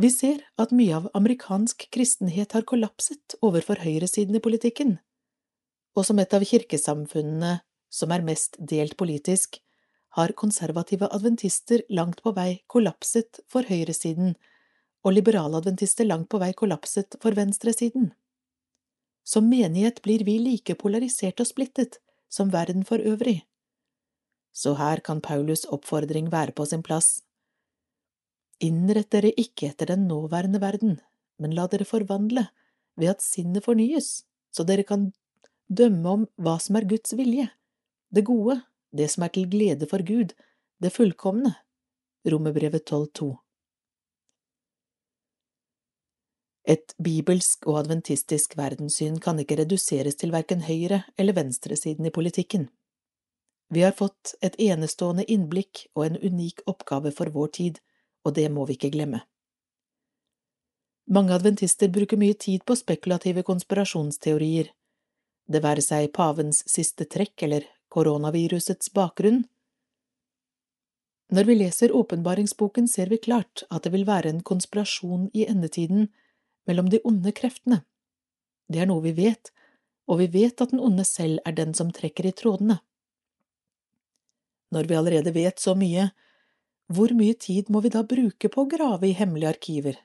[0.00, 4.94] Vi ser at mye av amerikansk kristenhet har kollapset overfor høyresiden i politikken,
[5.96, 7.58] og som et av kirkesamfunnene
[7.92, 9.58] som er mest delt politisk,
[10.16, 14.34] har konservative adventister langt på vei kollapset for høyresiden
[15.04, 18.10] og liberale adventister langt på vei kollapset for venstresiden.
[19.22, 22.00] Som menighet blir vi like polarisert og splittet
[22.30, 23.42] som verden for øvrig.
[24.52, 27.22] Så her kan Paulus' oppfordring være på sin plass.
[28.60, 30.98] Innrett dere ikke etter den nåværende verden,
[31.38, 32.48] men la dere forvandle
[32.96, 35.12] ved at sinnet fornyes, så dere kan
[35.68, 37.48] dømme om hva som er Guds vilje,
[38.14, 38.60] det gode,
[38.92, 40.34] det som er til glede for Gud,
[40.82, 41.54] det fullkomne.
[42.26, 43.49] Romerbrevet 12,2
[46.68, 52.68] Et bibelsk og adventistisk verdenssyn kan ikke reduseres til verken høyre- eller venstresiden i politikken.
[53.70, 57.78] Vi har fått et enestående innblikk og en unik oppgave for vår tid,
[58.24, 59.22] og det må vi ikke glemme.
[61.10, 64.70] Mange adventister bruker mye tid på spekulative konspirasjonsteorier,
[65.50, 69.42] det være seg pavens siste trekk eller koronavirusets bakgrunn.
[71.34, 76.08] Når vi leser åpenbaringsboken, ser vi klart at det vil være en konspirasjon i endetiden
[76.68, 77.82] mellom de onde kreftene.
[78.70, 79.52] Det er noe vi vet,
[80.10, 82.80] og vi vet at den onde selv er den som trekker i trådene.
[84.70, 86.10] Når vi allerede vet så mye,
[86.90, 89.98] hvor mye tid må vi da bruke på å grave i hemmelige arkiver?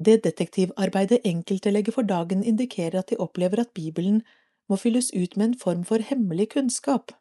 [0.00, 4.22] Det detektivarbeidet enkelte legger for dagen, indikerer at de opplever at Bibelen
[4.68, 7.12] må fylles ut med en form for hemmelig kunnskap.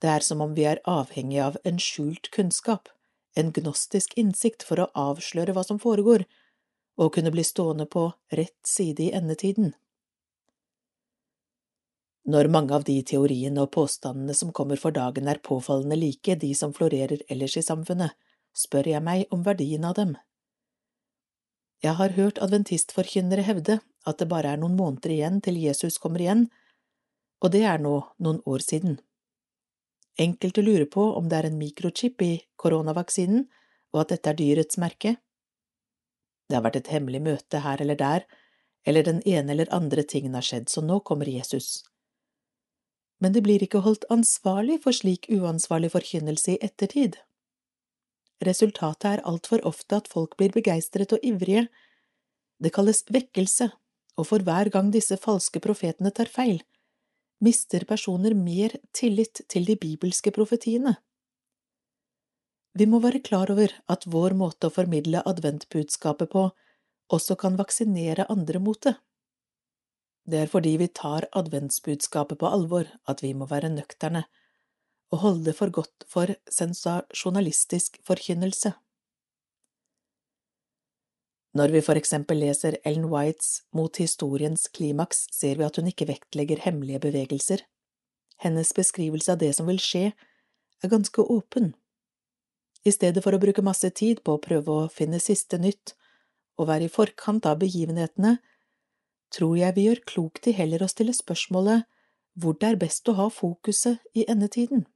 [0.00, 2.88] Det er som om vi er avhengig av en skjult kunnskap,
[3.36, 6.24] en gnostisk innsikt for å avsløre hva som foregår,
[6.98, 9.72] og kunne bli stående på rett side i endetiden.
[12.24, 16.52] Når mange av de teoriene og påstandene som kommer for dagen er påfallende like de
[16.54, 18.12] som florerer ellers i samfunnet,
[18.54, 20.14] spør jeg meg om verdien av dem.
[21.82, 26.22] Jeg har hørt adventistforkynnere hevde at det bare er noen måneder igjen til Jesus kommer
[26.22, 26.44] igjen,
[27.42, 29.00] og det er nå noen år siden.
[30.20, 33.48] Enkelte lurer på om det er en mikrochip i koronavaksinen,
[33.92, 35.16] og at dette er dyrets merke.
[36.52, 38.24] Det har vært et hemmelig møte her eller der,
[38.84, 41.78] eller den ene eller andre tingen har skjedd, så nå kommer Jesus.
[43.24, 47.16] Men det blir ikke holdt ansvarlig for slik uansvarlig forkynnelse i ettertid.
[48.44, 51.70] Resultatet er altfor ofte at folk blir begeistret og ivrige.
[52.60, 53.70] Det kalles vekkelse,
[54.20, 56.60] og for hver gang disse falske profetene tar feil,
[57.40, 60.98] mister personer mer tillit til de bibelske profetiene.
[62.72, 66.46] Vi må være klar over at vår måte å formidle adventbudskapet på
[67.12, 68.94] også kan vaksinere andre mot det.
[70.24, 74.22] Det er fordi vi tar adventsbudskapet på alvor at vi må være nøkterne
[75.12, 78.72] og holde det for godt for sensasjonalistisk forkynnelse.
[81.52, 86.08] Når vi for eksempel leser Ellen Whites Mot historiens klimaks, ser vi at hun ikke
[86.08, 87.66] vektlegger hemmelige bevegelser.
[88.40, 90.14] Hennes beskrivelse av det som vil skje,
[90.82, 91.74] er ganske åpen.
[92.82, 95.94] I stedet for å bruke masse tid på å prøve å finne siste nytt
[96.58, 98.36] og være i forkant av begivenhetene,
[99.32, 101.86] tror jeg vi gjør klokt i heller å stille spørsmålet
[102.40, 104.86] hvor det er best å ha fokuset i endetiden.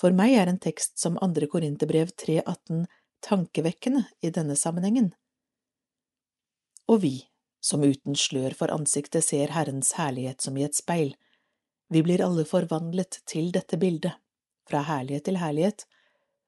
[0.00, 2.84] For meg er en tekst som andre Korinterbrev 3.18
[3.24, 5.10] tankevekkende i denne sammenhengen.
[6.86, 7.14] Og vi,
[7.64, 11.14] som uten slør for ansiktet ser Herrens herlighet som i et speil,
[11.88, 14.14] vi blir alle forvandlet til dette bildet,
[14.68, 15.86] fra herlighet til herlighet,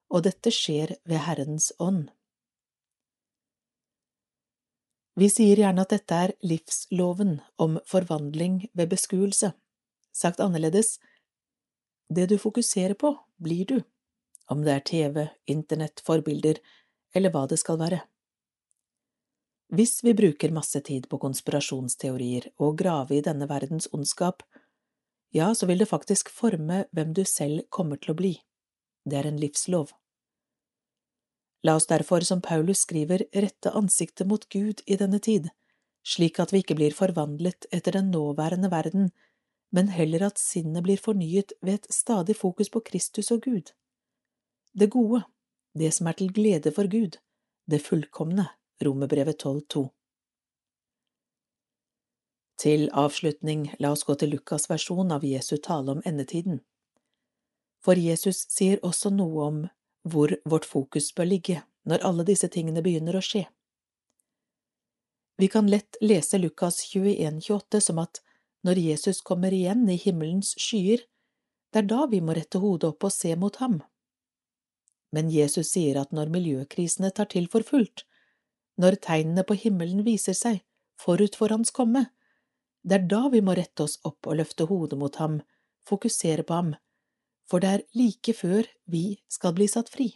[0.09, 2.09] og dette skjer ved Herrens ånd.
[5.19, 9.51] Vi sier gjerne at dette er livsloven om forvandling ved beskuelse.
[10.15, 10.99] Sagt annerledes,
[12.09, 13.81] det du fokuserer på, blir du,
[14.47, 16.63] om det er TV, internett, forbilder
[17.15, 18.01] eller hva det skal være.
[19.75, 24.47] Hvis vi bruker masse tid på konspirasjonsteorier og grave i denne verdens ondskap,
[25.35, 28.33] ja, så vil det faktisk forme hvem du selv kommer til å bli.
[29.09, 29.95] Det er en livslov.
[31.67, 35.49] La oss derfor, som Paulus skriver, rette ansiktet mot Gud i denne tid,
[36.07, 39.11] slik at vi ikke blir forvandlet etter den nåværende verden,
[39.75, 43.75] men heller at sinnet blir fornyet ved et stadig fokus på Kristus og Gud.
[44.73, 45.25] Det gode,
[45.75, 47.19] det som er til glede for Gud,
[47.71, 48.49] det fullkomne,
[48.85, 49.89] Romerbrevet 12,2.
[52.59, 56.61] Til avslutning, la oss gå til Lukas' versjon av Jesu tale om endetiden.
[57.85, 59.61] For Jesus sier også noe om
[60.09, 63.45] hvor vårt fokus bør ligge når alle disse tingene begynner å skje.
[65.39, 68.21] Vi kan lett lese Lukas 21,28 som at
[68.67, 71.05] når Jesus kommer igjen i himmelens skyer,
[71.73, 73.79] det er da vi må rette hodet opp og se mot ham.
[75.15, 78.03] Men Jesus sier at når miljøkrisene tar til for fullt,
[78.79, 80.61] når tegnene på himmelen viser seg
[80.99, 82.09] forut for hans komme,
[82.83, 85.41] det er da vi må rette oss opp og løfte hodet mot ham,
[85.87, 86.75] fokusere på ham,
[87.49, 90.13] for det er like før vi skal bli satt fri.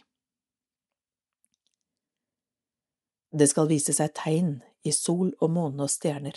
[3.33, 6.35] Det skal vise seg tegn i sol og måne og stjerner,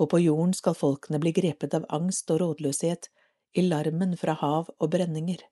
[0.00, 3.10] og på jorden skal folkene bli grepet av angst og rådløshet
[3.60, 5.42] i larmen fra hav og brenninger.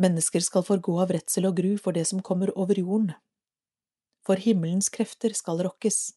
[0.00, 3.12] Mennesker skal forgå av redsel og gru for det som kommer over jorden.
[4.24, 6.12] For himmelens krefter skal rokkes.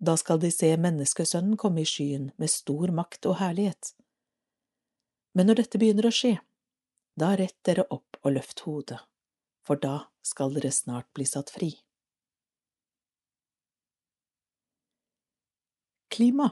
[0.00, 3.92] Da skal de se menneskesønnen komme i skyen med stor makt og herlighet.
[5.34, 6.36] Men når dette begynner å skje,
[7.18, 8.98] da rett dere opp og løft hodet,
[9.66, 11.70] for da skal dere snart bli satt fri.
[16.10, 16.50] Klima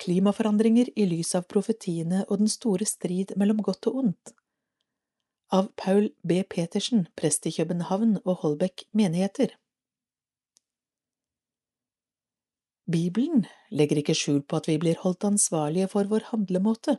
[0.00, 4.32] Klimaforandringer i lys av profetiene og den store strid mellom godt og ondt
[5.52, 6.40] Av Paul B.
[6.42, 9.54] Petersen, prest i København og Holbæk menigheter
[12.90, 16.96] Bibelen legger ikke skjul på at vi blir holdt ansvarlige for vår handlemåte.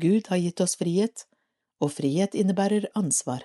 [0.00, 1.26] Gud har gitt oss frihet,
[1.82, 3.44] og frihet innebærer ansvar.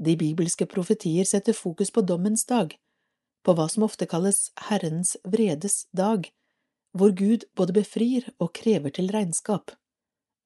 [0.00, 2.72] De bibelske profetier setter fokus på dommens dag,
[3.44, 6.26] på hva som ofte kalles Herrens vredes dag,
[6.96, 9.74] hvor Gud både befrir og krever til regnskap,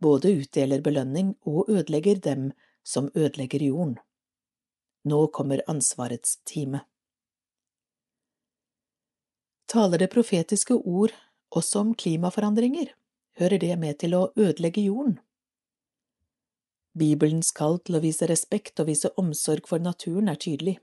[0.02, 2.50] både utdeler belønning og ødelegger dem
[2.84, 3.96] som ødelegger jorden.
[5.04, 6.82] Nå kommer ansvarets time.
[9.68, 11.12] Taler det profetiske ord
[11.52, 12.88] også om klimaforandringer,
[13.38, 15.18] hører det med til å ødelegge jorden.
[16.98, 20.78] Bibelens kall til å vise respekt og vise omsorg for naturen er tydelig.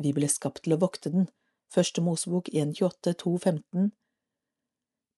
[0.00, 1.28] Vi ble skapt til å vokte den,
[1.70, 3.90] Første Mosebok 1.28, 2.15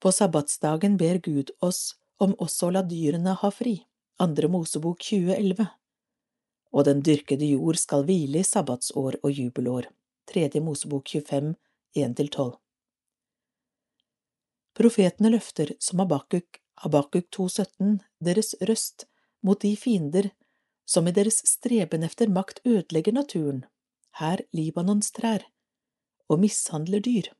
[0.04, 3.78] På sabbatsdagen ber Gud oss om også å la dyrene ha fri,
[4.20, 5.64] Andre Mosebok 20.11
[6.76, 9.88] Og den dyrkede jord skal hvile i sabbatsår og jubelår,
[10.28, 11.54] Tredje Mosebok 25,
[11.96, 12.52] 1–12
[14.76, 19.06] Profetene løfter, som Abakuk, Abakuk 2,17, deres røst
[19.42, 20.30] mot de fiender
[20.86, 23.64] som i deres streben efter makt ødelegger naturen,
[24.18, 25.44] her Libanons trær,
[26.28, 27.30] og mishandler dyr.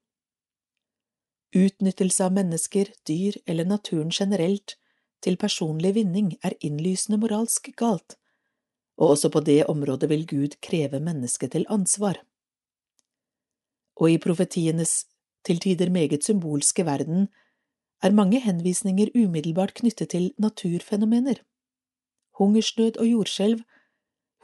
[1.53, 4.77] Utnyttelse av mennesker, dyr eller naturen generelt
[5.23, 8.17] til personlig vinning er innlysende moralsk galt,
[8.97, 12.19] og også på det området vil Gud kreve mennesket til ansvar.
[14.01, 15.05] Og i profetienes
[15.45, 17.29] til tider meget symbolske verden
[18.03, 21.39] er mange henvisninger umiddelbart knyttet til naturfenomener.
[22.39, 23.61] Hungersnød og jordskjelv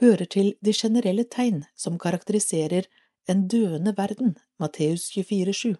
[0.00, 2.86] hører til de generelle tegn som karakteriserer
[3.28, 5.74] en døende verden, Matteus 24,7.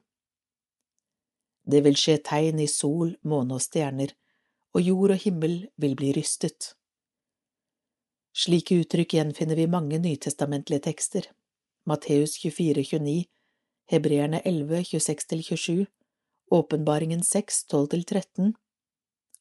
[1.71, 4.15] Det vil skje tegn i sol, måne og stjerner,
[4.75, 6.73] og jord og himmel vil bli rystet.
[8.35, 11.29] Slike uttrykk gjenfinner vi i mange nytestamentlige tekster,
[11.87, 13.25] Matteus 24,29,
[13.89, 15.87] Hebreerne 11, 26–27,
[16.51, 18.53] Åpenbaringen 6, 12–13,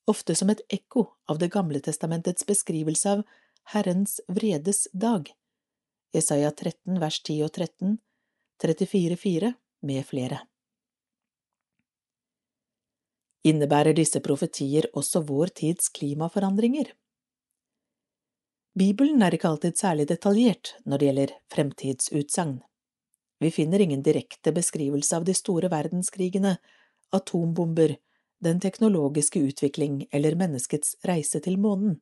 [0.05, 3.23] ofte som et ekko av Det gamle testamentets beskrivelse av
[3.71, 5.31] Herrens vredes dag,
[6.13, 7.97] Jesaja 13 vers 10 og 13,
[8.63, 9.53] 34,4
[9.87, 10.39] med flere.
[13.47, 16.89] Innebærer disse profetier også vår tids klimaforandringer?
[18.77, 22.57] Bibelen er ikke alltid særlig detaljert når det gjelder fremtidsutsagn.
[23.39, 26.57] Vi finner ingen direkte beskrivelse av de store verdenskrigene,
[27.11, 27.95] atombomber,
[28.39, 31.99] den teknologiske utvikling eller menneskets reise til månen.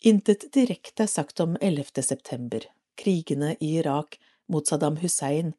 [0.00, 2.02] Intet direkte er sagt om 11.
[2.02, 2.64] september,
[2.96, 4.16] krigene i Irak
[4.48, 5.52] mot Saddam Hussein,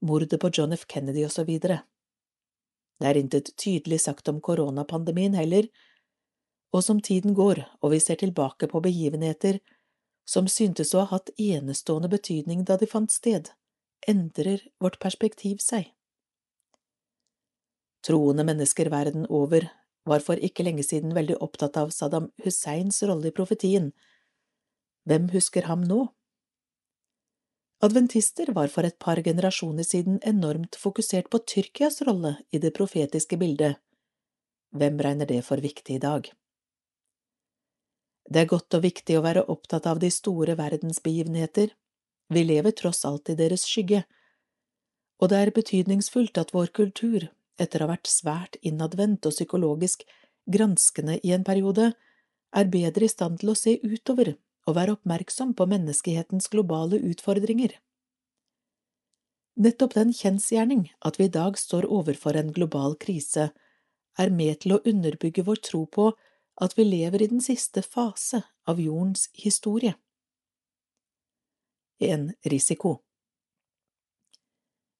[0.00, 0.84] mordet på John F.
[0.86, 1.48] Kennedy osv.
[1.58, 5.68] Det er intet tydelig sagt om koronapandemien heller,
[6.72, 9.60] og som tiden går og vi ser tilbake på begivenheter
[10.28, 13.52] som syntes å ha hatt enestående betydning da de fant sted,
[14.06, 15.92] endrer vårt perspektiv seg.
[18.06, 19.66] Troende mennesker verden over
[20.06, 23.90] var for ikke lenge siden veldig opptatt av Saddam Husseins rolle i profetien.
[25.06, 26.04] Hvem husker ham nå?
[27.82, 33.36] Adventister var for et par generasjoner siden enormt fokusert på Tyrkias rolle i det profetiske
[33.36, 33.76] bildet.
[34.76, 36.30] Hvem regner det for viktig i dag?
[38.30, 41.74] Det er godt og viktig å være opptatt av de store verdensbegivenheter,
[42.28, 44.02] vi lever tross alt i deres skygge,
[45.22, 47.28] og det er betydningsfullt at vår kultur,
[47.60, 50.04] etter å ha vært svært innadvendt og psykologisk
[50.46, 51.92] granskende i en periode,
[52.56, 57.76] er bedre i stand til å se utover og være oppmerksom på menneskehetens globale utfordringer.
[59.56, 63.50] Nettopp den kjensgjerning at vi i dag står overfor en global krise,
[64.16, 66.10] er med til å underbygge vår tro på
[66.60, 69.94] at vi lever i den siste fase av jordens historie.
[72.00, 72.98] En risiko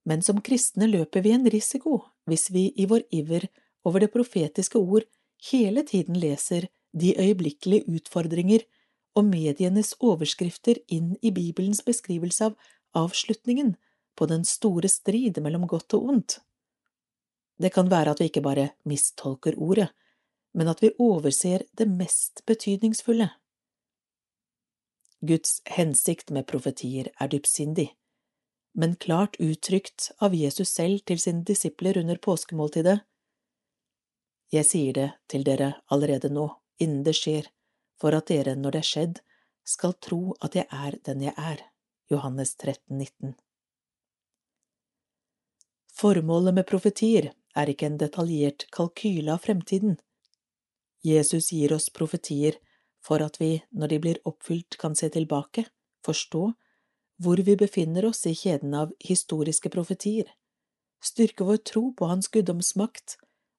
[0.07, 2.01] Men som kristne løper vi en risiko
[2.31, 3.49] hvis vi i vår iver
[3.87, 5.07] over det profetiske ord
[5.51, 8.65] hele tiden leser de øyeblikkelige utfordringer
[9.17, 12.57] og medienes overskrifter inn i Bibelens beskrivelse av
[12.97, 13.75] avslutningen
[14.17, 16.39] på den store strid mellom godt og ondt.
[17.61, 19.89] Det kan være at vi ikke bare mistolker ordet,
[20.57, 23.29] men at vi overser det mest betydningsfulle.
[25.27, 27.91] Guds hensikt med profetier er dypsindig,
[28.77, 32.99] men klart uttrykt av Jesus selv til sine disipler under påskemåltidet.
[34.53, 36.45] Jeg sier det til dere allerede nå,
[36.85, 37.49] innen det skjer,
[37.97, 39.23] for at dere, når det er skjedd,
[39.65, 41.65] skal tro at jeg er den jeg er.
[42.13, 43.33] Johannes 13, 19.
[45.97, 49.97] Formålet med profetier er ikke en detaljert kalkyle av fremtiden.
[51.03, 52.61] Jesus gir oss profetier
[53.03, 55.65] for at vi, når de blir oppfylt, kan se tilbake,
[56.05, 56.51] forstå
[57.23, 60.29] hvor vi befinner oss i kjeden av historiske profetier,
[61.05, 63.17] styrke vår tro på Hans guddomsmakt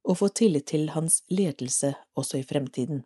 [0.08, 3.04] og få tillit til Hans ledelse også i fremtiden.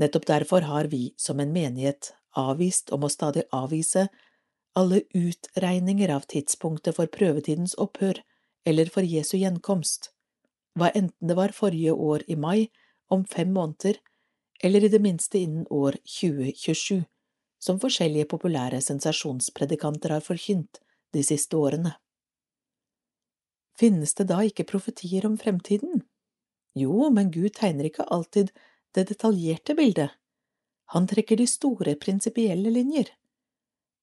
[0.00, 4.06] Nettopp derfor har vi, som en menighet, avvist og må stadig avvise
[4.78, 8.22] alle utregninger av tidspunktet for prøvetidens opphør
[8.64, 10.12] eller for Jesu gjenkomst,
[10.78, 12.70] hva enten det var forrige år i mai,
[13.12, 13.98] om fem måneder,
[14.64, 17.02] eller i det minste innen år 2027,
[17.62, 20.80] som forskjellige populære sensasjonspredikanter har forkynt
[21.14, 21.94] de siste årene.
[23.78, 26.02] Finnes det da ikke profetier om fremtiden?
[26.74, 28.50] Jo, men Gud tegner ikke alltid
[28.96, 30.10] det detaljerte bildet.
[30.92, 33.08] Han trekker de store prinsipielle linjer.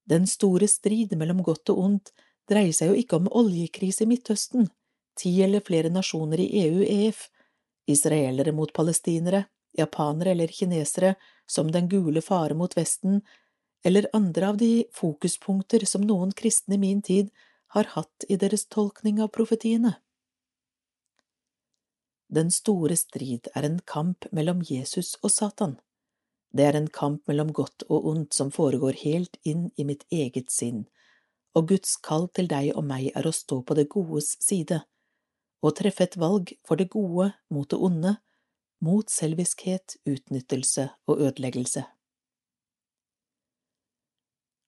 [0.09, 2.13] Den store strid mellom godt og ondt
[2.49, 4.69] dreier seg jo ikke om oljekrise i Midtøsten,
[5.19, 7.27] ti eller flere nasjoner i EU-EF,
[7.89, 9.43] israelere mot palestinere,
[9.77, 11.13] japanere eller kinesere
[11.45, 13.21] som den gule fare mot Vesten,
[13.83, 17.29] eller andre av de fokuspunkter som noen kristne i min tid
[17.75, 19.95] har hatt i deres tolkning av profetiene.
[22.29, 25.79] Den store strid er en kamp mellom Jesus og Satan.
[26.53, 30.51] Det er en kamp mellom godt og ondt som foregår helt inn i mitt eget
[30.53, 30.85] sinn,
[31.57, 34.81] og Guds kall til deg og meg er å stå på det godes side,
[35.65, 38.17] og treffe et valg for det gode mot det onde,
[38.81, 41.85] mot selviskhet, utnyttelse og ødeleggelse.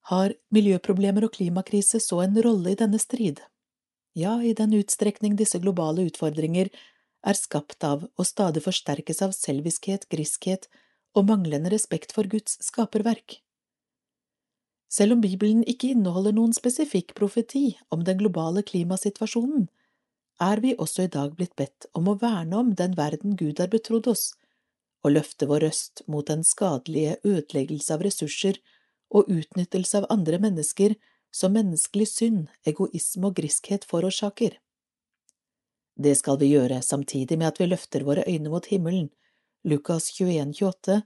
[0.10, 3.42] Har miljøproblemer og klimakrise så en rolle i denne strid?
[4.18, 6.72] Ja, i den utstrekning disse globale utfordringer
[7.22, 10.68] er skapt av og stadig forsterkes av selviskhet, griskhet
[11.16, 13.40] og manglende respekt for Guds skaperverk.
[14.92, 19.70] Selv om Bibelen ikke inneholder noen spesifikk profeti om den globale klimasituasjonen,
[20.42, 23.70] er vi også i dag blitt bedt om å verne om den verden Gud har
[23.72, 24.32] betrodd oss,
[25.06, 28.60] og løfte vår røst mot den skadelige ødeleggelse av ressurser
[29.12, 30.96] og utnyttelse av andre mennesker
[31.32, 34.58] som menneskelig synd, egoisme og griskhet forårsaker.
[35.96, 39.10] Det skal vi gjøre samtidig med at vi løfter våre øyne mot himmelen,
[39.68, 41.02] Lukas 21, 28,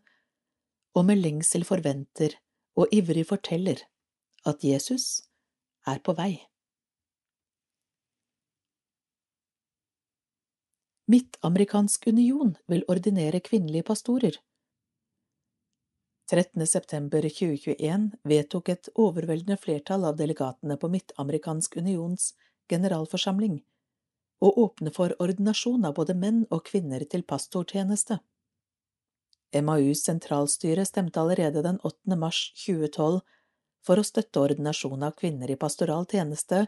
[0.95, 2.37] og med lengsel forventer
[2.79, 3.81] og ivrig forteller
[4.45, 5.25] at Jesus
[5.87, 6.45] er på vei.
[11.11, 14.37] Midtamerikansk union vil ordinere kvinnelige pastorer.
[16.31, 16.67] 13.
[16.67, 22.31] september 2021 vedtok et overveldende flertall av delegatene på Midtamerikansk unions
[22.69, 23.59] generalforsamling
[24.41, 28.17] å åpne for ordinasjon av både menn og kvinner til pastortjeneste.
[29.53, 32.17] MAUs sentralstyre stemte allerede den 8.
[32.17, 33.21] mars 2012
[33.85, 36.65] for å støtte ordinasjon av kvinner i pastoral tjeneste,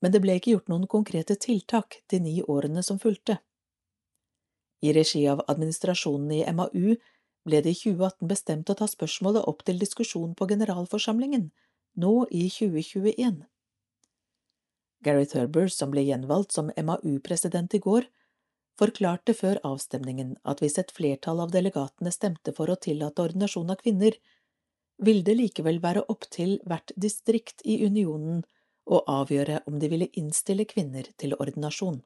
[0.00, 3.36] men det ble ikke gjort noen konkrete tiltak de ni årene som fulgte.
[4.80, 6.96] I regi av administrasjonen i MAU
[7.48, 11.48] ble det i 2018 bestemt å ta spørsmålet opp til diskusjon på generalforsamlingen,
[11.98, 13.42] nå i 2021.
[15.04, 18.08] Gary Thurber, som ble gjenvalgt som MAU-president i går,
[18.78, 23.80] forklarte før avstemningen at hvis et flertall av delegatene stemte for å tillate ordinasjon av
[23.82, 24.14] kvinner,
[24.98, 28.42] ville det likevel være opp til hvert distrikt i unionen
[28.88, 32.00] å avgjøre om de ville innstille kvinner til ordinasjon.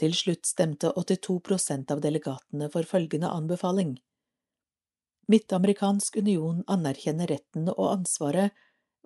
[0.00, 3.94] Til slutt stemte 82 prosent av delegatene for følgende anbefaling.
[5.30, 8.52] Midtamerikansk union anerkjenner retten og ansvaret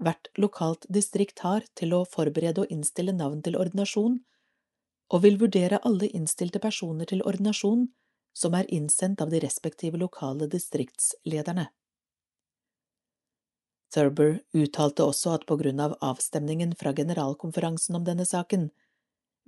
[0.03, 4.19] hvert lokalt distrikt har til å forberede og innstille navn til ordinasjon,
[5.09, 7.89] og vil vurdere alle innstilte personer til ordinasjon
[8.37, 11.69] som er innsendt av de respektive lokale distriktslederne.
[13.95, 18.69] Thurber uttalte også at på grunn av avstemningen fra generalkonferansen om denne saken,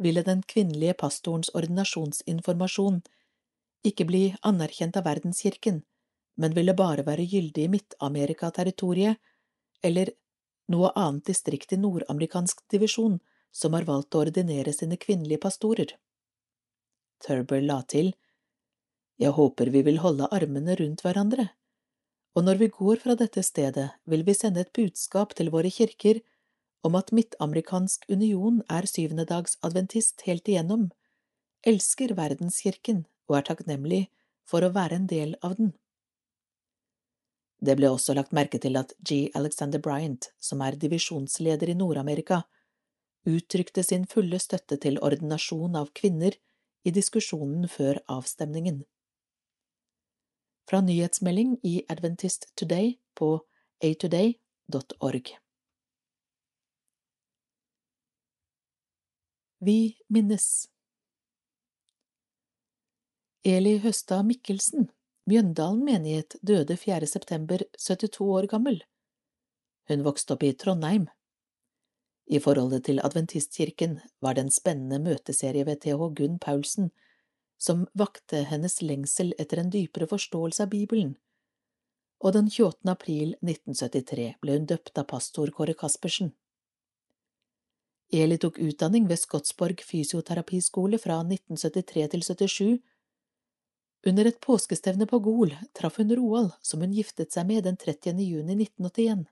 [0.01, 3.01] ville den kvinnelige pastorens ordinasjonsinformasjon
[3.87, 5.83] ikke bli anerkjent av Verdenskirken,
[6.41, 9.21] men ville bare være gyldig i Midt-Amerika-territoriet
[9.85, 10.13] eller
[10.73, 13.19] noe annet distrikt i nordamerikansk divisjon
[13.53, 15.95] som har valgt å ordinere sine kvinnelige pastorer.
[17.25, 18.15] Thurber la til,
[19.21, 21.51] Jeg håper vi vil holde armene rundt hverandre,
[22.33, 26.23] og når vi går fra dette stedet, vil vi sende et budskap til våre kirker
[26.87, 30.89] om at Midtamerikansk union er syvendedagsadventist helt igjennom,
[31.67, 34.03] elsker Verdenskirken og er takknemlig
[34.49, 35.75] for å være en del av den.
[37.61, 39.29] Det ble også lagt merke til at G.
[39.37, 42.43] Alexander Bryant, som er divisjonsleder i Nord-Amerika,
[43.29, 46.39] uttrykte sin fulle støtte til ordinasjon av kvinner
[46.89, 48.81] i diskusjonen før avstemningen.
[50.71, 53.35] Fra nyhetsmelding i Adventist Today på
[53.85, 55.35] atoday.org.
[59.63, 60.69] Vi minnes
[63.45, 64.87] Eli Høstad Mikkelsen,
[65.29, 67.05] Mjøndalen menighet, døde 4.
[67.07, 68.79] september, 72 år gammel.
[69.93, 71.11] Hun vokste opp i Trondheim.
[72.25, 76.89] I forholdet til adventistkirken var det en spennende møteserie ved TH Gunn Paulsen
[77.61, 81.19] som vakte hennes lengsel etter en dypere forståelse av Bibelen,
[82.25, 82.89] og den 28.
[82.89, 86.33] april 1973 ble hun døpt av pastor Kåre Caspersen.
[88.13, 92.79] Eli tok utdanning ved Skotsborg fysioterapiskole fra 1973 til 77.
[94.07, 98.19] Under et påskestevne på Gol traff hun Roald, som hun giftet seg med den 30.
[98.25, 99.29] juni 1981.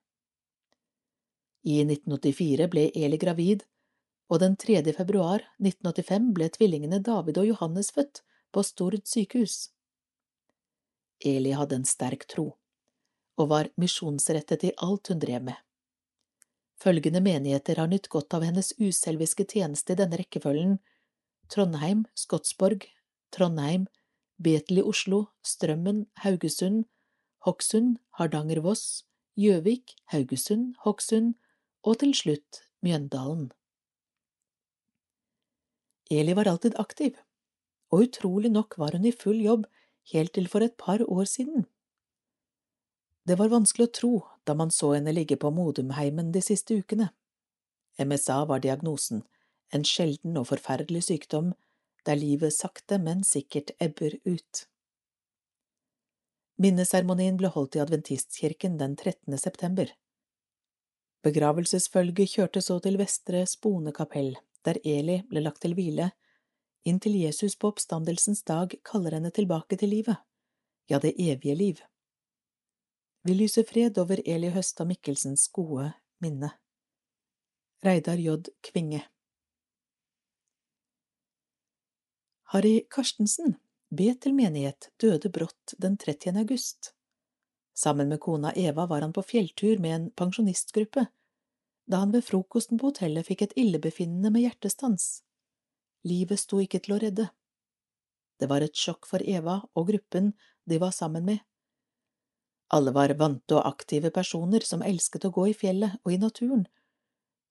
[1.66, 3.64] I 1984 ble Eli gravid,
[4.30, 4.82] og den 3.
[4.94, 8.22] februar 1985 ble tvillingene David og Johannes født
[8.54, 9.72] på Stord sykehus.
[11.24, 12.52] Eli hadde en sterk tro,
[13.40, 15.58] og var misjonsrettet i alt hun drev med.
[16.78, 20.76] Følgende menigheter har nytt godt av hennes uselviske tjeneste i denne rekkefølgen
[21.50, 22.84] Trondheim, Skotsborg,
[23.34, 23.88] Trondheim,
[24.38, 26.84] Betel i Oslo, Strømmen, Haugesund,
[27.46, 29.04] Hokksund, Hardangervoss,
[29.38, 31.34] Gjøvik, Haugesund, Hokksund
[31.82, 33.48] og til slutt Mjøndalen.
[36.10, 37.18] Eli var alltid aktiv,
[37.90, 39.66] og utrolig nok var hun i full jobb
[40.12, 41.66] helt til for et par år siden.
[43.28, 44.12] Det var vanskelig å tro
[44.48, 47.10] da man så henne ligge på Modumheimen de siste ukene.
[48.00, 49.20] MSA var diagnosen,
[49.74, 51.50] en sjelden og forferdelig sykdom
[52.08, 54.62] der livet sakte, men sikkert ebber ut.
[56.56, 59.36] Minneseremonien ble holdt i Adventistkirken den 13.
[59.36, 59.92] september.
[61.26, 66.08] Begravelsesfølget kjørte så til Vestre Spone kapell, der Eli ble lagt til hvile,
[66.88, 70.16] inntil Jesus på oppstandelsens dag kaller henne tilbake til livet,
[70.88, 71.86] ja, det evige liv.
[73.28, 76.48] Vi lyser fred over Eli Høstad Mikkelsens gode minne.
[77.84, 78.38] Reidar J.
[78.64, 79.02] Kvinge
[82.42, 83.58] Harry Karstensen,
[83.90, 86.38] Betel menighet, døde brått den 30.
[86.40, 86.94] august.
[87.76, 91.04] Sammen med kona Eva var han på fjelltur med en pensjonistgruppe,
[91.84, 95.10] da han ved frokosten på hotellet fikk et illebefinnende med hjertestans.
[96.08, 97.28] Livet sto ikke til å redde.
[98.40, 100.32] Det var et sjokk for Eva og gruppen
[100.64, 101.44] de var sammen med.
[102.74, 106.66] Alle var vante og aktive personer som elsket å gå i fjellet og i naturen,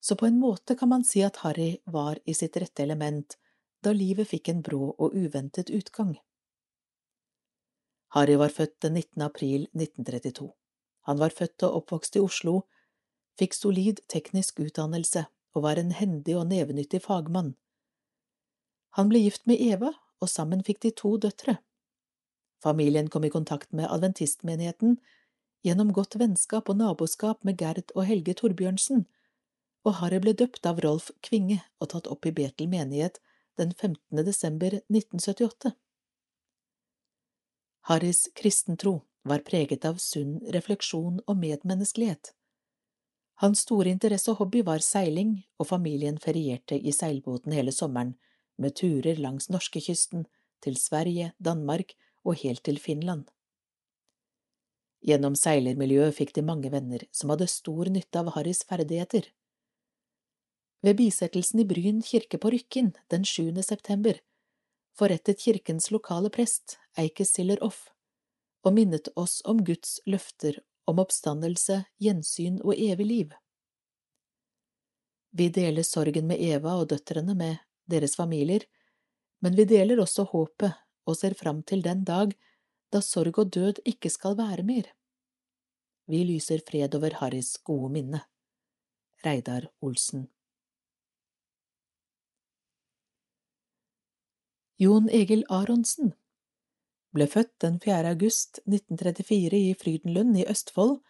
[0.00, 3.34] så på en måte kan man si at Harry var i sitt rette element
[3.82, 6.16] da livet fikk en brå og uventet utgang.
[8.14, 9.22] Harry var født den 19.
[9.22, 10.48] april 1932.
[11.10, 12.62] Han var født og oppvokst i Oslo,
[13.38, 17.54] fikk solid teknisk utdannelse og var en hendig og nevenyttig fagmann.
[18.96, 21.58] Han ble gift med Eva, og sammen fikk de to døtre.
[22.62, 24.98] Familien kom i kontakt med adventistmenigheten
[25.66, 29.04] gjennom godt vennskap og naboskap med Gerd og Helge Torbjørnsen,
[29.86, 33.20] og Harry ble døpt av Rolf Kvinge og tatt opp i Betel menighet
[33.58, 34.24] den 15.
[34.26, 35.74] desember 1978.
[37.88, 42.34] Harrys kristentro var preget av sunn refleksjon og medmenneskelighet.
[43.38, 48.16] Hans store interesse og hobby var seiling, og familien ferierte i seilbåten hele sommeren,
[48.58, 50.26] med turer langs norskekysten,
[50.58, 51.94] til Sverige, Danmark
[52.24, 53.26] og helt til Finland.
[55.04, 59.28] Gjennom seilermiljøet fikk de mange venner som hadde stor nytte av Harrys ferdigheter.
[60.82, 63.62] Ved bisettelsen i Bryn kirke på Rykkinn den 7.
[63.62, 64.18] september
[64.98, 67.88] forrettet kirkens lokale prest, Eike Stiller Off,
[68.66, 70.58] og minnet oss om Guds løfter
[70.88, 73.34] om oppstandelse, gjensyn og evig liv.
[75.30, 78.64] Vi deler sorgen med Eva og døtrene med deres familier,
[79.44, 80.74] men vi deler også håpet
[81.08, 82.34] og ser fram til den dag
[82.92, 84.88] da sorg og død ikke skal være mer.
[86.08, 88.20] Vi lyser fred over Harrys gode minne.
[89.24, 90.28] Reidar Olsen
[94.78, 96.12] Jon Egil Aronsen
[97.16, 98.12] ble født den 4.
[98.12, 101.00] august 1934 i Frydenlund i Østfold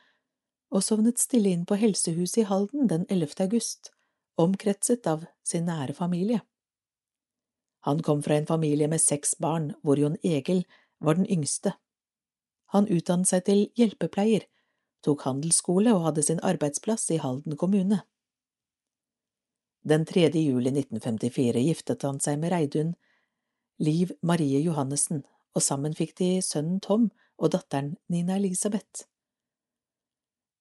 [0.72, 3.34] og sovnet stille inn på helsehuset i Halden den 11.
[3.44, 3.90] august,
[4.40, 6.40] omkretset av sin nære familie.
[7.88, 10.66] Han kom fra en familie med seks barn, hvor Jon Egil
[11.00, 11.72] var den yngste.
[12.74, 14.44] Han utdannet seg til hjelpepleier,
[15.00, 18.02] tok handelsskole og hadde sin arbeidsplass i Halden kommune.
[19.88, 20.26] Den 3.
[20.36, 22.92] juli 1954 giftet han seg med Reidun
[23.80, 25.22] Liv Marie Johannessen,
[25.56, 27.08] og sammen fikk de sønnen Tom
[27.38, 29.06] og datteren Nina Elisabeth.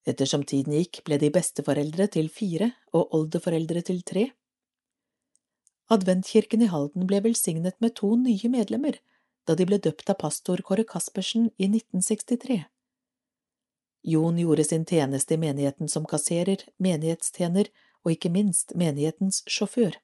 [0.08, 4.30] Ettersom tiden gikk, ble de besteforeldre til fire og oldeforeldre til tre.
[5.88, 8.98] Adventkirken i Halden ble velsignet med to nye medlemmer
[9.48, 12.58] da de ble døpt av pastor Kåre Caspersen i 1963.
[14.12, 17.70] Jon gjorde sin tjeneste i menigheten som kasserer, menighetstjener
[18.04, 19.96] og ikke minst menighetens sjåfør.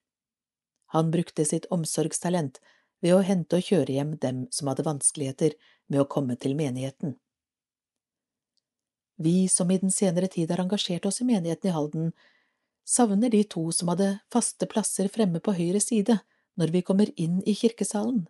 [0.96, 2.62] Han brukte sitt omsorgstalent
[3.04, 5.58] ved å hente og kjøre hjem dem som hadde vanskeligheter
[5.92, 7.18] med å komme til menigheten.
[9.20, 12.14] Vi som i den senere tid har engasjert oss i menigheten i Halden,
[12.84, 16.18] savner de to som hadde faste plasser fremme på høyre side
[16.60, 18.26] når vi kommer inn i kirkesalen.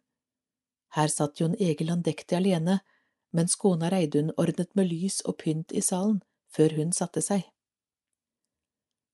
[0.95, 2.79] Her satt Jon Egil andektig alene,
[3.35, 6.23] mens kona Reidun ordnet med lys og pynt i salen
[6.55, 7.43] før hun satte seg.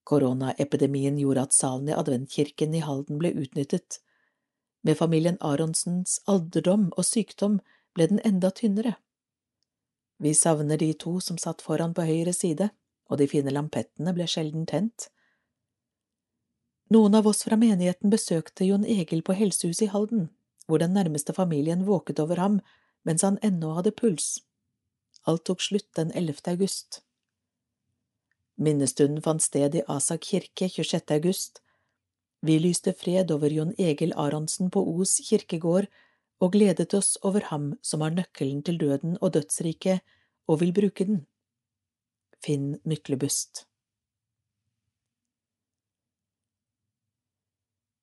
[0.04, 4.00] Koronaepidemien gjorde at salen i adventkirken i Halden ble utnyttet.
[4.82, 7.60] Med familien Aronsens alderdom og sykdom
[7.94, 8.96] ble den enda tynnere.
[10.20, 12.68] Vi savner de to som satt foran på høyre side,
[13.08, 15.08] og de fine lampettene ble sjelden tent.
[16.90, 20.24] Noen av oss fra menigheten besøkte Jon Egil på helsehuset i Halden,
[20.66, 22.56] hvor den nærmeste familien våket over ham
[23.06, 24.40] mens han ennå hadde puls.
[25.22, 26.42] Alt tok slutt den 11.
[26.50, 27.04] august.
[28.58, 31.14] Minnestunden fant sted i Asak kirke 26.
[31.14, 31.62] august.
[32.42, 35.86] Vi lyste fred over Jon Egil Aronsen på Os kirkegård
[36.42, 40.02] og gledet oss over ham som har nøkkelen til døden og dødsriket
[40.50, 41.26] og vil bruke den.
[42.42, 43.69] Finn Myklebust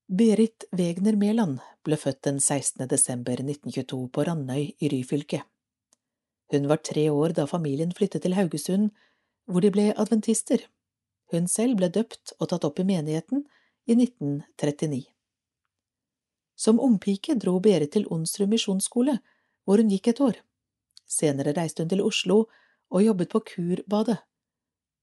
[0.10, 2.86] Berit Wegner Mæland ble født den 16.
[2.88, 5.42] desember 1922 på Randøy i Ryfylke.
[6.48, 8.94] Hun var tre år da familien flyttet til Haugesund,
[9.52, 10.62] hvor de ble adventister.
[11.34, 13.44] Hun selv ble døpt og tatt opp i menigheten
[13.84, 15.02] i 1939.
[16.56, 19.20] Som ungpike dro Berit til Onsrud misjonsskole,
[19.66, 20.40] hvor hun gikk et år.
[21.04, 22.46] Senere reiste hun til Oslo
[22.88, 24.22] og jobbet på Kurbadet.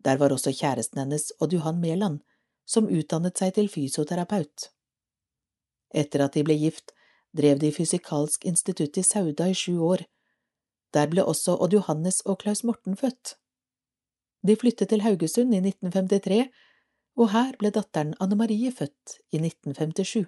[0.01, 2.23] Der var også kjæresten hennes, Odd Johan Mæland,
[2.65, 4.73] som utdannet seg til fysioterapeut.
[5.95, 6.93] Etter at de ble gift,
[7.37, 10.05] drev de Fysikalsk institutt i Sauda i sju år.
[10.95, 13.37] Der ble også Odd Johannes og Klaus Morten født.
[14.47, 16.47] De flyttet til Haugesund i 1953,
[17.17, 20.27] og her ble datteren Anne Marie født i 1957.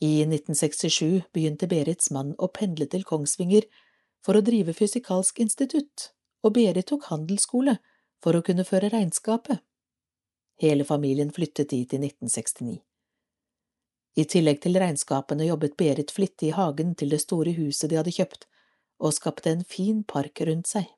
[0.00, 3.66] I 1967 begynte Berits mann å pendle til Kongsvinger
[4.22, 6.12] for å drive Fysikalsk institutt,
[6.46, 7.78] og Berit tok handelsskole
[8.22, 9.62] for å kunne føre regnskapet.
[10.62, 12.87] Hele familien flyttet dit i 1969.
[14.18, 18.14] I tillegg til regnskapene jobbet Berit flittig i hagen til det store huset de hadde
[18.16, 18.48] kjøpt,
[18.98, 20.88] og skapte en fin park rundt seg.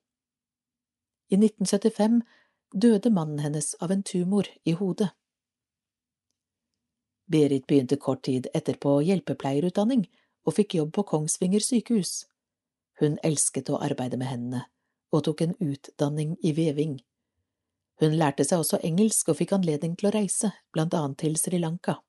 [1.28, 2.22] I 1975
[2.72, 5.10] døde mannen hennes av en tumor i hodet.
[7.30, 10.08] Berit begynte kort tid etterpå hjelpepleierutdanning
[10.48, 12.24] og fikk jobb på Kongsvinger sykehus.
[12.98, 14.64] Hun elsket å arbeide med hendene,
[15.12, 16.98] og tok en utdanning i veving.
[18.00, 21.60] Hun lærte seg også engelsk og fikk anledning til å reise, blant annet til Sri
[21.60, 22.00] Lanka.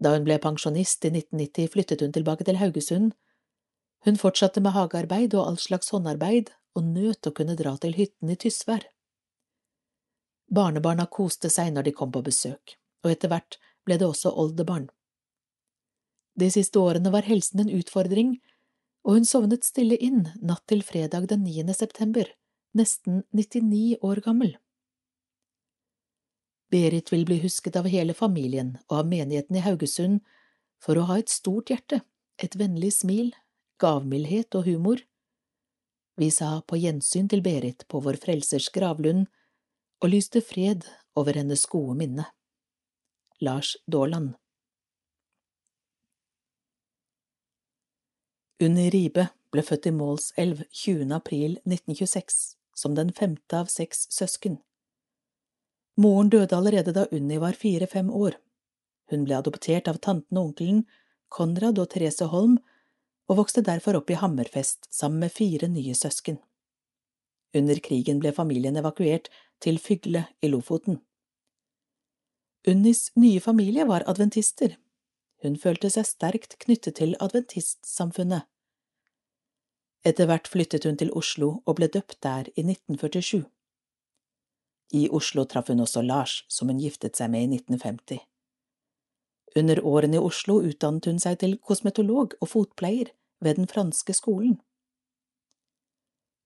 [0.00, 3.12] Da hun ble pensjonist i 1990, flyttet hun tilbake til Haugesund.
[4.06, 8.30] Hun fortsatte med hagearbeid og all slags håndarbeid, og nøt å kunne dra til hytten
[8.32, 8.86] i Tysvær.
[10.50, 14.88] Barnebarna koste seg når de kom på besøk og etter hvert ble det også oldebarn.
[16.38, 18.36] De siste årene var helsen en utfordring,
[19.04, 21.66] og hun sovnet stille inn natt til fredag den 9.
[21.76, 22.28] september,
[22.76, 24.54] nesten 99 år gammel.
[26.70, 30.20] Berit vil bli husket av hele familien og av menigheten i Haugesund
[30.80, 32.00] for å ha et stort hjerte,
[32.38, 33.32] et vennlig smil,
[33.82, 35.02] gavmildhet og humor,
[36.20, 39.30] Vi sa på gjensyn til Berit på Vår Frelsers gravlund
[40.04, 40.84] og lyste fred
[41.16, 42.26] over hennes gode minne.
[43.40, 44.34] Lars Daaland
[48.60, 51.08] Unni Ribe ble født i Målselv 20.
[51.16, 52.40] april 1926,
[52.76, 54.60] som den femte av seks søsken.
[55.96, 58.36] Moren døde allerede da Unni var fire–fem år.
[59.10, 60.84] Hun ble adoptert av tanten og onkelen,
[61.28, 62.58] Konrad og Therese Holm,
[63.30, 66.38] og vokste derfor opp i Hammerfest sammen med fire nye søsken.
[67.54, 69.30] Under krigen ble familien evakuert
[69.62, 71.00] til Fygle i Lofoten.
[72.68, 74.76] Unnis nye familie var adventister.
[75.42, 78.44] Hun følte seg sterkt knyttet til adventistsamfunnet.
[80.04, 83.44] Etter hvert flyttet hun til Oslo og ble døpt der i 1947.
[84.92, 88.18] I Oslo traff hun også Lars, som hun giftet seg med i 1950.
[89.56, 93.12] Under årene i Oslo utdannet hun seg til kosmetolog og fotpleier
[93.42, 94.58] ved den franske skolen.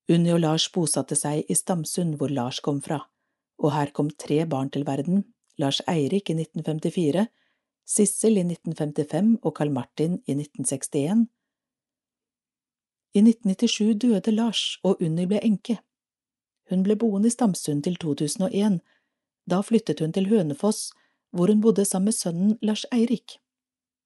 [0.09, 2.99] Unni og Lars bosatte seg i Stamsund, hvor Lars kom fra,
[3.57, 5.23] og her kom tre barn til verden,
[5.57, 7.25] Lars Eirik i 1954,
[7.85, 11.25] Sissel i 1955 og Karl Martin i 1961.
[13.15, 15.77] I 1997 døde Lars, og Unni ble enke.
[16.69, 18.79] Hun ble boende i Stamsund til 2001.
[19.45, 20.91] Da flyttet hun til Hønefoss,
[21.35, 23.37] hvor hun bodde sammen med sønnen Lars Eirik.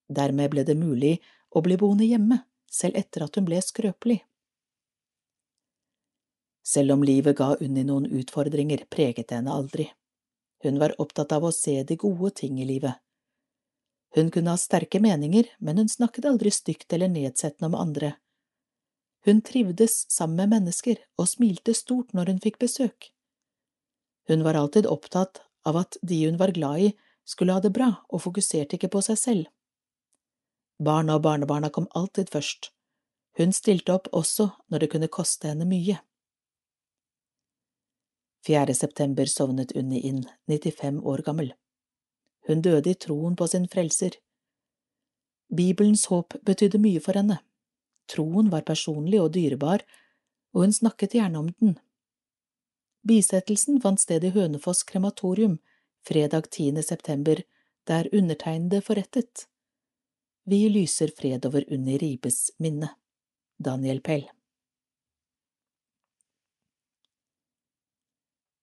[0.10, 1.20] Dermed ble det mulig
[1.50, 4.20] å bli boende hjemme selv etter at hun ble skrøpelig.
[6.66, 9.88] Selv om livet ga Unni noen utfordringer, preget det henne aldri.
[10.62, 13.00] Hun var opptatt av å se de gode ting i livet.
[14.18, 18.16] Hun kunne ha sterke meninger, men hun snakket aldri stygt eller nedsettende om andre.
[19.26, 23.12] Hun trivdes sammen med mennesker og smilte stort når hun fikk besøk.
[24.30, 26.90] Hun var alltid opptatt av at de hun var glad i,
[27.26, 29.48] skulle ha det bra og fokuserte ikke på seg selv.
[30.80, 32.72] Barna og barnebarna kom alltid først.
[33.38, 36.00] Hun stilte opp også når det kunne koste henne mye.
[38.48, 38.74] 4.
[38.74, 41.52] september sovnet Unni inn, 95 år gammel.
[42.48, 44.16] Hun døde i troen på sin frelser.
[45.52, 47.42] Bibelens håp betydde mye for henne.
[48.10, 49.86] Troen var personlig og dyrebar,
[50.54, 51.76] og hun snakket gjerne om den.
[53.06, 55.60] Bisettelsen fant sted i Hønefoss krematorium
[56.08, 56.84] fredag 10.
[56.84, 57.42] september,
[57.88, 59.48] der undertegnede forrettet.
[60.44, 62.96] Vi lyser fred over Unni Ribes minne.
[63.58, 64.30] Daniel Pell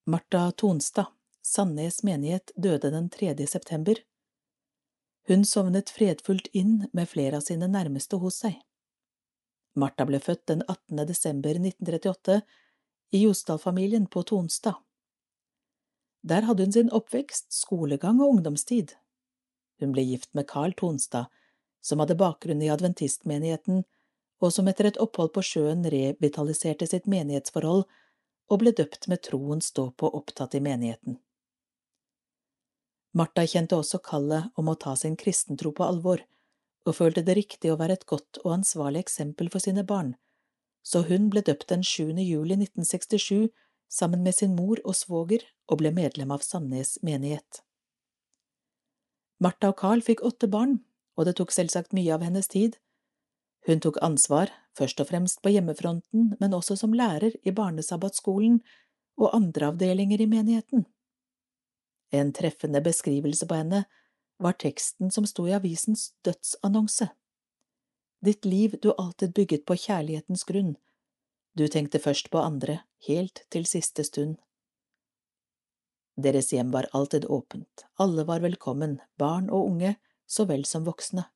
[0.07, 1.07] Marta Tonstad,
[1.43, 3.47] Sandnes menighet, døde den 3.
[3.47, 3.99] september.
[5.27, 8.61] Hun sovnet fredfullt inn med flere av sine nærmeste hos seg.
[9.77, 11.05] Martha ble født den 18.
[11.09, 12.41] desember 1938
[13.13, 14.81] i Josdal-familien på Tonstad.
[16.27, 18.97] Der hadde hun sin oppvekst, skolegang og ungdomstid.
[19.81, 21.29] Hun ble gift med Carl Tonstad,
[21.85, 23.85] som hadde bakgrunn i adventistmenigheten,
[24.41, 27.85] og som etter et opphold på sjøen revitaliserte sitt menighetsforhold
[28.51, 31.21] og ble døpt med troen stå på opptatt i menigheten.
[33.17, 36.21] Martha kjente også kallet om å ta sin kristentro på alvor,
[36.87, 40.15] og følte det riktig å være et godt og ansvarlig eksempel for sine barn,
[40.87, 42.15] så hun ble døpt den 7.
[42.23, 43.51] juli 1967
[43.91, 47.63] sammen med sin mor og svoger og ble medlem av Sandnes menighet.
[49.43, 50.79] Martha og Carl fikk åtte barn,
[51.19, 52.79] og det tok selvsagt mye av hennes tid.
[53.67, 58.61] Hun tok ansvar, først og fremst på hjemmefronten, men også som lærer i barnesabbatskolen
[59.19, 60.87] og andre avdelinger i menigheten.
[62.15, 63.85] En treffende beskrivelse på henne
[64.39, 67.09] var teksten som sto i avisens dødsannonse.
[68.25, 70.75] Ditt liv du alltid bygget på kjærlighetens grunn.
[71.57, 74.37] Du tenkte først på andre, helt til siste stund.
[76.17, 79.97] Deres hjem var alltid åpent, alle var velkommen, barn og unge,
[80.27, 81.27] så vel som voksne.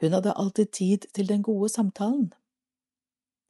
[0.00, 2.30] Hun hadde alltid tid til den gode samtalen.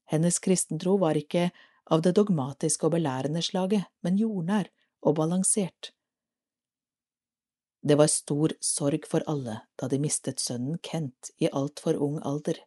[0.08, 1.50] Hennes kristentro var ikke
[1.92, 4.70] av det dogmatiske og belærende slaget, men jordnær
[5.02, 5.92] og balansert.
[7.82, 12.58] Det var stor sorg for alle da de mistet sønnen Kent i altfor ung alder,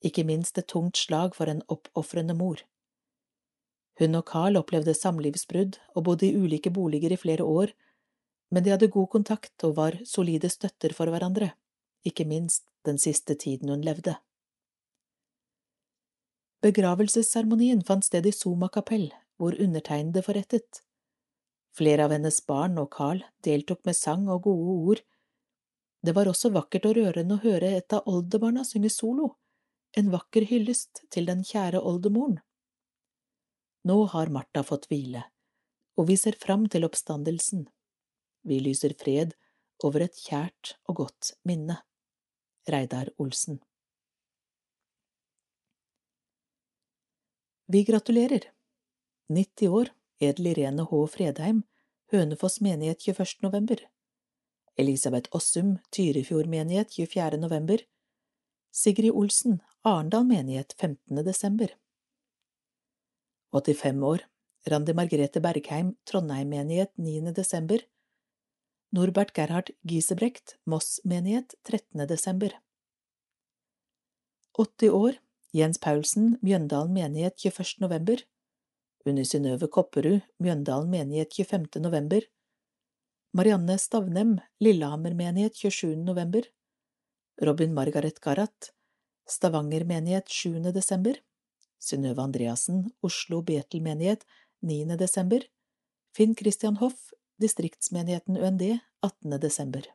[0.00, 2.62] ikke minst et tungt slag for en oppofrende mor.
[4.00, 7.74] Hun og Carl opplevde samlivsbrudd og bodde i ulike boliger i flere år,
[8.50, 11.52] men de hadde god kontakt og var solide støtter for hverandre,
[12.04, 14.16] ikke minst den siste tiden hun levde.
[16.64, 20.80] Begravelsesseremonien fant sted i Soma kapell, hvor undertegnede forrettet.
[21.76, 25.02] Flere av hennes barn og Carl deltok med sang og gode ord.
[26.02, 29.34] Det var også vakkert og rørende å høre et av oldebarna synge solo,
[29.96, 32.40] en vakker hyllest til den kjære oldemoren.
[33.86, 35.22] Nå har Martha fått hvile,
[35.96, 37.64] og vi ser fram til oppstandelsen.
[38.44, 39.36] Vi lyser fred
[39.84, 41.80] over et kjært og godt minne.
[42.70, 43.60] Reidar Olsen
[47.70, 48.50] Vi gratulerer!
[49.30, 49.90] 90 år,
[50.20, 51.06] edel Irene H.
[51.08, 51.62] Fredheim,
[52.12, 53.42] Hønefoss menighet 21.
[53.42, 53.76] november.
[54.76, 57.38] Elisabeth Åssum, Tyrifjord menighet 24.
[57.40, 57.78] november.
[58.70, 61.24] Sigrid Olsen, Arendal menighet 15.
[61.24, 61.76] desember.
[63.52, 64.26] 85 år,
[64.70, 67.34] Randi Margrethe Bergheim, Trondheim menighet 9.
[67.34, 67.80] desember.
[68.92, 72.08] Norbert Gerhard Gisebrekt, Moss menighet 13.
[72.08, 72.52] desember.
[74.58, 75.12] 80 år,
[75.52, 77.80] Jens Paulsen, Mjøndalen menighet 21.
[77.80, 78.22] november.
[79.08, 81.80] Unni Synnøve Kopperud, Mjøndalen menighet 25.
[81.80, 82.20] november.
[83.32, 86.04] Marianne Stavnem, Lillehammer menighet 27.
[86.04, 86.44] november.
[87.40, 88.74] Robin Margaret Garat,
[89.26, 90.72] Stavanger menighet 7.
[90.74, 91.16] desember.
[91.80, 94.26] Synnøve Andreassen, Oslo Betel menighet
[94.60, 94.98] 9.
[95.00, 95.48] desember.
[96.12, 99.40] Finn Christian Hoff, distriktsmenigheten UND 18.
[99.40, 99.86] desember.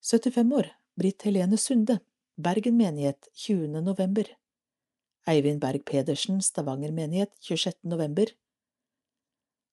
[0.00, 1.98] 75 år, Britt Helene Sunde,
[2.36, 3.82] Bergen menighet 20.
[3.82, 4.30] november.
[5.30, 7.76] Eivind Berg Pedersen, Stavanger menighet 26.
[7.82, 8.26] november.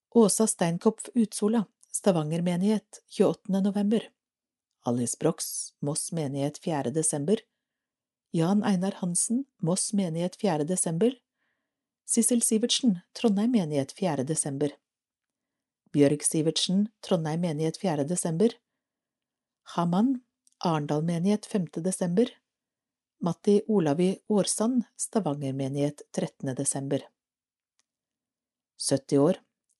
[0.09, 3.63] Åsa Steinkopf Utsola, Stavanger menighet 28.
[3.63, 4.09] november.
[4.85, 6.91] Alice Brox, Moss menighet 4.
[6.95, 7.38] desember.
[8.31, 10.63] Jan Einar Hansen, Moss menighet 4.
[10.63, 11.11] desember.
[12.05, 14.23] Sissel Sivertsen, Trondheim menighet 4.
[14.23, 14.69] desember.
[15.91, 18.03] Bjørg Sivertsen, Trondheim menighet 4.
[18.09, 18.49] desember.
[19.63, 20.21] Haman,
[20.59, 21.65] Arendal menighet 5.
[21.84, 22.29] desember.
[23.19, 26.56] Matti Olavi Årsand, Stavanger menighet 13.
[26.57, 27.02] desember.
[28.77, 29.35] 70 år,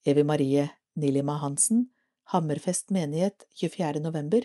[0.05, 1.89] Evi Marie Nilima Hansen,
[2.23, 3.99] Hammerfest menighet 24.
[3.99, 4.41] november.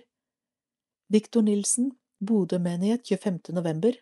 [1.08, 1.90] Viktor Nilsen,
[2.20, 3.54] Bodø menighet 25.
[3.54, 3.96] november.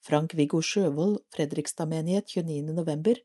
[0.00, 2.72] Frank-Viggo Sjøvold, Fredrikstad menighet 29.
[2.72, 3.20] november.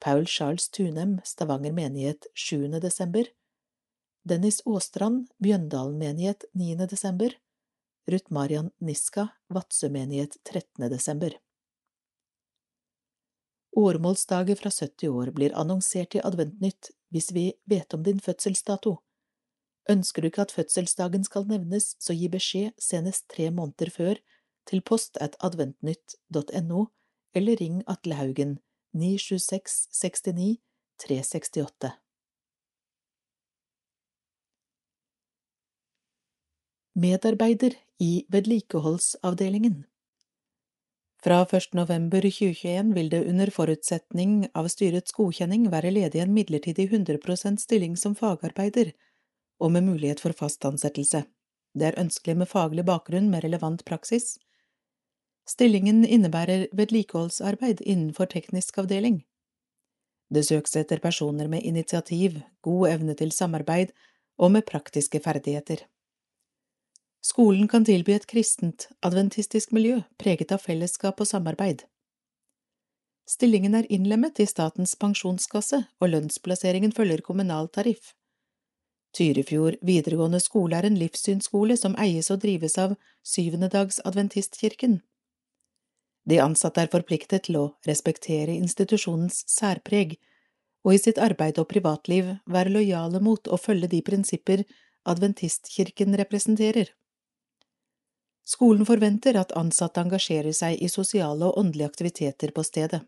[0.00, 2.80] Paul Charles Tunem, Stavanger menighet 7.
[2.80, 3.24] desember.
[4.28, 6.86] Dennis Åstrand, Bjøndalen menighet 9.
[6.90, 7.38] desember.
[8.10, 10.90] Ruth Marian Niska, Vadsø menighet 13.
[10.90, 11.36] desember.
[13.76, 18.96] Åremålsdager fra 70 år blir annonsert i Adventnytt hvis vi vet om din fødselsdato.
[19.90, 24.20] Ønsker du ikke at fødselsdagen skal nevnes, så gi beskjed senest tre måneder før
[24.66, 26.84] til post at adventnytt.no,
[27.34, 28.58] eller ring Atle Haugen
[28.94, 30.58] 976 69
[30.98, 32.01] 368.
[36.94, 39.84] Medarbeider i vedlikeholdsavdelingen
[41.24, 41.72] Fra 1.
[41.72, 47.94] november 2021 vil det under forutsetning av styrets godkjenning være ledig en midlertidig 100% stilling
[47.96, 48.90] som fagarbeider,
[49.56, 51.22] og med mulighet for fast ansettelse.
[51.72, 54.36] Det er ønskelig med faglig bakgrunn med relevant praksis.
[55.48, 59.22] Stillingen innebærer vedlikeholdsarbeid innenfor teknisk avdeling.
[60.28, 63.96] Det søkes etter personer med initiativ, god evne til samarbeid
[64.36, 65.86] og med praktiske ferdigheter.
[67.22, 71.84] Skolen kan tilby et kristent, adventistisk miljø preget av fellesskap og samarbeid.
[73.30, 78.16] Stillingen er innlemmet i Statens pensjonskasse, og lønnsplasseringen følger kommunal tariff.
[79.14, 84.98] Tyrifjord videregående skole er en livssynsskole som eies og drives av Syvendedags Adventistkirken.
[86.26, 90.16] De ansatte er forpliktet til å respektere institusjonens særpreg
[90.82, 94.64] og i sitt arbeid og privatliv være lojale mot og følge de prinsipper
[95.06, 96.90] Adventistkirken representerer.
[98.44, 103.02] Skolen forventer at ansatte engasjerer seg i sosiale og åndelige aktiviteter på stedet.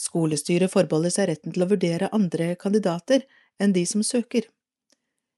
[0.00, 3.26] Skolestyret forbeholder seg retten til å vurdere andre kandidater
[3.60, 4.46] enn de som søker.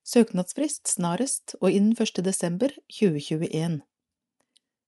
[0.07, 2.23] Søknadsfrist snarest og innen 1.
[2.27, 3.81] desember 2021.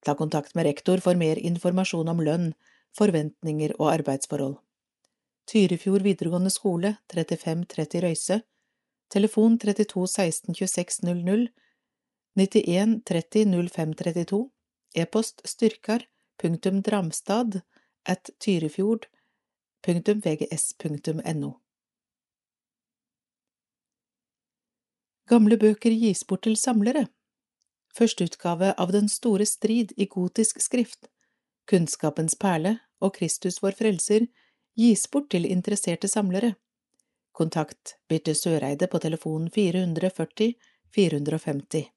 [0.04, 2.52] Ta kontakt med rektor for mer informasjon om lønn,
[2.98, 4.58] forventninger og arbeidsforhold.
[5.50, 8.40] Tyrifjord videregående skole 3530 Røyse
[9.12, 11.48] Telefon 32 16 26 00
[12.36, 14.50] 91 30 05 32
[14.94, 16.06] E-post styrkar
[16.42, 17.60] punktum dramstad
[18.02, 19.06] at tyrifjord
[19.86, 21.52] punktum vgs.no
[25.30, 27.06] Gamle bøker gis bort til samlere.
[27.94, 31.08] Førsteutgave av Den store strid i gotisk skrift,
[31.70, 34.26] Kunnskapens perle og Kristus vår frelser
[34.76, 36.56] gis bort til interesserte samlere.
[37.32, 40.54] Kontakt Birte Søreide på telefon 440
[40.94, 41.94] 450.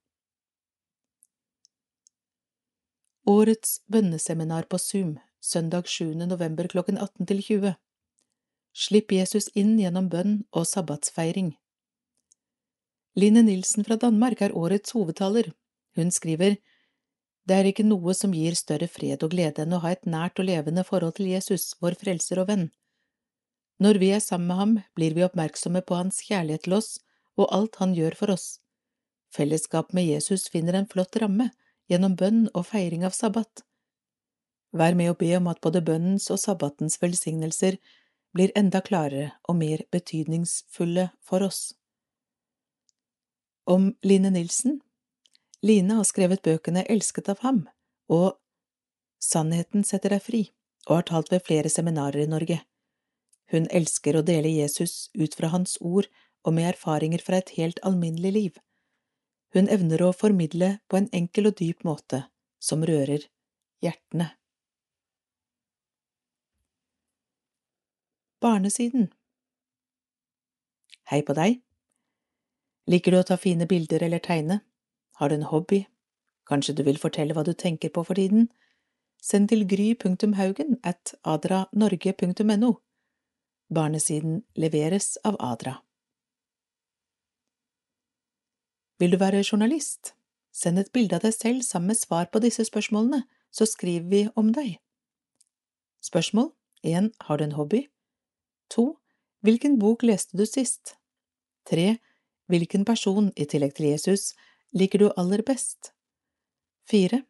[3.28, 6.14] Årets bønneseminar på Zoom, søndag 7.
[6.30, 7.74] november klokken 18 til 20.
[8.72, 11.50] Slipp Jesus inn gjennom bønn og sabbatsfeiring.
[13.20, 15.52] Line Nilsen fra Danmark er årets hovedtaler.
[16.00, 16.56] Hun skriver
[17.44, 20.40] Det er ikke noe som gir større fred og glede enn å ha et nært
[20.40, 22.68] og levende forhold til Jesus, vår frelser og venn.
[23.84, 26.94] Når vi er sammen med ham, blir vi oppmerksomme på hans kjærlighet til oss
[27.36, 28.62] og alt han gjør for oss.
[29.36, 31.52] Fellesskap med Jesus finner en flott ramme
[31.92, 33.64] gjennom bønn og feiring av sabbat.
[34.76, 37.78] Vær med å be om at både bønnens og sabbatens velsignelser
[38.36, 41.72] blir enda klarere og mer betydningsfulle for oss.
[43.68, 44.82] Om Line Nilsen
[45.66, 47.66] Line har skrevet bøkene Elsket av ham
[48.14, 48.38] og
[49.24, 50.42] Sannheten setter deg fri,
[50.88, 52.60] og har talt ved flere seminarer i Norge.
[53.52, 56.08] Hun elsker å dele Jesus ut fra hans ord
[56.46, 58.60] og med erfaringer fra et helt alminnelig liv.
[59.58, 62.20] Hun evner å formidle på en enkel og dyp måte
[62.62, 63.24] som rører
[63.82, 64.28] hjertene.
[68.38, 69.08] Barnesiden
[71.10, 71.58] Hei på deg.
[72.92, 74.60] Liker du å ta fine bilder eller tegne?
[75.18, 75.82] Har du en hobby?
[76.46, 78.52] Kanskje du vil fortelle hva du tenker på for tiden?
[79.18, 82.72] Send til gry.haugen at adranorge.no.
[83.74, 85.80] Barnesiden leveres av Adra.
[89.00, 90.14] Vil du være journalist?
[90.52, 94.22] Send et bilde av deg selv sammen med svar på disse spørsmålene, så skriver vi
[94.36, 94.80] om deg.
[96.02, 96.52] Spørsmål
[96.84, 97.12] 1.
[97.28, 97.88] Har du en hobby?
[98.74, 98.88] 2.
[99.46, 100.96] Hvilken bok leste du sist?
[101.70, 101.98] 3.
[102.50, 104.34] Hvilken person, i tillegg til Jesus,
[104.74, 105.92] liker du aller best?
[106.90, 107.22] 4.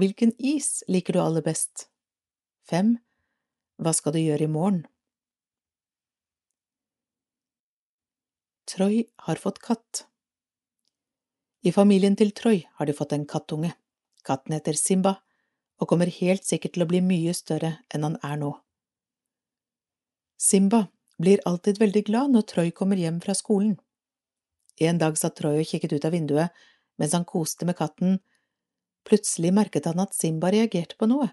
[0.00, 1.90] Hvilken is liker du aller best?
[2.70, 2.96] 5.
[3.76, 4.84] Hva skal du gjøre i morgen?
[8.70, 10.06] Troy har fått katt.
[11.60, 13.74] I familien til Troy har de fått en kattunge.
[14.24, 15.18] Katten heter Simba
[15.80, 18.54] og kommer helt sikkert til å bli mye større enn han er nå.
[20.40, 20.86] Simba
[21.20, 23.76] blir alltid veldig glad når Troy kommer hjem fra skolen.
[24.80, 26.64] En dag satt Troy og kikket ut av vinduet
[27.00, 28.18] mens han koste med katten.
[29.04, 31.28] Plutselig merket han at Simba reagerte på noe.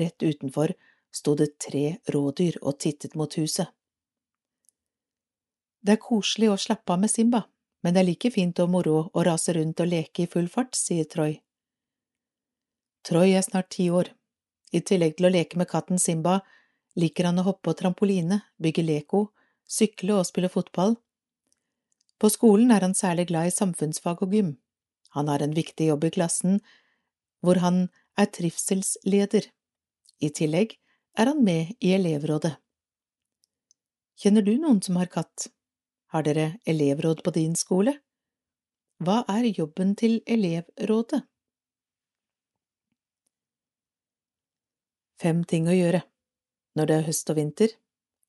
[0.00, 0.72] Rett utenfor
[1.12, 3.68] sto det tre rådyr og tittet mot huset.
[5.84, 7.42] Det er koselig å slappe av med Simba,
[7.82, 10.76] men det er like fint og moro å rase rundt og leke i full fart,
[10.78, 11.40] sier Troy.
[13.02, 14.12] Troy er snart ti år.
[14.72, 16.40] I tillegg til å leke med katten Simba,
[16.96, 19.26] liker han å hoppe på trampoline, bygge leko,
[19.66, 20.96] sykle og spille fotball.
[22.22, 24.52] På skolen er han særlig glad i samfunnsfag og gym.
[25.16, 26.60] Han har en viktig jobb i klassen,
[27.42, 29.48] hvor han er trivselsleder.
[30.22, 30.76] I tillegg
[31.18, 32.54] er han med i elevrådet.
[34.22, 35.48] Kjenner du noen som har katt?
[36.12, 37.94] Har dere elevråd på din skole?
[39.00, 41.22] Hva er jobben til elevrådet?
[45.22, 46.02] Fem ting å gjøre
[46.76, 47.72] når det er høst og vinter.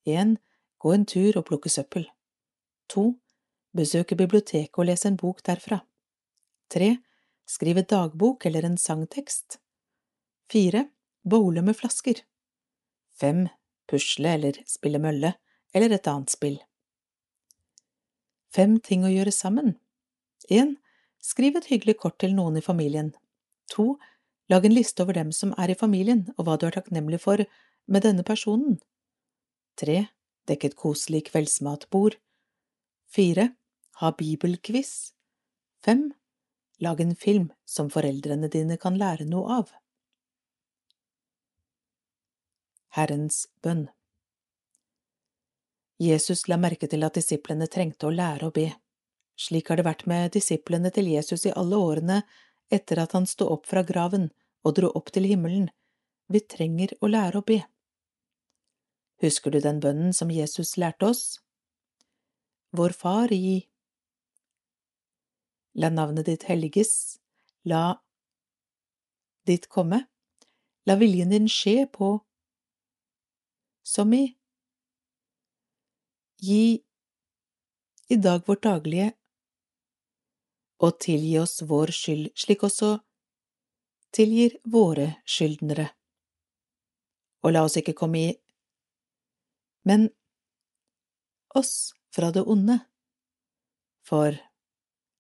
[0.08, 0.38] 1.
[0.80, 2.08] Gå en tur og plukke søppel.
[2.94, 3.06] 2.
[3.76, 5.84] Besøke biblioteket og lese en bok derfra.
[6.72, 6.92] 3.
[7.50, 9.60] Skrive dagbok eller en sangtekst.
[10.52, 10.88] 4.
[11.28, 12.24] Bowle med flasker.
[13.20, 13.48] 5.
[13.92, 15.36] Pusle eller spille mølle
[15.76, 16.62] eller et annet spill.
[18.54, 19.78] Fem ting å gjøre sammen.
[20.46, 20.76] 1.
[21.24, 23.14] Skriv et hyggelig kort til noen i familien.
[23.74, 23.86] 2.
[24.54, 27.42] Lag en liste over dem som er i familien, og hva du er takknemlig for
[27.90, 28.78] med denne personen.
[29.82, 30.04] 3.
[30.46, 32.20] Dekk et koselig kveldsmatbord.
[33.16, 33.48] 4.
[34.04, 35.16] Ha bibelquiz.
[35.88, 36.12] 5.
[36.86, 39.74] Lag en film som foreldrene dine kan lære noe av.
[42.94, 43.88] Herrens bønn
[46.00, 48.70] Jesus la merke til at disiplene trengte å lære å be.
[49.40, 52.22] Slik har det vært med disiplene til Jesus i alle årene
[52.74, 54.30] etter at han sto opp fra graven
[54.64, 55.70] og dro opp til himmelen.
[56.30, 57.62] Vi trenger å lære å be.
[59.24, 61.24] Husker du den bønnen som Jesus lærte oss?
[62.74, 63.62] Vår Far i
[65.74, 67.18] La navnet ditt helliges,
[67.66, 67.96] la
[69.50, 70.04] ditt komme,
[70.86, 72.20] la viljen din skje på
[73.82, 74.28] som i
[76.44, 76.84] Gi
[78.12, 79.14] i dag vårt daglige,
[80.84, 82.98] og tilgi oss vår skyld, slik også
[84.14, 85.88] tilgir våre skyldnere.
[87.44, 88.34] Og la oss ikke komme i
[89.84, 90.10] men
[91.56, 92.80] oss fra det onde,
[94.08, 94.38] for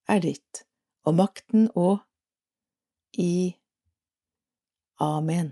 [0.07, 0.63] er ditt
[1.03, 1.99] og makten og
[3.19, 3.55] i
[5.03, 5.51] Amen.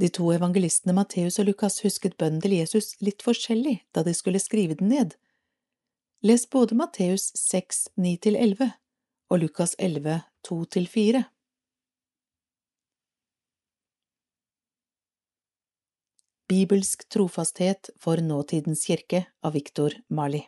[0.00, 4.42] De to evangelistene Matteus og Lukas husket bønnen til Jesus litt forskjellig da de skulle
[4.42, 5.14] skrive den ned.
[6.26, 8.72] Les både Matteus 6, 9–11
[9.30, 10.18] og Lukas 11,
[10.48, 11.22] 2–4.
[16.50, 20.42] Bibelsk trofasthet for nåtidens kirke av Viktor Mali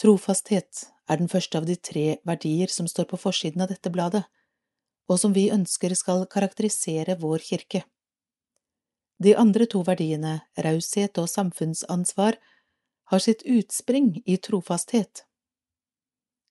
[0.00, 4.24] Trofasthet er den første av de tre verdier som står på forsiden av dette bladet
[5.10, 7.82] og som vi ønsker skal karakterisere vår kirke.
[9.22, 12.38] De andre to verdiene, raushet og samfunnsansvar,
[13.10, 15.24] har sitt utspring i trofasthet.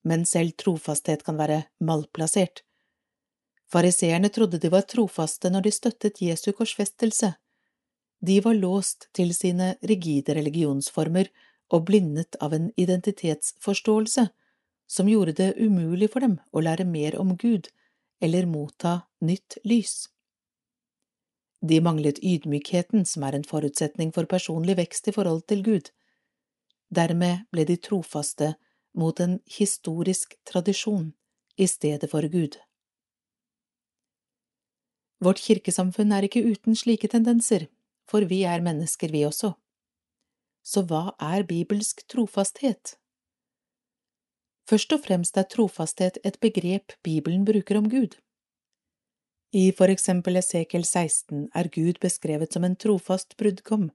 [0.03, 2.63] Men selv trofasthet kan være malplassert,
[3.71, 7.33] Fariseerne trodde de var trofaste når de støttet Jesu korsfestelse.
[8.21, 11.29] De var låst til sine rigide religionsformer
[11.71, 14.27] og blindet av en identitetsforståelse
[14.91, 17.71] som gjorde det umulig for dem å lære mer om Gud
[18.21, 20.09] eller motta nytt lys.
[21.61, 25.91] De manglet ydmykheten som er en forutsetning for personlig vekst i forhold til Gud.
[26.89, 28.55] Dermed ble de trofaste
[28.97, 31.11] mot en historisk tradisjon
[31.57, 32.57] i stedet for Gud.
[35.21, 37.67] Vårt kirkesamfunn er ikke uten slike tendenser,
[38.09, 39.53] for vi er mennesker, vi også.
[40.65, 42.97] Så hva er bibelsk trofasthet?
[44.71, 48.13] Først og fremst er trofasthet et begrep Bibelen bruker om Gud.
[49.51, 53.89] I for eksempel Esekel 16 er Gud beskrevet som en trofast brudgom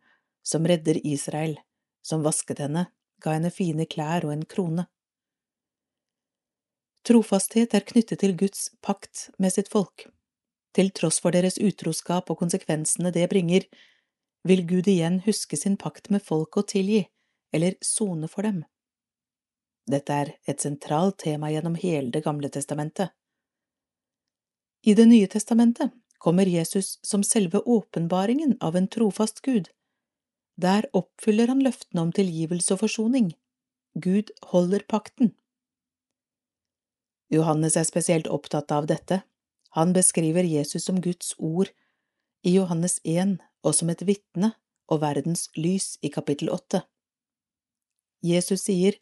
[0.45, 1.57] som redder Israel,
[2.05, 2.85] som vasket henne,
[3.25, 4.85] ga henne fine klær og en krone.
[7.09, 10.11] Trofasthet er knyttet til Guds pakt med sitt folk.
[10.77, 13.65] Til tross for deres utroskap og konsekvensene det bringer,
[14.45, 17.07] vil Gud igjen huske sin pakt med folk og tilgi,
[17.57, 18.67] eller sone for dem.
[19.87, 23.13] Dette er et sentralt tema gjennom hele Det gamle testamentet.
[24.83, 29.69] I Det nye testamentet kommer Jesus som selve åpenbaringen av en trofast Gud.
[30.57, 33.35] Der oppfyller han løftene om tilgivelse og forsoning.
[33.95, 35.35] Gud holder pakten.
[37.31, 39.23] Johannes er spesielt opptatt av dette.
[39.77, 41.71] Han beskriver Jesus som Guds ord
[42.43, 44.53] i Johannes 1 og som et vitne
[44.89, 46.85] og verdens lys i kapittel 8.
[48.23, 48.97] Jesus sier,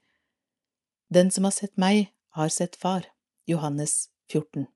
[1.15, 3.05] Den som har sett meg, har sett Far.
[3.47, 4.67] Johannes 14.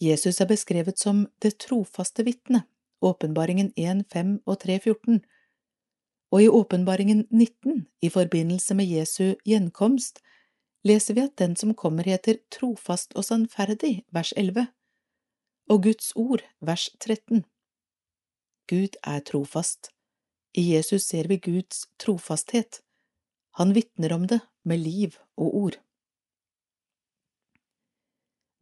[0.00, 2.64] Jesus er beskrevet som det trofaste vitne,
[2.98, 5.20] åpenbaringen 1, 5 og 3, 14,
[6.32, 10.18] og i åpenbaringen 19, i forbindelse med Jesu gjenkomst,
[10.82, 14.66] leser vi at den som kommer heter trofast og sannferdig, vers 11,
[15.70, 17.44] og Guds ord, vers 13.
[18.66, 19.92] Gud er trofast.
[20.58, 22.82] I Jesus ser vi Guds trofasthet.
[23.58, 25.76] Han vitner om det med liv og ord.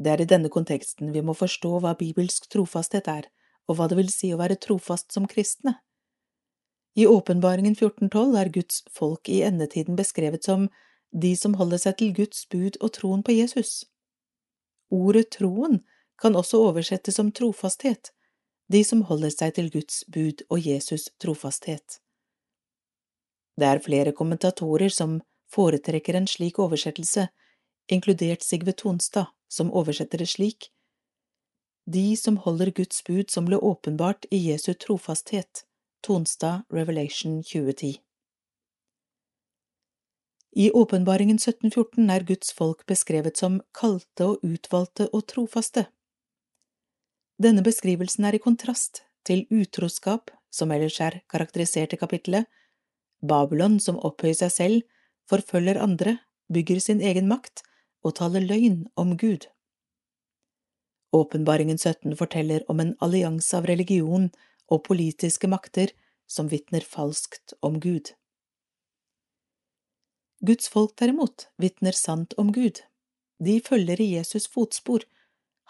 [0.01, 3.29] Det er i denne konteksten vi må forstå hva bibelsk trofasthet er,
[3.69, 5.75] og hva det vil si å være trofast som kristne.
[6.97, 10.71] I åpenbaringen 1412 er Guds folk i endetiden beskrevet som
[11.13, 13.85] de som holder seg til Guds bud og troen på Jesus.
[14.89, 15.83] Ordet troen
[16.17, 18.15] kan også oversettes som trofasthet,
[18.73, 22.01] de som holder seg til Guds bud og Jesus' trofasthet.
[23.57, 25.21] Det er flere kommentatorer som
[25.53, 27.29] foretrekker en slik oversettelse,
[27.89, 30.71] inkludert Sigve Tonstad, som oversetter det slik.
[31.87, 35.65] De som holder Guds bud som ble åpenbart i Jesu trofasthet.
[36.03, 38.01] Tonstad, Revelation 2010.
[40.57, 45.87] I åpenbaringen 1714 er Guds folk beskrevet som kalte og utvalgte og trofaste.
[47.37, 52.47] Denne beskrivelsen er i kontrast til utroskap, som ellers er karakterisert i kapittelet,
[53.23, 54.83] Babylon som opphøyer seg selv,
[55.31, 56.19] forfølger andre,
[56.53, 57.63] bygger sin egen makt
[58.07, 59.49] og taler løgn om Gud.
[61.17, 64.29] Åpenbaringen 17 forteller om en allianse av religion
[64.71, 65.95] og politiske makter
[66.31, 68.13] som vitner falskt om Gud.
[70.47, 72.83] Guds folk derimot vitner sant om Gud.
[73.43, 75.07] De følger i Jesus' fotspor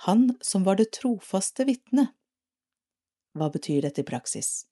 [0.05, 2.10] han som var det trofaste vitne.
[3.36, 4.66] Hva betyr dette i praksis?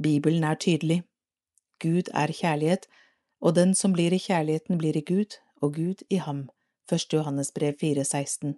[0.00, 1.02] Bibelen er tydelig.
[1.82, 2.86] Gud er kjærlighet,
[3.42, 6.48] og den som blir i kjærligheten, blir i Gud, og Gud i ham.
[6.90, 7.12] 1.
[7.12, 8.54] Johannes brev 4,16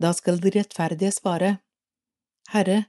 [0.00, 1.58] Da skal de rettferdige svare,
[2.52, 2.84] Herre,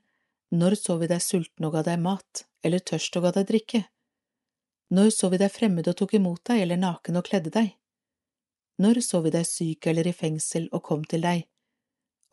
[0.52, 3.84] når så vi deg sulten og ga deg mat, eller tørst og ga deg drikke?
[4.94, 7.72] Når så vi deg fremmed og tok imot deg, eller naken og kledde deg?
[8.84, 11.48] Når så vi deg syk eller i fengsel og kom til deg?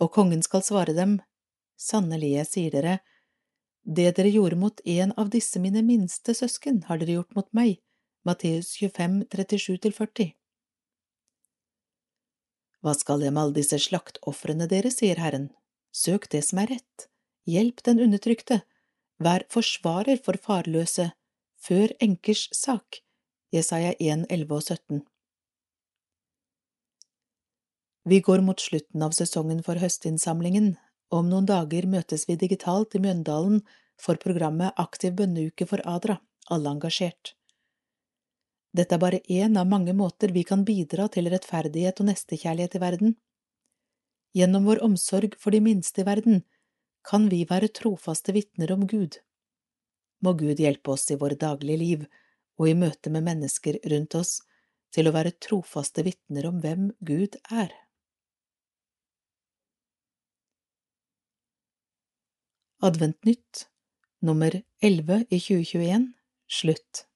[0.01, 1.21] Og kongen skal svare dem,
[1.81, 2.99] Sannelig, jeg sier dere,
[3.85, 7.79] det dere gjorde mot en av disse mine minste søsken, har dere gjort mot meg.
[8.27, 10.35] Matteus 25, 37–40
[12.85, 15.49] Hva skal jeg med alle disse slaktofrene deres, sier Herren,
[15.93, 17.07] søk det som er rett,
[17.49, 18.61] hjelp den undertrykte,
[19.21, 21.11] vær forsvarer for farløse,
[21.61, 23.01] før enkers sak,
[23.53, 25.01] Jesaja 1, 11 og 17.
[28.09, 30.75] Vi går mot slutten av sesongen for høstinnsamlingen,
[31.11, 33.61] om noen dager møtes vi digitalt i Mjøndalen
[34.01, 36.21] for programmet Aktiv bønneuke for Adra,
[36.51, 37.35] alle engasjert.
[38.77, 42.83] Dette er bare én av mange måter vi kan bidra til rettferdighet og nestekjærlighet i
[42.83, 43.17] verden.
[44.39, 46.45] Gjennom vår omsorg for de minste i verden
[47.07, 49.19] kan vi være trofaste vitner om Gud.
[50.23, 52.07] Må Gud hjelpe oss i våre daglige liv
[52.61, 54.39] og i møte med mennesker rundt oss
[54.95, 57.73] til å være trofaste vitner om hvem Gud er.
[62.83, 63.69] Adventnytt
[64.25, 66.15] nummer 11 i 2021
[66.49, 67.10] slutt.